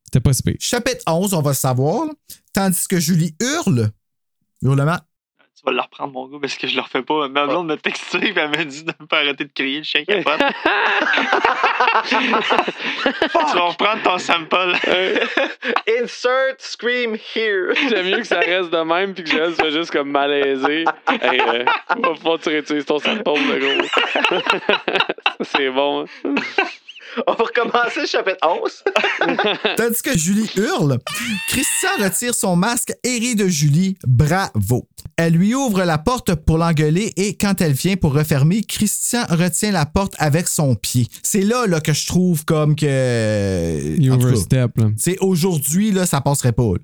[0.04, 0.56] C'était pas si pire.
[0.58, 2.06] Chapitre 11, on va le savoir.
[2.06, 2.12] là.
[2.52, 3.90] Tandis que Julie hurle.
[4.62, 4.98] Hurlement.
[5.60, 7.28] Tu vas le reprendre, mon gars, parce que je le refais pas.
[7.28, 9.84] Ma blonde m'a texté et elle m'a dit de ne pas arrêter de crier, le
[9.84, 10.40] chien capote.
[12.08, 12.14] tu
[13.56, 14.72] vas reprendre ton sample.
[15.86, 17.74] Insert scream here.
[17.90, 20.86] J'aime mieux que ça reste de même puis que je soit juste comme malaisé.
[21.08, 24.40] Hey, euh, va falloir que tu réutilises ton sample de gros.
[25.42, 26.06] C'est bon.
[26.24, 26.34] hein.
[27.26, 28.84] On va recommencer le chapitre 11.
[29.76, 30.98] Tandis que Julie hurle,
[31.48, 33.96] Christian retire son masque et rit de Julie.
[34.06, 34.88] Bravo.
[35.16, 39.72] Elle lui ouvre la porte pour l'engueuler et quand elle vient pour refermer, Christian retient
[39.72, 41.06] la porte avec son pied.
[41.22, 43.96] C'est là, là que je trouve comme que.
[44.76, 44.90] Là.
[44.96, 46.72] c'est aujourd'hui, là, ça passerait pas.
[46.72, 46.78] là.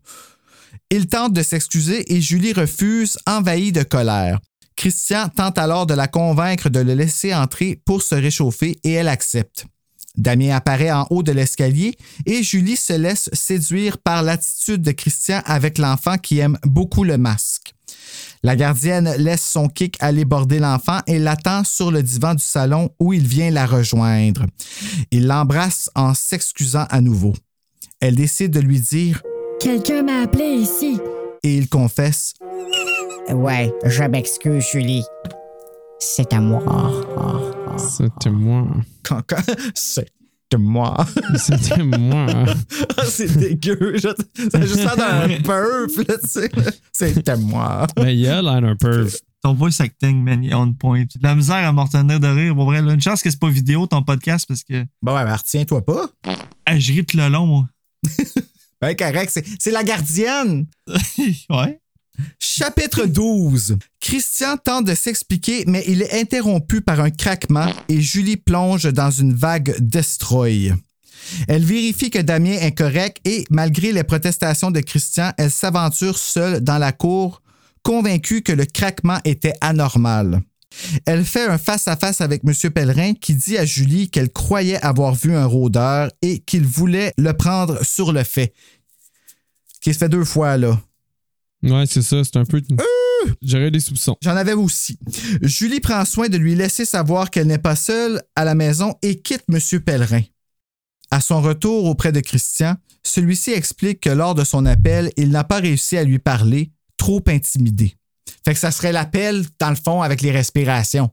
[0.91, 4.39] Il tente de s'excuser et Julie refuse, envahie de colère.
[4.77, 9.09] Christian tente alors de la convaincre de le laisser entrer pour se réchauffer et elle
[9.09, 9.66] accepte.
[10.16, 15.42] Damien apparaît en haut de l'escalier et Julie se laisse séduire par l'attitude de Christian
[15.44, 17.74] avec l'enfant qui aime beaucoup le masque.
[18.42, 22.90] La gardienne laisse son kick aller border l'enfant et l'attend sur le divan du salon
[23.00, 24.46] où il vient la rejoindre.
[25.10, 27.34] Il l'embrasse en s'excusant à nouveau.
[28.00, 29.22] Elle décide de lui dire
[29.60, 30.98] Quelqu'un m'a appelé ici.
[31.42, 32.34] et il confesse
[33.30, 35.02] Ouais, je m'excuse, Julie.
[35.99, 36.62] C'est à moi.
[37.78, 38.66] C'était moi.
[40.51, 41.07] de moi.
[41.36, 42.26] C'était moi.
[42.99, 43.94] Ah, c'est dégueu.
[43.97, 46.51] Je- Ça a juste l'air d'un perf, là, tu sais.
[46.92, 47.86] C'est de moi.
[47.99, 49.09] Mais il a l'air un peu.
[49.42, 51.03] Ton voice acting, man, il est on point.
[51.03, 52.55] De la misère à me retenir de rire.
[52.55, 54.84] Pour vrai, là, une chance que c'est pas vidéo ton podcast parce que.
[55.03, 56.09] Bon, ouais, mais retiens-toi pas.
[56.64, 57.68] Ah, je ris tout le long, moi.
[58.78, 60.66] Ben, correct, c'est la gardienne.
[61.51, 61.80] ouais.
[62.38, 63.76] Chapitre 12.
[64.00, 69.10] Christian tente de s'expliquer, mais il est interrompu par un craquement et Julie plonge dans
[69.10, 70.72] une vague destroy.
[71.48, 76.60] Elle vérifie que Damien est correct et, malgré les protestations de Christian, elle s'aventure seule
[76.60, 77.42] dans la cour,
[77.82, 80.40] convaincue que le craquement était anormal.
[81.06, 82.70] Elle fait un face-à-face avec M.
[82.70, 87.32] Pellerin qui dit à Julie qu'elle croyait avoir vu un rôdeur et qu'il voulait le
[87.32, 88.52] prendre sur le fait.
[89.80, 90.80] Qui se fait deux fois, là.
[91.66, 92.62] Ouais, c'est ça, c'est un peu.
[93.42, 94.16] J'aurais des soupçons.
[94.22, 94.98] J'en avais aussi.
[95.42, 99.20] Julie prend soin de lui laisser savoir qu'elle n'est pas seule à la maison et
[99.20, 99.80] quitte M.
[99.80, 100.22] Pellerin.
[101.10, 105.44] À son retour auprès de Christian, celui-ci explique que lors de son appel, il n'a
[105.44, 107.96] pas réussi à lui parler, trop intimidé.
[108.44, 111.10] Fait que ça serait l'appel, dans le fond, avec les respirations.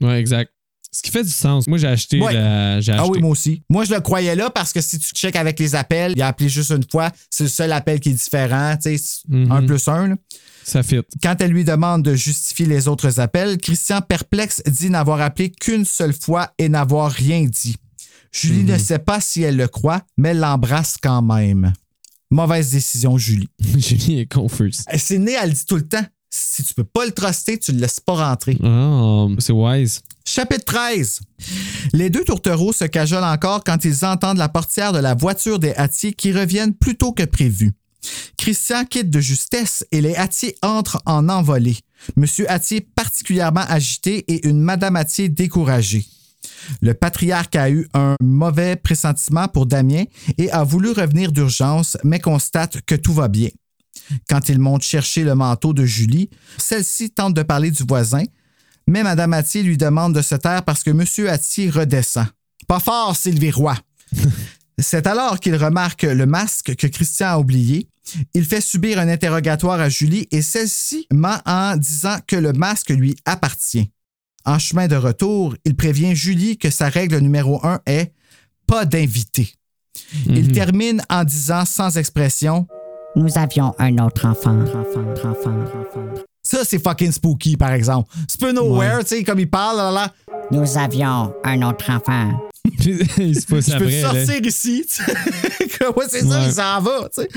[0.00, 0.52] Ouais, exact.
[0.94, 1.66] Ce qui fait du sens.
[1.66, 2.34] Moi, j'ai acheté Ouais.
[2.34, 2.80] la.
[2.82, 3.10] J'ai Ah acheté.
[3.12, 3.62] oui, moi aussi.
[3.70, 6.26] Moi, je le croyais là parce que si tu checkes avec les appels, il a
[6.28, 9.50] appelé juste une fois, c'est le seul appel qui est différent, tu sais, Mhm.
[9.50, 10.08] un plus un.
[10.08, 10.14] là.
[10.64, 11.00] Ça fit.
[11.22, 15.84] Quand elle lui demande de justifier les autres appels, Christian, perplexe, dit n'avoir appelé qu'une
[15.84, 17.76] seule fois et n'avoir rien dit.
[18.30, 21.72] Julie ne sait pas si elle le croit, mais elle l'embrasse quand même.
[22.30, 23.48] Mauvaise décision, Julie.
[23.78, 24.84] Julie est confuse.
[24.96, 26.04] C'est né, elle dit tout le temps.
[26.30, 28.56] Si tu peux pas le truster, tu le laisses pas rentrer.
[28.62, 30.00] Ah, c'est wise.
[30.24, 31.20] Chapitre 13.
[31.92, 35.74] Les deux tourtereaux se cajolent encore quand ils entendent la portière de la voiture des
[35.74, 37.72] Hattiers qui reviennent plus tôt que prévu.
[38.36, 41.76] Christian quitte de justesse et les Hattiers entrent en envolée.
[42.16, 46.06] Monsieur Hattier particulièrement agité et une Madame Hattier découragée.
[46.80, 50.04] Le patriarche a eu un mauvais pressentiment pour Damien
[50.38, 53.48] et a voulu revenir d'urgence, mais constate que tout va bien.
[54.28, 58.24] Quand il monte chercher le manteau de Julie, celle-ci tente de parler du voisin,
[58.86, 61.28] mais Mme Hattier lui demande de se taire parce que M.
[61.28, 62.26] Hattier redescend.
[62.66, 63.76] Pas fort, Sylvie Roy.
[64.78, 67.88] C'est alors qu'il remarque le masque que Christian a oublié.
[68.34, 72.90] Il fait subir un interrogatoire à Julie et celle-ci ment en disant que le masque
[72.90, 73.90] lui appartient.
[74.44, 78.12] En chemin de retour, il prévient Julie que sa règle numéro un est
[78.66, 79.54] pas d'invité.
[80.26, 82.66] Il termine en disant sans expression
[83.14, 84.58] Nous avions un autre enfant.
[86.52, 88.10] Ça, c'est fucking spooky, par exemple.
[88.28, 90.12] C'est peu nowhere, tu sais, comme il parle, là, là.
[90.50, 92.30] Nous avions un autre enfant.
[93.18, 94.00] il se pousse Je peux après.
[94.02, 94.10] là.
[94.26, 94.84] sortir ici.
[94.86, 95.12] tu sais.
[95.78, 96.46] Que, ouais, c'est ça, Ouais.
[96.48, 97.08] il s'en va.
[97.14, 97.28] tu sais.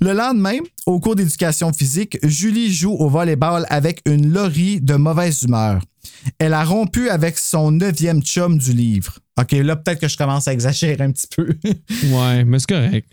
[0.00, 5.42] Le lendemain, au cours d'éducation physique, Julie joue au volleyball avec une Laurie de mauvaise
[5.42, 5.80] humeur.
[6.38, 9.18] Elle a rompu avec son neuvième chum du livre.
[9.40, 11.48] OK, là, peut-être que je commence à exagérer un petit peu.
[12.12, 13.08] Ouais, mais c'est correct.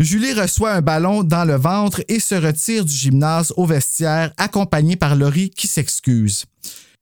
[0.00, 4.96] Julie reçoit un ballon dans le ventre et se retire du gymnase au vestiaire, accompagnée
[4.96, 6.44] par Laurie qui s'excuse.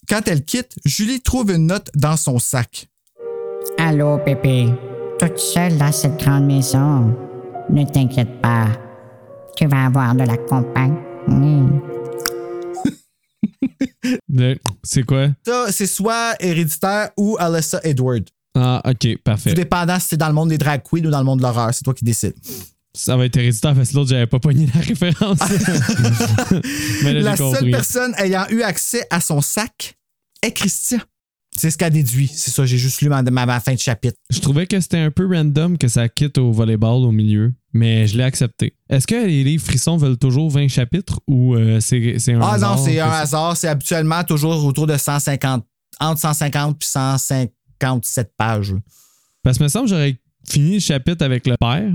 [0.08, 2.88] Quand elle quitte, Julie trouve une note dans son sac.
[3.78, 4.68] Allô, bébé.
[5.18, 7.16] Toute seule dans cette grande maison?
[7.70, 8.66] Ne t'inquiète pas.
[9.56, 10.98] Tu vas avoir de la compagnie.
[14.28, 15.28] Le- C'est quoi?
[15.46, 18.24] Ça, c'est soit héréditaire ou Alyssa Edward.
[18.54, 19.50] Ah, ok, parfait.
[19.50, 21.42] Tout dépendant si c'est dans le monde des drag queens ou dans le monde de
[21.44, 21.72] l'horreur.
[21.72, 22.34] C'est toi qui décides.
[22.94, 25.38] Ça va être héréditaire parce que l'autre, j'avais pas pogné la référence.
[27.04, 29.96] mais là, La seule personne ayant eu accès à son sac
[30.42, 30.98] est Christian.
[31.54, 32.28] C'est ce qu'elle déduit.
[32.34, 34.16] C'est ça, j'ai juste lu ma, ma- ma fin de chapitre.
[34.30, 38.06] Je trouvais que c'était un peu random que ça quitte au volleyball au milieu, mais
[38.06, 38.74] je l'ai accepté.
[38.88, 42.76] Est-ce que les livres frissons veulent toujours 20 chapitres ou euh, c'est un Ah hasard
[42.76, 43.56] non, c'est un hasard.
[43.56, 45.64] C'est habituellement toujours autour de 150,
[46.00, 46.88] entre 150 puis
[47.86, 48.74] 157 pages.
[49.42, 50.16] Parce que me semble que j'aurais
[50.48, 51.90] fini le chapitre avec le père.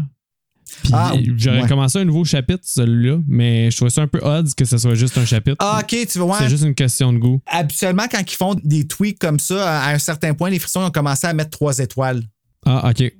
[0.84, 1.68] Puis Ah, j'aurais ouais.
[1.68, 4.96] commencé un nouveau chapitre, celui-là, mais je trouvais ça un peu odd que ce soit
[4.96, 5.56] juste un chapitre.
[5.60, 6.40] Ah, ok, tu vois.
[6.40, 7.40] C'est juste une question de goût.
[7.48, 10.92] Habituellement, quand ils font des tweaks comme ça, à un certain point, les frissons ont
[10.92, 12.22] commencé à mettre trois étoiles
[12.66, 13.14] Ah, ok.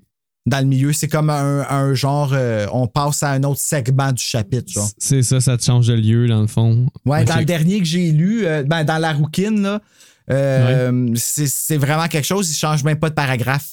[0.46, 0.92] dans le milieu.
[0.92, 4.70] C'est comme un, un genre, euh, on passe à un autre segment du chapitre.
[4.70, 4.90] Genre.
[4.98, 6.88] C'est ça, ça te change de lieu dans le fond.
[7.06, 9.82] Ouais, dans le dernier que j'ai lu, euh, ben, dans la rouquine, là,
[10.30, 12.48] euh, c'est- c'est vraiment quelque chose.
[12.50, 13.70] Ils ne changent même pas de paragraphe.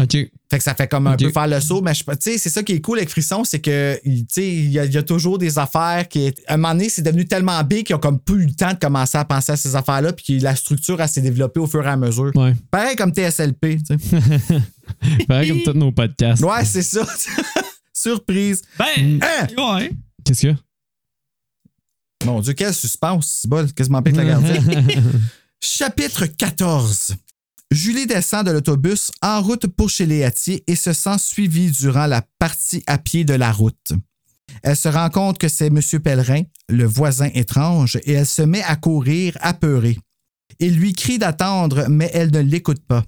[0.00, 0.12] OK.
[0.12, 2.50] Fait que ça fait comme un peu faire le saut, mais je- tu sais, c'est
[2.50, 4.92] ça qui est cool avec Frisson, c'est que il- tu sais, il y, a- il
[4.92, 6.32] y a toujours des affaires qui.
[6.46, 8.72] À un moment donné, c'est devenu tellement big qu'ils ont comme plus eu le temps
[8.72, 11.84] de commencer à penser à ces affaires-là, puis que la structure s'est développée au fur
[11.84, 12.30] et à mesure.
[12.36, 12.54] Ouais.
[12.70, 14.60] Pareil comme TSLP, tu sais.
[15.26, 16.44] Pareil comme tous nos podcasts.
[16.44, 17.04] ouais, c'est ça.
[17.92, 18.62] Surprise.
[18.78, 19.46] Ben, Hein?
[19.76, 19.90] ouais.
[20.24, 20.56] Qu'est-ce qu'il y a?
[22.24, 23.38] Mon Dieu, quel suspense.
[23.42, 24.92] C'est bol, quasiment pire que la gardienne.
[25.60, 27.16] Chapitre 14.
[27.72, 32.06] Julie descend de l'autobus en route pour chez les Hattiers et se sent suivie durant
[32.06, 33.92] la partie à pied de la route.
[34.62, 35.80] Elle se rend compte que c'est M.
[36.02, 39.98] Pellerin, le voisin étrange, et elle se met à courir apeurée.
[40.60, 43.04] Il lui crie d'attendre, mais elle ne l'écoute pas.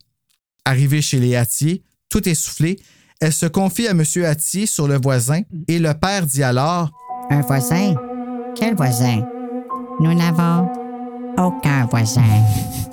[0.64, 2.78] Arrivée chez les Hattiers, tout essoufflée,
[3.20, 4.02] elle se confie à M.
[4.24, 6.90] Hattier sur le voisin et le père dit alors
[7.30, 7.94] Un voisin?
[8.56, 9.24] Quel voisin?
[10.00, 10.79] Nous n'avons
[11.38, 12.22] aucun voisin.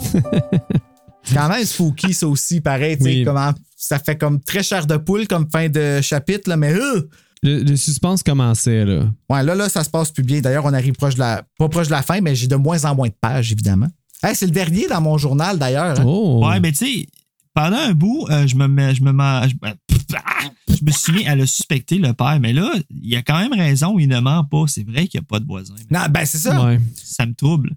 [0.01, 0.21] C'est
[1.35, 2.97] quand même spooky, ça aussi, pareil.
[2.97, 3.23] tu sais, Oui.
[3.25, 7.09] Comment, ça fait comme très cher de poule comme fin de chapitre, là, mais euh!
[7.43, 9.03] Le, le suspense commençait, là.
[9.29, 10.41] ouais, là, là, ça se passe plus bien.
[10.41, 11.43] D'ailleurs, on arrive proche de la.
[11.59, 13.87] Pas proche de la fin, mais j'ai de moins en moins de pages, évidemment.
[14.23, 15.99] Hey, c'est le dernier dans mon journal, d'ailleurs.
[15.99, 16.03] hein.
[16.05, 16.43] Oh!
[16.47, 17.07] Ouais, mais tu sais,
[17.53, 19.75] pendant un bout, euh, je me mets, je me mets- je, ben,
[20.69, 22.39] je me suis mis à le suspecter, le père.
[22.41, 24.63] Mais là, il a quand même raison, il ne ment pas.
[24.67, 25.75] C'est vrai qu'il n'y a pas de voisin.
[25.91, 26.65] Non, ben c'est ça.
[26.65, 26.79] Ouais.
[26.95, 27.69] Ça me trouble.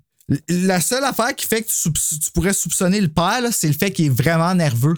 [0.49, 4.07] La seule affaire qui fait que tu, pourrais soupçonner le père, c'est le fait qu'il
[4.07, 4.95] est vraiment nerveux.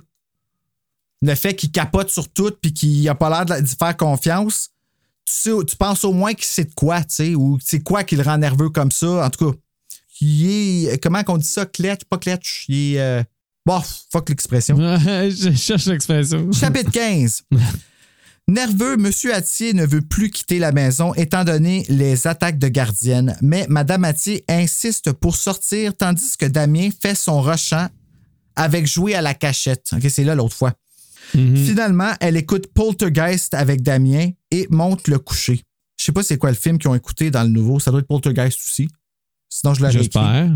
[1.22, 4.70] Le fait qu'il capote sur tout puis qu'il a pas l'air de faire confiance.
[5.24, 8.02] Tu, sais, tu penses au moins qu'il sait de quoi, tu sais, ou c'est quoi
[8.04, 9.24] qui le rend nerveux comme ça.
[9.24, 9.56] En tout cas,
[10.20, 10.46] il
[10.88, 11.02] est.
[11.02, 11.64] Comment qu'on dit ça?
[11.64, 12.64] Cletch, pas cletch.
[12.68, 13.00] Il est.
[13.00, 13.22] euh,
[13.64, 13.80] Bon,
[14.10, 14.76] fuck l'expression.
[14.98, 16.50] je cherche l'expression.
[16.52, 17.44] Chapitre 15.
[18.48, 19.10] Nerveux, M.
[19.32, 24.04] Attier ne veut plus quitter la maison étant donné les attaques de gardienne, mais Mme
[24.04, 27.88] Attier insiste pour sortir tandis que Damien fait son rushant
[28.56, 29.90] avec jouer à la cachette.
[29.92, 30.74] OK, c'est là l'autre fois.
[31.34, 31.56] Mhm.
[31.56, 35.62] Finalement, elle écoute Poltergeist avec Damien et monte le coucher.
[35.98, 37.78] Je sais pas c'est quoi le film qu'ils ont écouté dans le nouveau.
[37.78, 38.88] Ça doit être Poltergeist aussi.
[39.48, 39.98] Sinon, je écrit.
[39.98, 40.50] J'espère.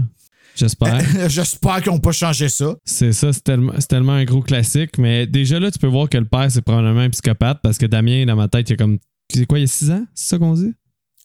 [0.57, 1.01] J'espère.
[1.29, 2.75] J'espère qu'ils n'ont pas changé ça.
[2.85, 4.99] C'est ça, c'est tellement, un gros classique.
[4.99, 7.87] Mais déjà là, tu peux voir que le père, c'est probablement un psychopathe parce que
[7.87, 8.99] Damien, dans ma tête, il y a comme.
[9.33, 10.07] C'est quoi, il y a 6 ans?
[10.15, 10.73] C'est ça qu'on dit?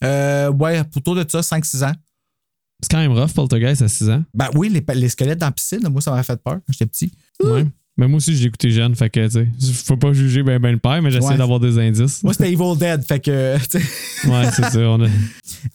[0.04, 1.94] Euh, ouais, autour de ça, 5-6 ans.
[2.82, 4.24] C'est quand même rough, Poltergeist, à 6 ans.
[4.34, 6.88] Ben oui, les, les squelettes dans la piscine, moi, ça m'a fait peur quand j'étais
[6.88, 7.12] petit.
[7.44, 7.66] Ouais.
[8.02, 10.58] Mais moi aussi, je l'ai écouté jeune, fait que, tu sais, faut pas juger ben,
[10.60, 11.38] ben le père, mais j'essaie Ouais.
[11.38, 12.24] d'avoir des indices.
[12.24, 13.58] Moi, c'était Evil Dead, fait que.
[13.70, 14.28] tu sais.
[14.28, 14.80] Ouais, c'est ça.
[14.80, 15.08] On a...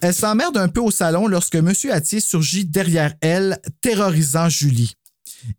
[0.03, 1.73] Elle s'emmerde un peu au salon lorsque M.
[1.93, 4.95] Attier surgit derrière elle, terrorisant Julie.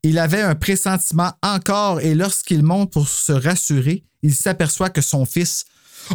[0.04, 5.24] Il avait un pressentiment encore et lorsqu'il monte pour se rassurer, il s'aperçoit que son
[5.24, 5.64] fils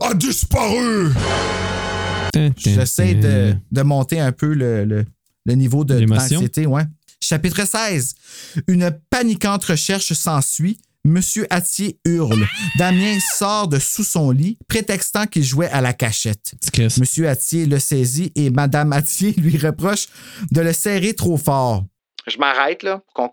[0.02, 1.12] a disparu.
[2.58, 5.04] J'essaie de, de monter un peu le, le-
[5.44, 6.36] le niveau de L'émotion.
[6.40, 6.66] d'anxiété.
[6.66, 6.84] Ouais.
[7.22, 8.14] Chapitre 16.
[8.66, 10.78] Une paniquante recherche s'ensuit.
[11.04, 12.46] Monsieur Attier hurle.
[12.78, 16.54] Damien sort de sous son lit, prétextant qu'il jouait à la cachette.
[16.98, 20.06] Monsieur Attier le saisit et Madame Attier lui reproche
[20.52, 21.84] de le serrer trop fort.
[22.28, 23.30] Je m'arrête là, qu'on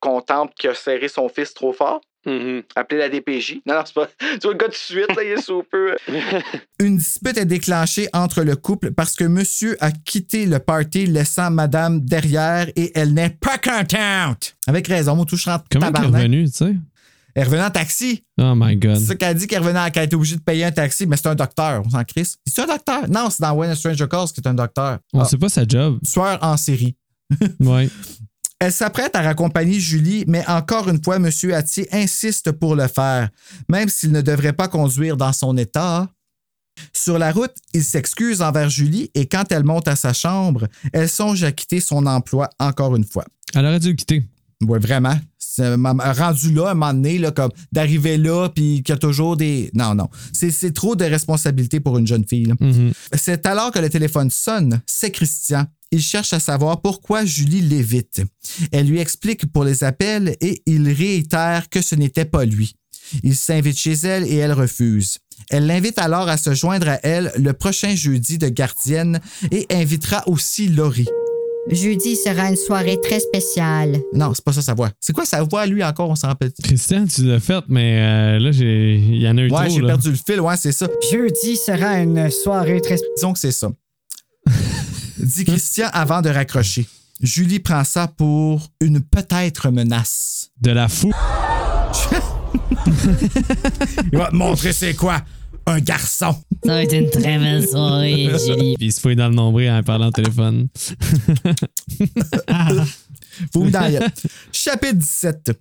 [0.00, 2.00] contemple qu'il a serré son fils trop fort.
[2.26, 2.62] Mhm.
[2.76, 3.60] Appelez la DPJ.
[3.64, 4.08] Non, non, c'est pas.
[4.34, 5.96] Tu vois, le gars tout de suite, là, il est super.
[6.80, 11.50] Une dispute est déclenchée entre le couple parce que monsieur a quitté le party laissant
[11.50, 14.56] madame derrière et elle n'est pas contente.
[14.66, 16.20] Avec raison, mon touche rentre Comment elle est tabarnak.
[16.22, 16.74] revenue, tu sais?
[17.34, 18.24] Elle revenait en taxi.
[18.40, 18.96] Oh my God.
[18.96, 21.16] C'est ça qu'elle a dit qu'elle revenait, qu'elle était obligée de payer un taxi, mais
[21.16, 22.36] c'est un docteur, on s'en crisse.
[22.44, 23.08] C'est un docteur?
[23.08, 24.98] Non, c'est dans When a Stranger Calls qui est un docteur.
[25.12, 25.98] On Ah, sait pas sa job.
[26.04, 26.96] tueur en série.
[27.60, 27.88] Ouais.
[28.60, 31.30] Elle s'apprête à raccompagner Julie, mais encore une fois, M.
[31.52, 33.28] Attier insiste pour le faire,
[33.68, 36.08] même s'il ne devrait pas conduire dans son état.
[36.92, 41.08] Sur la route, il s'excuse envers Julie et quand elle monte à sa chambre, elle
[41.08, 43.24] songe à quitter son emploi encore une fois.
[43.54, 44.24] Elle aurait dû le quitter.
[44.62, 45.16] Oui, vraiment.
[45.58, 49.70] Rendu là, un moment donné, là, comme d'arriver là, puis qu'il y a toujours des.
[49.74, 50.08] Non, non.
[50.32, 52.52] C'est trop de responsabilité pour une jeune fille.
[52.60, 52.92] Mhm.
[53.12, 54.80] C'est alors que le téléphone sonne.
[54.86, 55.66] C'est Christian.
[55.90, 58.22] Il cherche à savoir pourquoi Julie l'évite.
[58.72, 62.74] Elle lui explique pour les appels et il réitère que ce n'était pas lui.
[63.22, 65.18] Il s'invite chez elle et elle refuse.
[65.50, 69.20] Elle l'invite alors à se joindre à elle le prochain jeudi de gardienne
[69.50, 71.08] et invitera aussi Laurie.
[71.70, 73.98] Jeudi sera une soirée très spéciale.
[74.14, 74.90] Non, c'est pas ça sa voix.
[75.00, 76.52] C'est quoi sa voix, lui, encore, on s'en rappelle?
[76.62, 79.74] Christian, tu l'as fait, mais euh, là, j'ai- il y en a eu Ouais, trop.
[79.74, 79.88] j'ai là.
[79.88, 80.88] perdu le fil, ouais, c'est ça.
[81.10, 83.70] Jeudi sera une soirée très Disons que c'est ça.
[85.18, 86.86] Dit Christian avant de raccrocher.
[87.20, 90.50] Julie prend ça pour une peut-être menace.
[90.60, 91.12] De la fou.
[94.12, 95.22] Il va te montrer c'est quoi
[95.66, 96.36] un garçon.
[96.64, 98.74] Ça va être une très belle soirée, Julie.
[98.76, 100.68] Puis il se fouille dans le nombril en parlant au téléphone.
[103.52, 104.10] Vous dans la gueule.
[104.50, 105.52] Chapitre 17.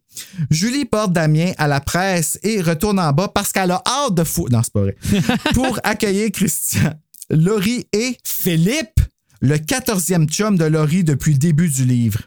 [0.50, 4.24] Julie porte Damien à la presse et retourne en bas parce qu'elle a hâte de
[4.24, 4.48] fou.
[4.50, 4.96] Non, c'est pas vrai.
[5.54, 6.94] Pour accueillir Christian,
[7.30, 9.00] Laurie et Philippe,
[9.42, 12.22] le 14e chum de Laurie depuis le début du livre.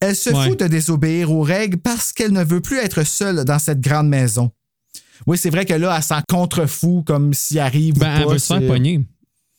[0.00, 0.48] Elle se Ouais.
[0.48, 4.08] fout de désobéir aux règles parce qu'elle ne veut plus être seule dans cette grande
[4.08, 4.50] maison.
[5.26, 8.32] Oui, c'est vrai que là, elle s'en contrefou comme s'il arrive Ben, ou elle pas.
[8.32, 9.00] veut se faire pogner.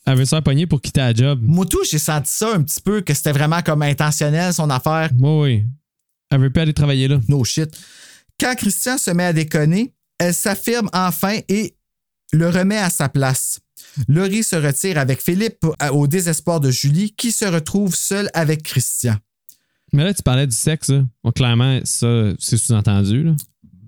[0.05, 1.39] Elle veut se faire pogner pour quitter la job.
[1.41, 5.09] Moi, tout, j'ai senti ça un petit peu, que c'était vraiment comme intentionnel, son affaire.
[5.19, 5.65] Oui, oui.
[6.29, 7.19] Elle veut plus aller travailler là.
[7.29, 7.69] No shit.
[8.39, 11.75] Quand Christian se met à déconner, elle s'affirme enfin et
[12.33, 13.59] le remet à sa place.
[14.07, 19.15] Laurie se retire avec Philippe au désespoir de Julie, qui se retrouve seule avec Christian.
[19.93, 20.91] Mais là, tu parlais du sexe.
[21.23, 23.31] Bon, clairement, ça, c'est sous-entendu.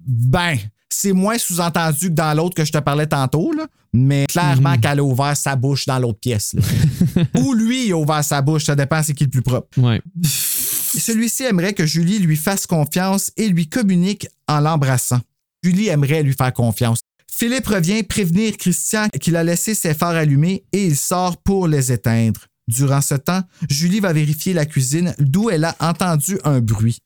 [0.06, 0.58] Ben,
[0.90, 5.00] c'est moins sous-entendu que dans l'autre que je te parlais tantôt, là, mais clairement qu'elle
[5.00, 6.56] a ouvert sa bouche dans l'autre pièce.
[7.36, 9.68] Ou lui il a ouvert sa bouche, ça dépend c'est qui le plus propre.
[9.78, 10.02] Ouais.
[10.24, 15.20] Celui-ci aimerait que Julie lui fasse confiance et lui communique en l'embrassant.
[15.64, 17.00] Julie aimerait lui faire confiance.
[17.40, 21.92] Philippe revient prévenir Christian qu'il a laissé ses phares allumés et il sort pour les
[21.92, 22.42] éteindre.
[22.68, 26.98] Durant ce temps, Julie va vérifier la cuisine d'où elle a entendu un bruit.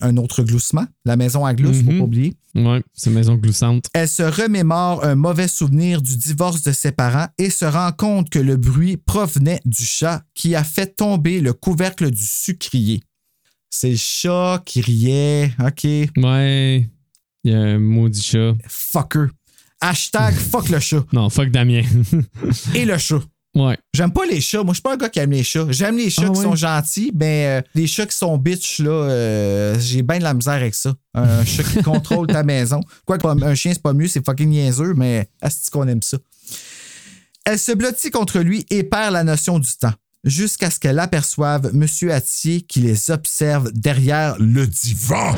[0.00, 0.86] Un autre gloussement.
[1.04, 1.98] La maison à glousse, faut Mhm.
[1.98, 2.34] pas oublier.
[2.54, 3.86] Ouais, c'est une maison gloussante.
[3.94, 8.30] Elle se remémore un mauvais souvenir du divorce de ses parents et se rend compte
[8.30, 13.02] que le bruit provenait du chat qui a fait tomber le couvercle du sucrier.
[13.70, 15.50] C'est le chat qui riait.
[15.58, 15.84] OK?
[16.16, 16.88] Ouais.
[17.42, 18.54] Il y a un maudit chat.
[18.68, 19.26] Fucker.
[19.80, 21.04] Hashtag fuck le chat.
[21.12, 21.82] Non, fuck Damien.
[22.74, 23.20] Et le chat.
[23.54, 23.76] ouais.
[23.94, 24.62] J'aime pas les chats.
[24.62, 25.66] Moi, je suis pas un gars qui aime les chats.
[25.70, 26.44] J'aime les chats Ah qui ouais?
[26.44, 30.34] sont gentils, mais euh, les chats qui sont bitch, là, euh, j'ai bien de la
[30.34, 30.94] misère avec ça.
[31.14, 32.80] Un chat qui contrôle ta maison.
[33.06, 36.18] Quoi un chien, c'est pas mieux, c'est fucking niaiseux, mais est qu'on aime ça?
[37.44, 41.70] Elle se blottit contre lui et perd la notion du temps, jusqu'à ce qu'elle aperçoive
[41.72, 42.10] M.
[42.10, 45.34] Attier qui les observe derrière le divan.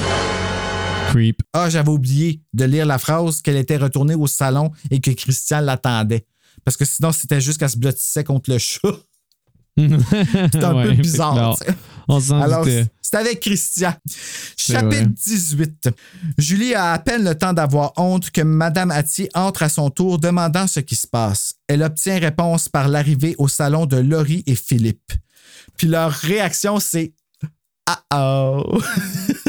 [1.11, 1.43] Creep.
[1.53, 5.61] Ah, j'avais oublié de lire la phrase qu'elle était retournée au salon et que Christian
[5.61, 6.25] l'attendait.
[6.65, 8.79] Parce que sinon, c'était juste qu'elle se blottissait contre le chat.
[9.79, 11.57] C'est un Ouais, peu bizarre.
[12.09, 12.67] On Alors,
[13.01, 13.95] c'est avec Christian.
[14.57, 15.07] Chapitre vrai.
[15.07, 15.91] 18.
[16.39, 20.19] Julie a à peine le temps d'avoir honte que Madame Attier entre à son tour
[20.19, 21.55] demandant ce qui se passe.
[21.69, 25.13] Elle obtient réponse par l'arrivée au salon de Laurie et Philippe.
[25.77, 27.15] Puis leur réaction, c'est
[27.87, 28.83] Ah oh!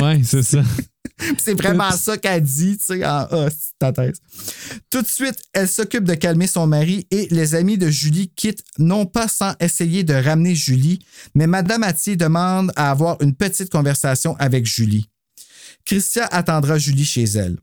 [0.00, 0.62] Ouais, c'est ça.
[1.38, 4.18] C'est vraiment ça qu'elle dit, tu sais, en A, c'est ta thèse.
[4.90, 8.64] Tout de suite, elle s'occupe de calmer son mari et les amis de Julie quittent,
[8.78, 10.98] non pas sans essayer de ramener Julie,
[11.34, 15.08] mais Madame Attier demande à avoir une petite conversation avec Julie.
[15.84, 17.58] Christian attendra Julie chez elle.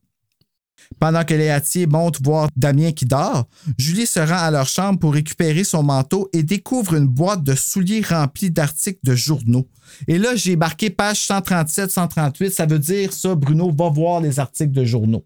[0.99, 4.99] Pendant que les Attier montent voir Damien qui dort, Julie se rend à leur chambre
[4.99, 9.67] pour récupérer son manteau et découvre une boîte de souliers remplie d'articles de journaux.
[10.07, 12.51] Et là, j'ai marqué page 137, 138.
[12.51, 15.25] Ça veut dire ça, Bruno, va voir les articles de journaux.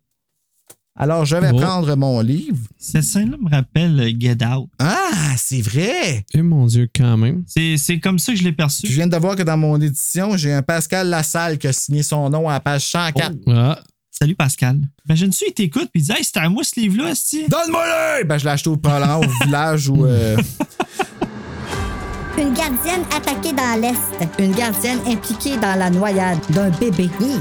[0.97, 1.57] Alors, je vais Oh.
[1.57, 2.57] prendre mon livre.
[2.77, 4.69] Cette scène-là me rappelle euh, Get Out.
[4.79, 6.25] Ah, c'est vrai!
[6.33, 7.43] Eh mon Dieu, quand même.
[7.47, 8.87] C'est c'est comme ça que je l'ai perçu.
[8.87, 12.01] Je viens de voir que dans mon édition, j'ai un Pascal Lassalle qui a signé
[12.01, 13.33] son nom à la page 104.
[13.47, 13.79] Ah.
[14.17, 14.79] Salut Pascal.
[15.09, 17.47] Imagine-tu, il t'écoute puis il dit Hey, c'était à moi ce livre-là, Esti?
[17.49, 18.23] Donne-moi-le!
[18.23, 20.05] Ben, je l'ai acheté au Parlement, au village où.
[20.05, 20.37] euh,
[22.37, 24.29] Une gardienne attaquée dans l'Est.
[24.39, 27.09] Une gardienne impliquée dans la noyade d'un bébé.
[27.19, 27.35] Hi.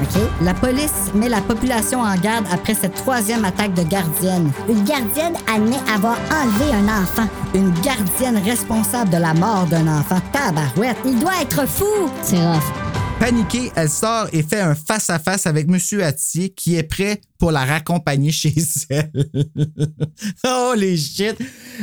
[0.00, 0.20] OK?
[0.42, 4.50] La police met la population en garde après cette troisième attaque de gardienne.
[4.68, 7.28] Une gardienne admet avoir enlevé un enfant.
[7.54, 10.20] Une gardienne responsable de la mort d'un enfant.
[10.32, 12.08] Tabarouette, il doit être fou!
[12.22, 12.62] C'est rough.
[13.20, 17.64] Paniquée, elle sort et fait un face-à-face avec Monsieur Attier qui est prêt pour la
[17.64, 18.54] raccompagner chez
[18.90, 19.10] elle.
[20.46, 21.36] oh les shit!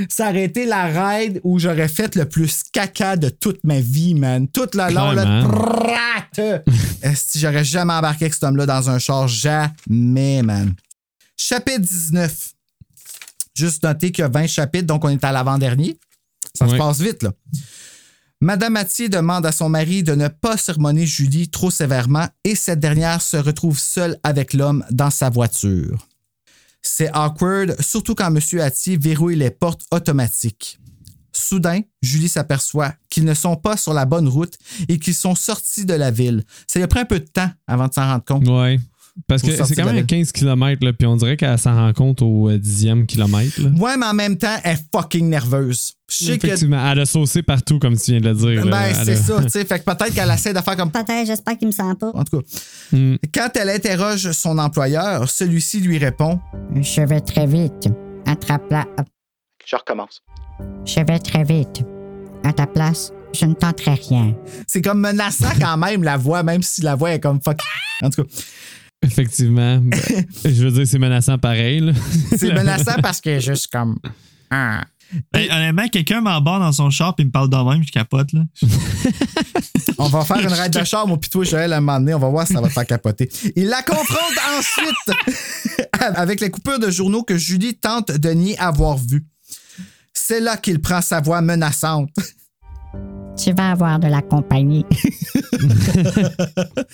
[0.10, 4.16] Ça aurait été la ride où j'aurais fait le plus caca de toute ma vie,
[4.16, 4.48] man.
[4.48, 5.44] Tout le long, là.
[7.16, 10.74] Si j'aurais jamais embarqué avec cet homme-là dans un char, jamais, man.
[11.38, 12.54] Chapitre 19.
[13.56, 15.98] Juste noter qu'il y a 20 chapitres, donc on est à l'avant-dernier.
[16.58, 17.32] Ça se passe vite, là.
[18.46, 22.80] Madame Mathieu demande à son mari de ne pas sermonner Julie trop sévèrement et cette
[22.80, 26.08] dernière se retrouve seule avec l'homme dans sa voiture.
[26.84, 28.62] C'est awkward, surtout quand M.
[28.62, 30.78] Attier verrouille les portes automatiques.
[31.34, 34.60] Soudain, Julie s'aperçoit qu'ils ne sont pas sur la bonne route
[34.90, 36.44] et qu'ils sont sortis de la ville.
[36.68, 38.44] Ça lui a un peu de temps avant de s'en rendre compte.
[39.28, 40.06] Parce que c'est quand même à ville.
[40.06, 43.62] 15 km, là, puis on dirait qu'elle s'en rend compte au euh, dixième kilomètre.
[43.62, 43.70] là.
[43.80, 45.94] Ouais, mais en même temps, elle est fucking nerveuse.
[46.10, 46.48] Je sais que.
[46.48, 48.66] Effectivement, elle a saucé partout, comme tu viens de le dire.
[48.68, 49.64] Ben, c'est a- ça, tu sais.
[49.66, 50.92] Fait que peut-être qu'elle essaie de faire comme.
[50.92, 52.12] Peut-être, j'espère qu'il me sent pas.
[52.14, 52.48] En tout cas.
[52.92, 53.16] Hmm.
[53.34, 56.40] Quand elle interroge son employeur, celui-ci lui répond
[56.76, 57.88] Je vais très vite.
[58.26, 58.86] Attrape-la.
[59.66, 60.22] Je recommence.
[60.86, 61.84] Je vais très vite.
[62.44, 64.36] À ta place, je ne tenterai rien.
[64.68, 67.58] C'est comme menaçant quand même, la voix, même si la voix est comme fuck.
[68.04, 68.30] En tout cas,
[69.06, 69.78] Effectivement.
[69.78, 70.00] Ben,
[70.46, 71.94] je veux dire, c'est menaçant pareil.
[72.36, 73.98] c'est menaçant parce est juste comme.
[74.50, 74.84] Ah.
[75.32, 78.34] Ben, honnêtement, quelqu'un m'embarque dans son char et me parle de même, je capote.
[78.34, 78.42] Là.
[79.98, 82.14] On va faire une raide de char, mon pitou et Joël, à un moment donné.
[82.14, 83.30] On va voir si ça va te faire capoter.
[83.56, 84.20] Il la confronte
[84.58, 85.18] ensuite
[86.00, 89.26] avec les coupures de journaux que Julie tente de nier avoir vues.
[90.14, 92.10] C'est là qu'il prend sa voix menaçante.
[93.38, 94.86] Tu vas avoir de la compagnie.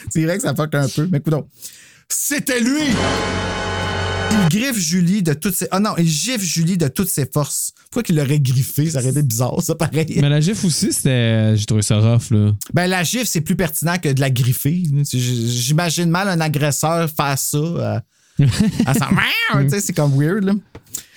[0.10, 1.36] C'est vrai que ça fuck un peu, mais écoute
[2.14, 2.82] C'était lui!
[4.34, 5.68] Il griffe Julie de toutes ses.
[5.72, 7.72] Ah non, il gifle Julie de toutes ses forces.
[7.84, 8.90] Pourquoi qu'il l'aurait griffé?
[8.90, 10.18] Ça aurait été bizarre, ça, pareil.
[10.22, 11.56] Mais la gif aussi, c'était.
[11.58, 12.52] J'ai trouvé ça rough, là.
[12.74, 14.84] Ben, la gifle, c'est plus pertinent que de la griffer.
[15.14, 17.58] J'imagine mal un agresseur faire ça.
[17.58, 18.00] euh,
[18.86, 19.10] à sa-
[19.64, 20.54] Tu sais, c'est comme weird, là.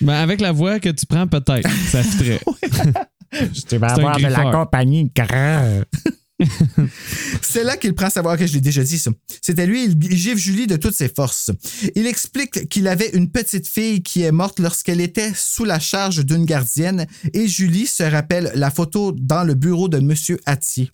[0.01, 1.69] Ben, avec la voix que tu prends, peut-être.
[1.89, 2.01] Ça.
[2.03, 5.09] Tu vas C'est un avoir de la compagnie.
[7.41, 9.11] C'est là qu'il prend savoir que je l'ai déjà dit, ça.
[9.41, 11.51] C'était lui, il gifle Julie de toutes ses forces.
[11.95, 16.25] Il explique qu'il avait une petite fille qui est morte lorsqu'elle était sous la charge
[16.25, 20.91] d'une gardienne et Julie se rappelle la photo dans le bureau de Monsieur Attier.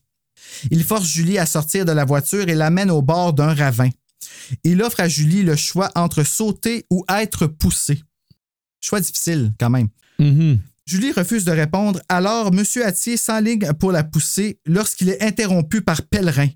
[0.70, 3.90] Il force Julie à sortir de la voiture et l'amène au bord d'un ravin.
[4.64, 8.02] Il offre à Julie le choix entre sauter ou être poussée.
[8.80, 9.90] Choix difficile, quand même.
[10.20, 10.60] Mhm.
[10.92, 12.66] Julie refuse de répondre, alors M.
[12.84, 16.50] Attier s'enligne pour la pousser lorsqu'il est interrompu par Pèlerin.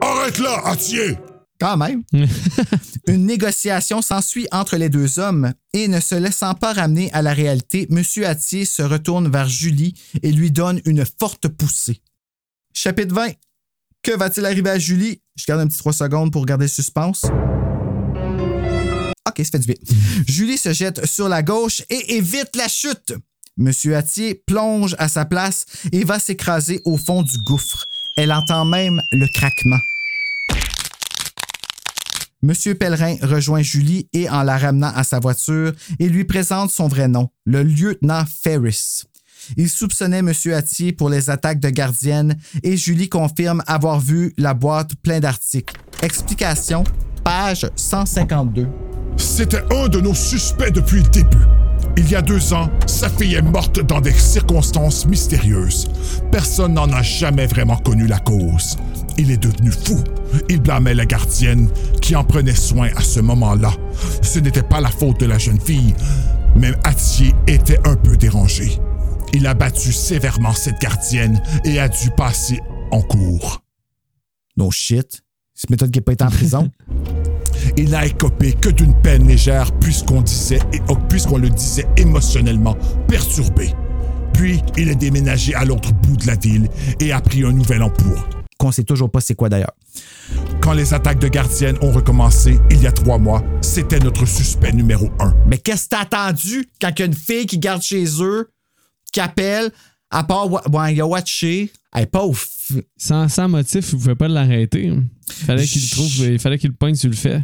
[0.00, 1.18] Arrête là, Atier!
[1.58, 2.04] Quand même.
[3.08, 7.34] Une négociation s'ensuit entre les deux hommes et ne se laissant pas ramener à la
[7.34, 8.04] réalité, M.
[8.24, 12.02] Attier se retourne vers Julie et lui donne une forte poussée.
[12.72, 13.32] Chapitre 20.
[14.04, 15.22] Que va-t-il arriver à Julie?
[15.34, 17.24] Je garde un petit 3 secondes pour garder le suspense.
[19.28, 19.96] OK, ça fait du bien.
[20.28, 23.12] Julie se jette sur la gauche et évite la chute.
[23.60, 27.84] Monsieur Attier plonge à sa place et va s'écraser au fond du gouffre.
[28.16, 29.78] Elle entend même le craquement.
[32.42, 36.88] Monsieur Pellerin rejoint Julie et en la ramenant à sa voiture, il lui présente son
[36.88, 39.02] vrai nom, le lieutenant Ferris.
[39.58, 44.54] Il soupçonnait Monsieur Attier pour les attaques de gardiennes et Julie confirme avoir vu la
[44.54, 45.76] boîte pleine d'articles.
[46.00, 46.82] Explication,
[47.24, 48.66] page 152.
[49.18, 51.46] C'était un de nos suspects depuis le début.
[51.96, 55.88] Il y a deux ans, sa fille est morte dans des circonstances mystérieuses.
[56.30, 58.76] Personne n'en a jamais vraiment connu la cause.
[59.18, 60.02] Il est devenu fou.
[60.48, 61.68] Il blâmait la gardienne
[62.00, 63.72] qui en prenait soin à ce moment-là.
[64.22, 65.94] Ce n'était pas la faute de la jeune fille,
[66.56, 68.78] mais Attier était un peu dérangé.
[69.32, 72.60] Il a battu sévèrement cette gardienne et a dû passer
[72.90, 73.62] en cours.
[74.56, 75.22] No shit.
[75.54, 76.70] C'est méthode qui pas été en prison?
[77.76, 82.76] Il n'a écopé que d'une peine légère puisqu'on disait et oh, puisqu'on le disait émotionnellement
[83.08, 83.70] perturbé.
[84.32, 86.68] Puis il est déménagé à l'autre bout de la ville
[87.00, 88.28] et a pris un nouvel emploi.
[88.58, 89.72] Qu'on sait toujours pas c'est quoi d'ailleurs.
[90.60, 94.72] Quand les attaques de gardiennes ont recommencé il y a trois mois, c'était notre suspect
[94.72, 95.34] numéro un.
[95.46, 98.50] Mais qu'est-ce que t'as attendu quand il y a une fille qui garde chez eux,
[99.12, 99.70] qui appelle,
[100.10, 103.98] à part, ouais, il a watché, elle est pas au f- Sans, sans motif, vous
[103.98, 104.92] pouvez pas l'arrêter.
[105.28, 107.40] Fallait qu'il le trouve, il fallait qu'il le pointe sur le fait.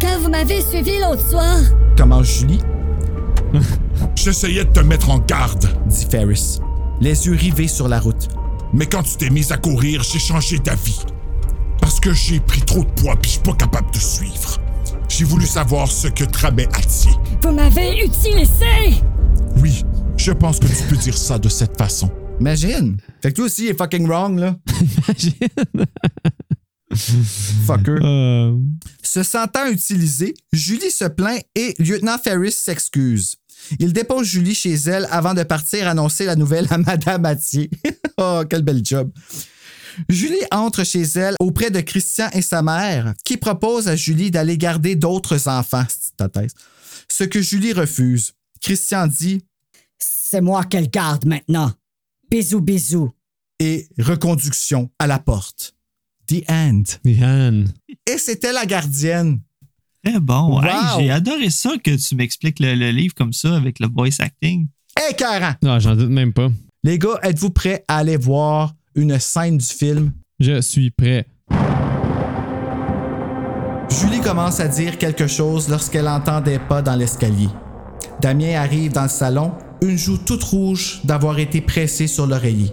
[0.00, 1.56] Quand vous m'avez suivi l'autre soir,
[1.96, 2.60] Comment Julie?
[4.16, 6.58] J'essayais de te mettre en garde, dit Ferris,
[7.00, 8.28] les yeux rivés sur la route.
[8.74, 11.00] Mais quand tu t'es mise à courir, j'ai changé d'avis.
[11.80, 14.58] Parce que j'ai pris trop de poids puis je suis pas capable de suivre.
[15.08, 17.12] J'ai voulu savoir ce que tramait Atier.
[17.42, 19.00] vous m'avez utilisé.
[19.62, 19.84] Oui,
[20.16, 22.10] je pense que tu peux dire ça de cette façon.
[22.40, 22.96] Imagine.
[23.22, 24.56] Fait que toi aussi, il est fucking wrong, là.
[27.66, 27.98] Fucker.
[28.02, 28.56] Euh,
[29.02, 33.36] Se sentant utilisé, Julie se plaint et lieutenant Ferris s'excuse.
[33.78, 37.68] Il dépose Julie chez elle avant de partir annoncer la nouvelle à Madame Mathieu.
[38.18, 39.10] oh, quel bel job.
[40.08, 44.58] Julie entre chez elle auprès de Christian et sa mère, qui proposent à Julie d'aller
[44.58, 46.52] garder d'autres enfants, c'est ta thèse.
[47.10, 48.32] Ce que Julie refuse.
[48.60, 49.42] Christian dit
[49.98, 51.72] C'est moi qu'elle garde maintenant.
[52.30, 53.10] Bisous, bisous.
[53.58, 55.75] et reconduction à la porte.
[56.28, 56.82] The end.
[57.04, 57.64] The end.
[58.06, 59.40] Et c'était la gardienne.
[60.04, 60.56] Très bon.
[60.56, 60.62] Wow.
[60.64, 64.20] Hey, J'ai adoré ça que tu m'expliques le, le livre comme ça avec le voice
[64.20, 64.66] acting.
[65.10, 65.54] Écœurant!
[65.62, 66.48] Non, j'en doute même pas.
[66.84, 70.12] Les gars, êtes-vous prêts à aller voir une scène du film?
[70.40, 71.26] Je suis prêt.
[73.88, 77.48] Julie commence à dire quelque chose lorsqu'elle entend des pas dans l'escalier.
[78.20, 82.72] Damien arrive dans le salon, une joue toute rouge d'avoir été pressée sur l'oreiller.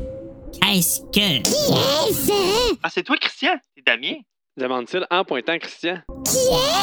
[0.61, 1.41] Qu'est-ce que.
[1.41, 2.75] Qui est-ce?
[2.81, 3.51] Ah, c'est toi, Christian?
[3.75, 4.15] C'est Damien?
[4.57, 5.97] Demande-t-il en pointant Christian.
[6.25, 6.37] Qui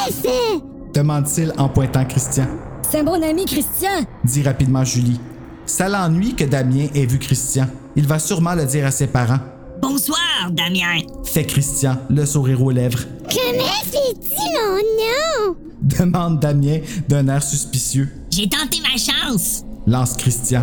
[0.09, 0.61] est-ce?
[0.95, 2.47] Demande-t-il en pointant Christian.
[2.91, 4.05] C'est mon ami Christian.
[4.25, 5.21] Dit rapidement Julie.
[5.67, 7.67] Ça l'ennuie que Damien ait vu Christian.
[7.95, 9.39] Il va sûrement le dire à ses parents.
[9.81, 10.99] Bonsoir, Damien.
[11.25, 13.05] Fait Christian, le sourire aux lèvres.
[13.23, 15.57] Comment fais-tu mon nom?
[15.81, 18.09] Demande Damien d'un air suspicieux.
[18.31, 19.63] J'ai tenté ma chance.
[19.87, 20.63] Lance Christian.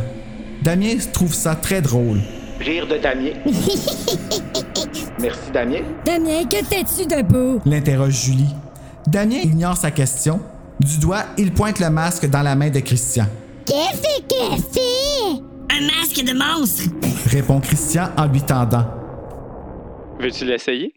[0.61, 2.19] Damien trouve ça très drôle.
[2.59, 3.34] Rire de Damien.
[5.19, 5.81] Merci, Damien.
[6.05, 7.61] Damien, que t'es-tu debout?
[7.65, 8.53] L'interroge Julie.
[9.07, 10.39] Damien ignore sa question.
[10.79, 13.25] Du doigt, il pointe le masque dans la main de Christian.
[13.65, 15.41] Qu'est-ce que c'est?
[15.75, 16.84] Un masque de monstre.
[17.29, 18.85] Répond Christian en lui tendant.
[20.19, 20.93] Veux-tu l'essayer?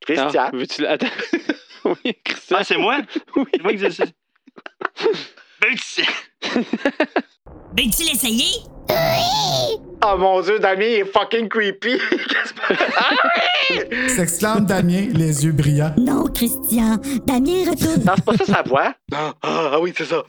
[0.00, 0.28] Christian.
[0.38, 1.06] Ah, Veux-tu Attends.
[1.84, 2.56] oui, Christian.
[2.60, 2.98] Ah, c'est moi?
[3.36, 3.44] Oui.
[3.54, 4.04] C'est moi qui dis ça?
[7.76, 8.62] Ben, tu- Veux-tu l'essayer?
[10.08, 11.98] Oh mon dieu, Damien il est fucking creepy.
[12.10, 15.92] Qu'est-ce que- S'exclame Damien, les yeux brillants.
[15.98, 16.96] Non, Christian.
[17.26, 18.02] Damien retourne.
[18.06, 18.94] Non, c'est pas ça sa voix.
[19.12, 20.22] Ah, ah, ah oui, c'est ça.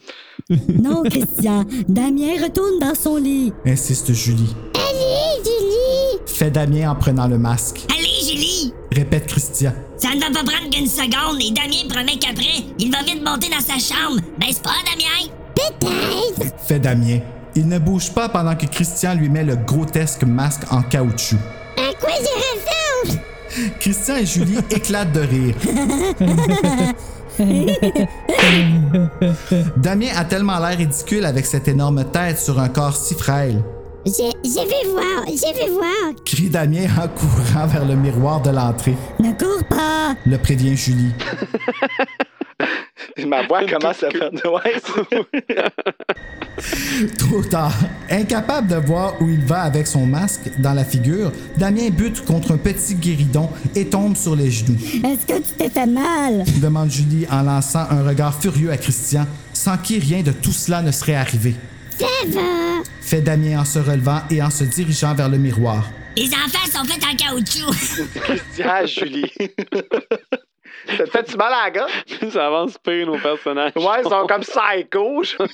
[0.50, 1.64] Non, Christian.
[1.88, 3.54] Damien retourne dans son lit.
[3.66, 4.56] Insiste Julie.
[4.76, 6.22] Allez, Julie.
[6.26, 7.82] Fait Damien en prenant le masque.
[7.96, 8.74] Allez, Julie.
[8.92, 9.74] Répète Christian.
[9.98, 13.50] Ça ne va pas prendre qu'une seconde et Damien promet qu'après, il va vite monter
[13.50, 14.20] dans sa chambre.
[14.40, 15.32] N'est-ce pas, Damien?
[15.56, 16.56] Peut-être.
[16.68, 17.20] Fait Damien.
[17.58, 21.40] Il ne bouge pas pendant que Christian lui met le grotesque masque en caoutchouc.
[21.76, 23.20] À quoi je ressemble?
[23.80, 25.56] Christian et Julie éclatent de rire.
[29.76, 33.64] Damien a tellement l'air ridicule avec cette énorme tête sur un corps si frêle.
[34.06, 36.14] Je, je vais voir, je vais voir.
[36.26, 38.96] Crie Damien en courant vers le miroir de l'entrée.
[39.20, 40.16] Ne cours pas.
[40.28, 41.16] Le prévient Julie.
[43.28, 44.40] Ma voix commence à faire de
[47.18, 47.74] Trop tard.
[48.10, 52.52] Incapable de voir où il va avec son masque dans la figure, Damien bute contre
[52.54, 54.78] un petit guéridon et tombe sur les genoux.
[55.04, 56.44] Est-ce que tu t'es fait mal?
[56.62, 60.82] Demande Julie en lançant un regard furieux à Christian, sans qui rien de tout cela
[60.82, 61.56] ne serait arrivé.
[61.98, 62.42] Ça va.
[63.02, 65.90] Fait Damien en se relevant et en se dirigeant vers le miroir.
[66.16, 67.74] Les enfants sont faits en caoutchouc.
[68.16, 69.32] Christian, Julie.
[70.96, 71.90] Ça te fait-tu mal à la gueule?
[72.32, 73.74] ça avance pire, nos personnages.
[73.76, 75.24] Ouais, ils sont comme psycho.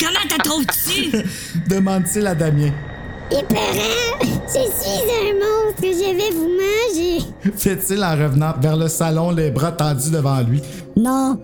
[0.00, 1.12] Comment te trouves-tu?
[1.68, 2.72] Demande-t-il à Damien.
[3.30, 4.18] Épeurant.
[4.20, 5.82] Je suis un monstre.
[5.82, 7.20] Je vais vous manger.
[7.56, 10.60] Fait-il en revenant vers le salon, les bras tendus devant lui.
[10.96, 11.38] Non.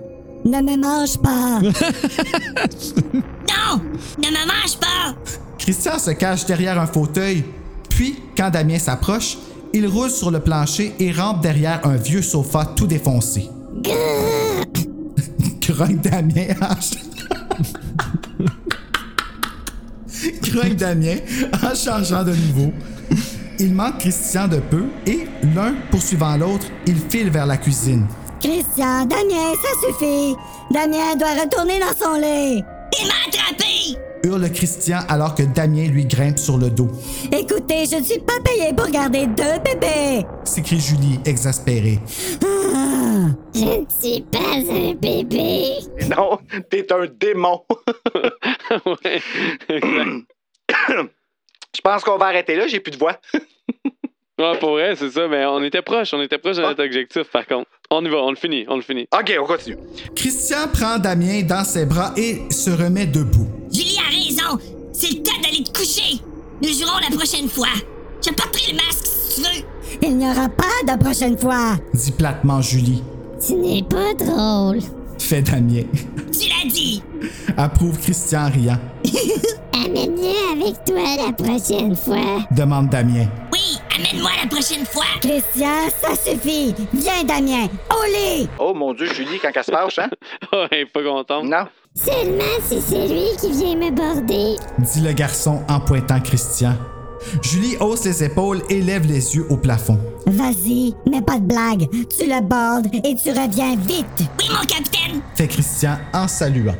[0.44, 1.60] Ne me mange pas.
[3.48, 3.80] Non!
[4.18, 5.14] Ne me mange pas!
[5.58, 7.44] Christian se cache derrière un fauteuil.
[7.88, 9.38] Puis, quand Damien s'approche,
[9.72, 13.48] il roule sur le plancher et rampe derrière un vieux sofa tout défoncé.
[15.60, 16.54] Grogne Damien
[20.42, 21.16] Grogne Damien
[21.62, 22.72] en changeant de nouveau.
[23.58, 28.06] Il manque Christian de peu et, l'un poursuivant l'autre, il file vers la cuisine.
[28.40, 30.36] Christian, Damien, ça suffit.
[30.70, 32.62] Damien doit retourner dans son lit.
[33.00, 33.67] Il m'a attrapé!
[34.24, 36.88] Hurle Christian alors que Damien lui grimpe sur le dos.
[37.32, 40.26] Écoutez, je ne suis pas payé pour garder deux bébés.
[40.44, 41.98] S'écrie Julie, exaspérée.
[42.44, 43.28] Ah.
[43.54, 45.72] Je ne suis pas un bébé.
[46.16, 46.38] Non,
[46.70, 47.62] t'es un démon.
[49.04, 49.20] ouais.
[51.74, 53.18] Je pense qu'on va arrêter là, j'ai plus de voix.
[54.38, 57.24] Ouais, pour vrai, c'est ça, mais on était proche, on était proche de notre objectif,
[57.24, 57.68] par contre.
[57.90, 59.08] On y va, on le finit, on le finit.
[59.18, 59.78] OK, on continue.
[60.14, 63.46] Christian prend Damien dans ses bras et se remet debout.
[63.72, 64.62] Julie a raison.
[64.92, 66.20] C'est le temps d'aller te coucher.
[66.62, 67.68] Nous jouerons la prochaine fois.
[68.22, 69.64] Je porterai le masque si tu veux.
[70.02, 71.76] Il n'y aura pas de prochaine fois.
[71.94, 73.02] Dit platement Julie.
[73.46, 74.80] Tu n'es pas drôle.
[75.18, 75.84] Fait Damien.
[76.30, 77.02] Tu l'as dit.
[77.56, 78.78] Approuve Christian en riant.
[79.72, 82.44] Amène-le avec toi la prochaine fois.
[82.50, 83.28] Demande Damien.
[83.68, 85.04] Oui, amène-moi la prochaine fois.
[85.20, 86.74] Christian, ça suffit.
[86.94, 87.68] Viens, Damien.
[88.10, 88.48] Lit.
[88.58, 90.08] Oh mon Dieu, Julie, quand elle se fâche, hein?
[90.52, 91.44] Ouais, pas content.
[91.44, 91.66] Non.
[91.94, 94.56] Seulement si c'est lui qui vient me border.
[94.78, 96.72] Dit le garçon en pointant Christian.
[97.42, 99.98] Julie hausse les épaules et lève les yeux au plafond.
[100.26, 101.88] Vas-y, mais pas de blague.
[101.90, 104.06] Tu le bordes et tu reviens vite.
[104.38, 105.20] Oui, mon capitaine.
[105.34, 106.76] Fait Christian en saluant.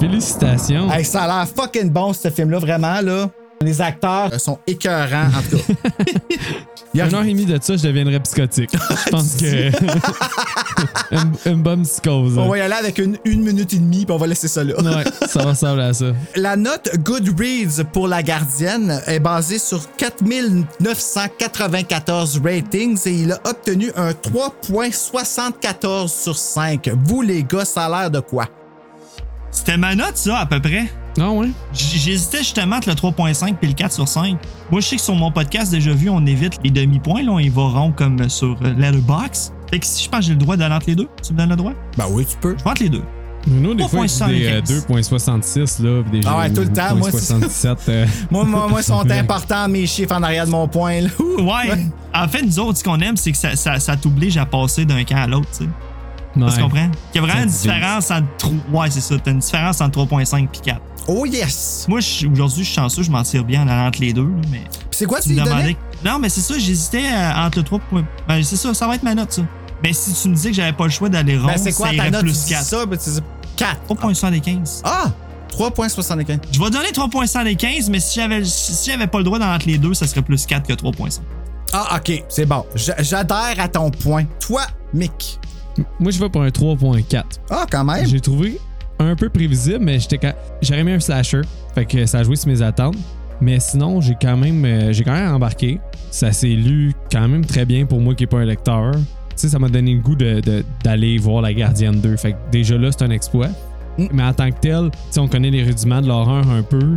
[0.00, 0.90] Félicitations.
[0.90, 3.30] Hey, ça a l'air fucking bon, ce film-là, vraiment, là.
[3.62, 5.62] Les acteurs sont écœurants, en tout cas.
[6.92, 8.70] Il y a Une heure et demie de ça, je deviendrais psychotique.
[9.06, 9.70] Je pense que.
[11.10, 12.38] une, une bonne psychose.
[12.38, 14.62] On va y aller avec une, une minute et demie, puis on va laisser ça
[14.62, 14.74] là.
[14.80, 16.12] Ouais, ça ressembler à ça.
[16.36, 23.90] La note Goodreads pour la gardienne est basée sur 4994 ratings et il a obtenu
[23.96, 26.90] un 3.74 sur 5.
[27.06, 28.46] Vous, les gars, ça a l'air de quoi?
[29.50, 30.84] C'était ma note, ça, à peu près.
[31.20, 31.48] Ah ouais?
[31.72, 34.36] J'hésitais justement entre le 3.5 et le 4 sur 5.
[34.70, 37.22] Moi, je sais que sur mon podcast, déjà vu, on évite les demi-points.
[37.22, 39.52] Là, on y va rond comme sur euh, Letterboxd.
[39.70, 41.38] Fait que si je pense que j'ai le droit d'aller entre les deux, tu me
[41.38, 41.72] donnes le droit?
[41.96, 42.56] Ben oui, tu peux.
[42.58, 43.02] Je vais entre les deux.
[43.46, 46.02] Nous, des fois, des euh, 2.66, là.
[46.10, 47.76] Des Ah ouais, tout le temps, moi, c'est- 2.77.
[47.90, 51.02] euh, Moi, moi, moi, sont importants mes chiffres en arrière de mon point.
[51.02, 51.08] Là.
[51.18, 51.42] Ouh.
[51.42, 51.86] Ouais.
[52.14, 54.84] En fait, nous autres, ce qu'on aime, c'est que ça, ça, ça t'oblige à passer
[54.86, 56.40] d'un camp à l'autre, tu sais.
[56.40, 56.50] ouais.
[56.56, 56.88] Tu comprends?
[57.12, 58.50] Il y a vraiment Ça une différence entre.
[58.72, 59.14] Ouais, c'est ça.
[59.22, 60.80] T'as une différence entre 3.5 et 4.
[61.06, 61.84] Oh yes!
[61.88, 61.98] Moi,
[62.32, 64.24] aujourd'hui, je suis chanceux, je m'en tire bien en allant entre les deux.
[64.24, 65.76] là, Mais C'est quoi tu me demandais?
[66.04, 67.80] Non, mais c'est ça, j'hésitais euh, entre le 3.
[68.28, 69.42] Ben, c'est ça, ça va être ma note, ça.
[69.82, 71.88] Mais si tu me disais que j'avais pas le choix d'aller rond, Ben, c'est quoi
[71.90, 72.20] ça ta note?
[72.20, 72.62] Tu plus dis 4.
[72.64, 73.20] ça, ben, tu dis
[73.56, 73.80] 4.
[73.88, 74.80] 3.75.
[74.84, 75.10] Ah!
[75.50, 76.38] 3.75.
[76.52, 79.78] Je vais donner 3.75, mais si j'avais si j'avais pas le droit d'en entre les
[79.78, 81.20] deux, ça serait plus 4 que 3.5.
[81.72, 82.64] Ah, ok, c'est bon.
[82.74, 84.24] J'adhère à ton point.
[84.40, 84.62] Toi,
[84.92, 85.38] Mick?
[86.00, 87.22] Moi, je vais pour un 3.4.
[87.50, 88.06] Ah, quand même.
[88.06, 88.60] J'ai trouvé
[88.98, 90.32] un peu prévisible, mais j'étais quand...
[90.62, 91.42] j'aurais mis un slasher.
[91.74, 92.96] Fait que ça a joué sur mes attentes.
[93.40, 95.80] Mais sinon, j'ai quand même euh, j'ai quand même embarqué.
[96.10, 98.92] Ça s'est lu quand même très bien pour moi qui n'est pas un lecteur.
[98.92, 99.00] Tu
[99.36, 102.16] sais, ça m'a donné le goût de- de- d'aller voir La Gardienne 2.
[102.16, 103.48] Fait que déjà là, c'est un exploit.
[103.98, 104.06] Mm.
[104.12, 106.96] Mais en tant que tel, sais, on connaît les rudiments de l'horreur un peu.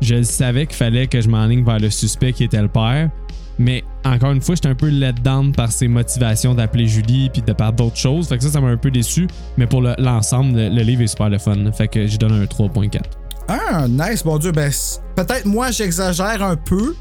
[0.00, 3.10] Je savais qu'il fallait que je m'enligne vers le suspect qui était le père.
[3.60, 7.42] Mais encore une fois, j'étais un peu let down par ses motivations d'appeler Julie puis
[7.42, 8.26] de par d'autres choses.
[8.28, 9.28] Fait que ça, ça m'a un peu déçu.
[9.58, 11.70] Mais pour le- l'ensemble, le, le livre est super le fun.
[11.72, 13.00] Fait que je donne un 3.4.
[13.48, 14.50] Ah, nice, mon Dieu.
[14.52, 14.70] Ben,
[15.14, 16.94] peut-être moi, j'exagère un peu,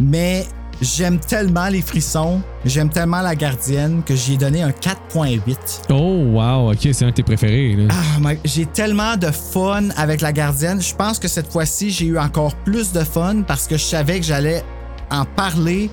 [0.00, 0.44] mais
[0.82, 5.56] j'aime tellement les frissons, j'aime tellement la gardienne que j'y ai donné un 4.8.
[5.90, 5.94] Oh,
[6.32, 7.76] wow, ok, c'est un de tes préférés.
[7.76, 7.84] Là.
[7.90, 10.82] Ah, j'ai tellement de fun avec la gardienne.
[10.82, 14.18] Je pense que cette fois-ci, j'ai eu encore plus de fun parce que je savais
[14.18, 14.62] que j'allais
[15.10, 15.90] en parler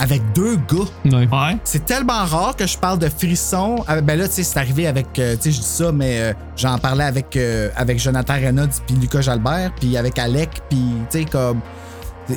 [0.00, 1.16] avec deux gars.
[1.16, 1.56] Ouais.
[1.64, 3.84] C'est tellement rare que je parle de frissons.
[3.88, 5.18] Ah, Ben là, tu sais, c'est arrivé avec.
[5.18, 8.70] euh, tu sais, je dis ça, mais euh, j'en parlais avec, euh, avec Jonathan Reynolds
[8.86, 10.78] puis Lucas Jalbert, puis avec Alec, puis
[11.10, 11.60] tu sais, comme.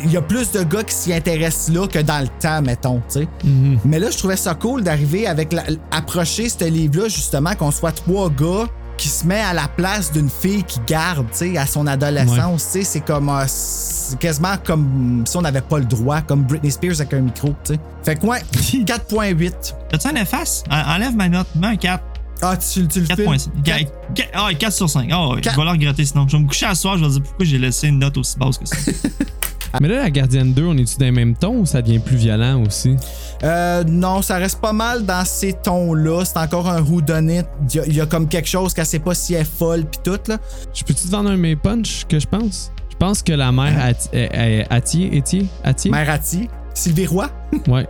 [0.05, 3.01] Il y a plus de gars qui s'y intéressent là que dans le temps, mettons,
[3.11, 3.27] tu sais.
[3.43, 3.79] Mhm.
[3.83, 5.51] Mais là, je trouvais ça cool d'arriver avec.
[5.53, 8.67] La, approcher ce livre-là, justement, qu'on soit trois gars
[9.01, 12.65] qui se met à la place d'une fille qui garde, tu sais, à son adolescence,
[12.65, 12.83] tu sais.
[12.83, 13.29] C'est comme.
[13.29, 17.21] euh, c'est quasiment comme si on n'avait pas le droit, comme Britney Spears avec un
[17.21, 17.79] micro, tu sais.
[18.03, 19.53] Fait que, ouais, 4.8.
[19.89, 20.63] T'as-tu un efface?
[20.69, 22.03] En- Enlève ma note, mets un 4.
[22.43, 23.23] Ah, tu, tu le 4 fais?
[23.23, 23.37] points.
[23.63, 23.91] 4,
[24.33, 25.09] ah, 4 sur 5.
[25.11, 26.27] Ah, ouais, je vais le regretter sinon.
[26.27, 28.37] Je vais me coucher à soir, je vais dire pourquoi j'ai laissé une note aussi
[28.37, 28.75] basse que ça?
[29.79, 32.17] Mais là, La Gardienne 2, on est-tu dans les mêmes tons ou ça devient plus
[32.17, 32.95] violent aussi?
[33.43, 36.25] Euh, non, ça reste pas mal dans ces tons-là.
[36.25, 37.41] C'est encore un whodunit.
[37.69, 39.45] Il y, a- il y a comme quelque chose qu'elle sait pas si elle est
[39.45, 40.37] folle pis tout, là.
[40.73, 42.71] Je peux-tu te vendre un mes punch que je pense?
[42.91, 45.89] Je pense que la mère Ati- euh, euh, Atier, Etier, Atier?
[45.89, 47.29] Mère Ati, Sylvie Roy.
[47.67, 47.87] Ouais.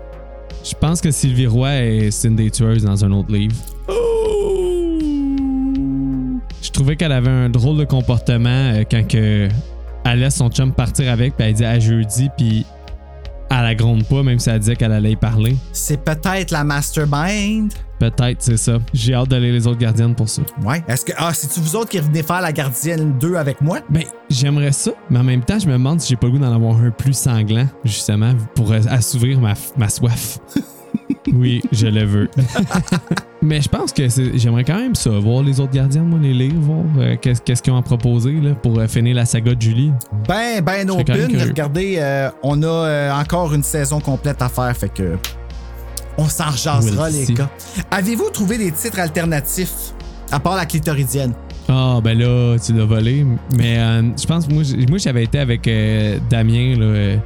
[0.63, 3.55] Je pense que Sylvie Roy est c'est une des tueuses dans un autre livre.
[6.61, 9.49] Je trouvais qu'elle avait un drôle de comportement euh, quand que
[10.05, 12.65] elle laisse son chum partir avec, puis elle dit à jeudi, puis
[13.49, 15.57] elle la gronde pas, même si elle disait qu'elle allait y parler.
[15.73, 17.73] C'est peut-être la mastermind.
[17.99, 18.79] Peut-être, c'est ça.
[18.93, 20.41] J'ai hâte d'aller les autres gardiennes pour ça.
[20.63, 20.83] Ouais.
[20.87, 21.11] Est-ce que.
[21.17, 23.79] Ah, c'est-tu vous autres qui revenez faire la gardienne 2 avec moi?
[23.89, 26.39] Ben, j'aimerais ça, mais en même temps, je me demande si j'ai pas le goût
[26.39, 30.39] d'en avoir un plus sanglant, justement, pour euh, assouvir ma, ma soif.
[31.33, 32.29] oui, je le veux.
[33.41, 36.33] mais je pense que c'est- j'aimerais quand même ça, voir les autres gardiennes, moi, les
[36.33, 39.61] lire, voir euh, qu'est-ce qu'ils ont à proposer là, pour euh, finir la saga de
[39.61, 39.91] Julie.
[40.27, 41.37] Ben, ben open.
[41.41, 45.15] Regardez, euh, on a euh, encore une saison complète à faire, fait que.
[46.17, 47.49] On s'en We'll les gars.
[47.89, 49.93] Avez-vous trouvé des titres alternatifs,
[50.31, 51.33] à part la clitoridienne?
[51.69, 53.25] Ah, ben là, tu l'as volé.
[53.55, 57.17] Mais euh, je pense, moi, moi j'avais été avec euh, Damien, là.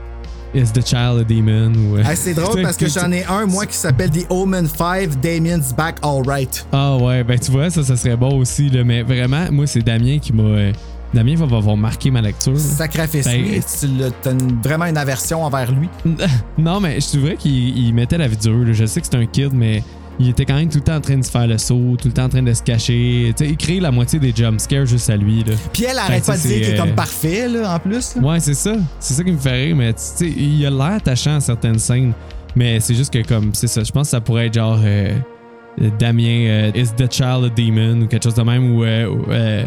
[0.55, 1.73] Is the Child a Demon?
[1.75, 5.73] Ou, c'est drôle parce que j'en ai un, moi, qui s'appelle The Omen 5, Damien's
[5.75, 6.65] Back Alright.
[6.71, 8.69] Ah ouais, ben tu vois, ça, ça serait bon aussi.
[8.69, 10.43] Là, mais vraiment, moi, c'est Damien qui m'a.
[10.43, 10.71] euh,
[11.13, 12.57] Damien va, va avoir marqué ma lecture.
[12.57, 13.85] Sacrifice Ben, tu
[14.31, 15.89] une- vraiment une aversion envers lui.
[16.57, 18.65] Non, mais je trouvais qu'il il mettait la vie dure.
[18.65, 18.71] là.
[18.73, 19.83] Je sais que c'est un kid, mais
[20.19, 22.07] il était quand même tout le temps en train de se faire le saut, tout
[22.07, 23.33] le temps en train de se cacher.
[23.39, 25.43] Il crée la moitié des jumpscares juste à lui.
[25.43, 25.53] Là.
[25.73, 28.15] Puis elle arrête pas de dire qu'il est comme euh, parfait, là, en plus.
[28.15, 28.21] là.
[28.21, 28.75] Ouais, c'est ça.
[28.99, 31.79] C'est ça qui me fait rire, mais tu sais, il a l'air attachant à certaines
[31.79, 32.13] scènes.
[32.55, 33.83] Mais c'est juste que, comme, c'est ça.
[33.83, 35.11] Je pense que ça pourrait être genre euh,
[35.99, 39.65] Damien, euh, Is the Child a Demon ou quelque chose de même, ou euh, euh,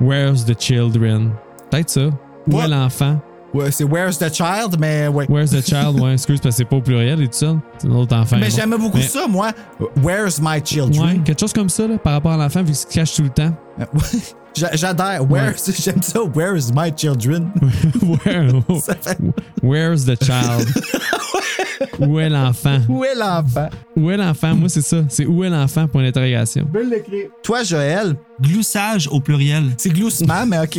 [0.00, 1.32] Where's the Children?
[1.70, 2.08] Peut-être ça.
[2.46, 3.20] Où est l'enfant?
[3.52, 5.26] Ouais, c'est Where's the Child, mais ouais.
[5.28, 5.98] Where's the Child?
[6.00, 7.56] Ouais, excuse, parce que c'est pas au pluriel et tout ça.
[7.78, 8.36] C'est un autre enfant.
[8.38, 8.54] mais bon.
[8.56, 9.50] j'aimais beaucoup Mais- ça, moi.
[10.02, 11.02] Where's my children?
[11.04, 13.22] Ouais, quelque chose comme ça, là, par rapport à l'enfant, vu qu'il se cache tout
[13.24, 13.52] le temps.
[14.56, 15.26] J'a- J'adore.
[15.30, 16.20] Where's, J'aime ça.
[16.24, 17.52] Where's my children?
[18.24, 18.52] Where-
[19.62, 20.68] Where's the child?
[21.98, 22.78] Où est l'enfant?
[22.88, 23.68] Où est l'enfant?
[23.96, 24.54] Où est l'enfant?
[24.54, 24.98] Moi, c'est ça.
[25.08, 25.86] C'est où est l'enfant?
[25.86, 26.66] Point d'interrogation.
[26.72, 27.28] Je peux l'écrire.
[27.42, 28.16] Toi, Joël?
[28.40, 29.64] Gloussage au pluriel.
[29.78, 30.78] C'est gloussement, mais OK.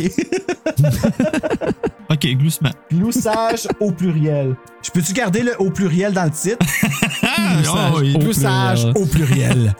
[2.10, 2.70] OK, gloussement.
[2.92, 4.54] Gloussage au pluriel.
[4.82, 6.58] Je peux-tu garder le au pluriel dans le titre?
[7.68, 8.16] oh oui.
[8.18, 9.02] Gloussage pluriel.
[9.02, 9.74] au pluriel.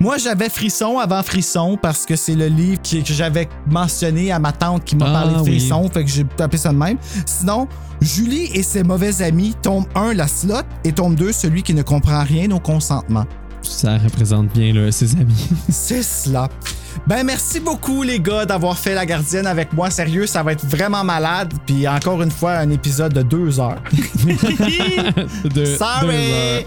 [0.00, 4.52] Moi, j'avais Frisson avant Frisson parce que c'est le livre que j'avais mentionné à ma
[4.52, 5.58] tante qui m'a Ah, parlé de oui.
[5.58, 6.98] Frisson, fait que j'ai appelé ça de même.
[7.26, 7.68] Sinon,
[8.00, 10.54] Julie et ses mauvais amis, tome 1, la slot,
[10.84, 13.24] et tome 2, celui qui ne comprend rien au consentement.
[13.62, 15.48] Ça représente bien là, ses amis.
[15.68, 16.48] C'est cela.
[17.06, 19.88] Ben, merci beaucoup, les gars, d'avoir fait la gardienne avec moi.
[19.88, 21.52] Sérieux, ça va être vraiment malade.
[21.64, 23.80] Puis encore une fois, un épisode de deux heures.
[23.92, 26.32] De- deux Sorry!
[26.32, 26.62] heures.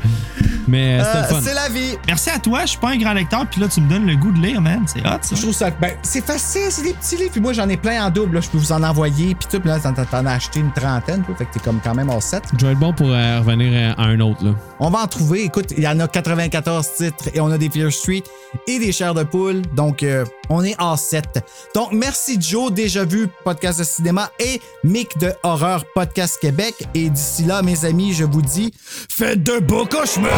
[0.67, 1.39] Mais euh, c'était Euh, fun.
[1.43, 1.97] c'est la vie.
[2.07, 2.61] Merci à toi.
[2.61, 4.61] Je suis pas un grand lecteur, puis là, tu me donnes le goût de lire,
[4.61, 4.83] man.
[4.87, 5.35] C'est hot, ça.
[5.35, 5.69] Je trouve ça.
[5.71, 7.31] Ben, c'est facile, c'est des petits livres.
[7.31, 8.35] Puis moi, j'en ai plein en double.
[8.35, 8.41] là.
[8.41, 9.35] Je peux vous en envoyer.
[9.35, 9.59] Puis tout.
[9.59, 11.23] Puis là, t'en, as acheté une trentaine.
[11.37, 12.43] Fait que t'es comme quand même en 7.
[12.59, 14.43] Je vais être bon pour euh, revenir à un autre.
[14.43, 14.51] Là.
[14.79, 15.43] On va en trouver.
[15.43, 18.23] Écoute, il y en a 94 titres et on a des Fear Street
[18.67, 19.61] et des chairs de poule.
[19.75, 21.43] Donc, euh, on est en 7.
[21.73, 26.73] Donc, merci Joe, déjà vu, podcast de cinéma, et Mick de Horreur Podcast Québec.
[26.93, 28.71] Et d'ici là, mes amis, je vous dis,
[29.09, 30.31] faites de beaux cauchemars!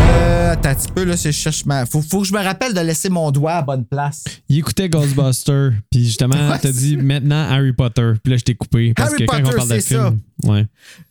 [0.00, 1.86] Euh, attends un petit peu, là, je cherche ma.
[1.86, 4.24] Faut, faut que je me rappelle de laisser mon doigt à la bonne place.
[4.48, 8.92] Il écoutait Ghostbuster, puis justement, t'as dit maintenant Harry Potter, puis là je t'ai coupé
[8.94, 10.66] parce Harry que quand on parle de film, ouais.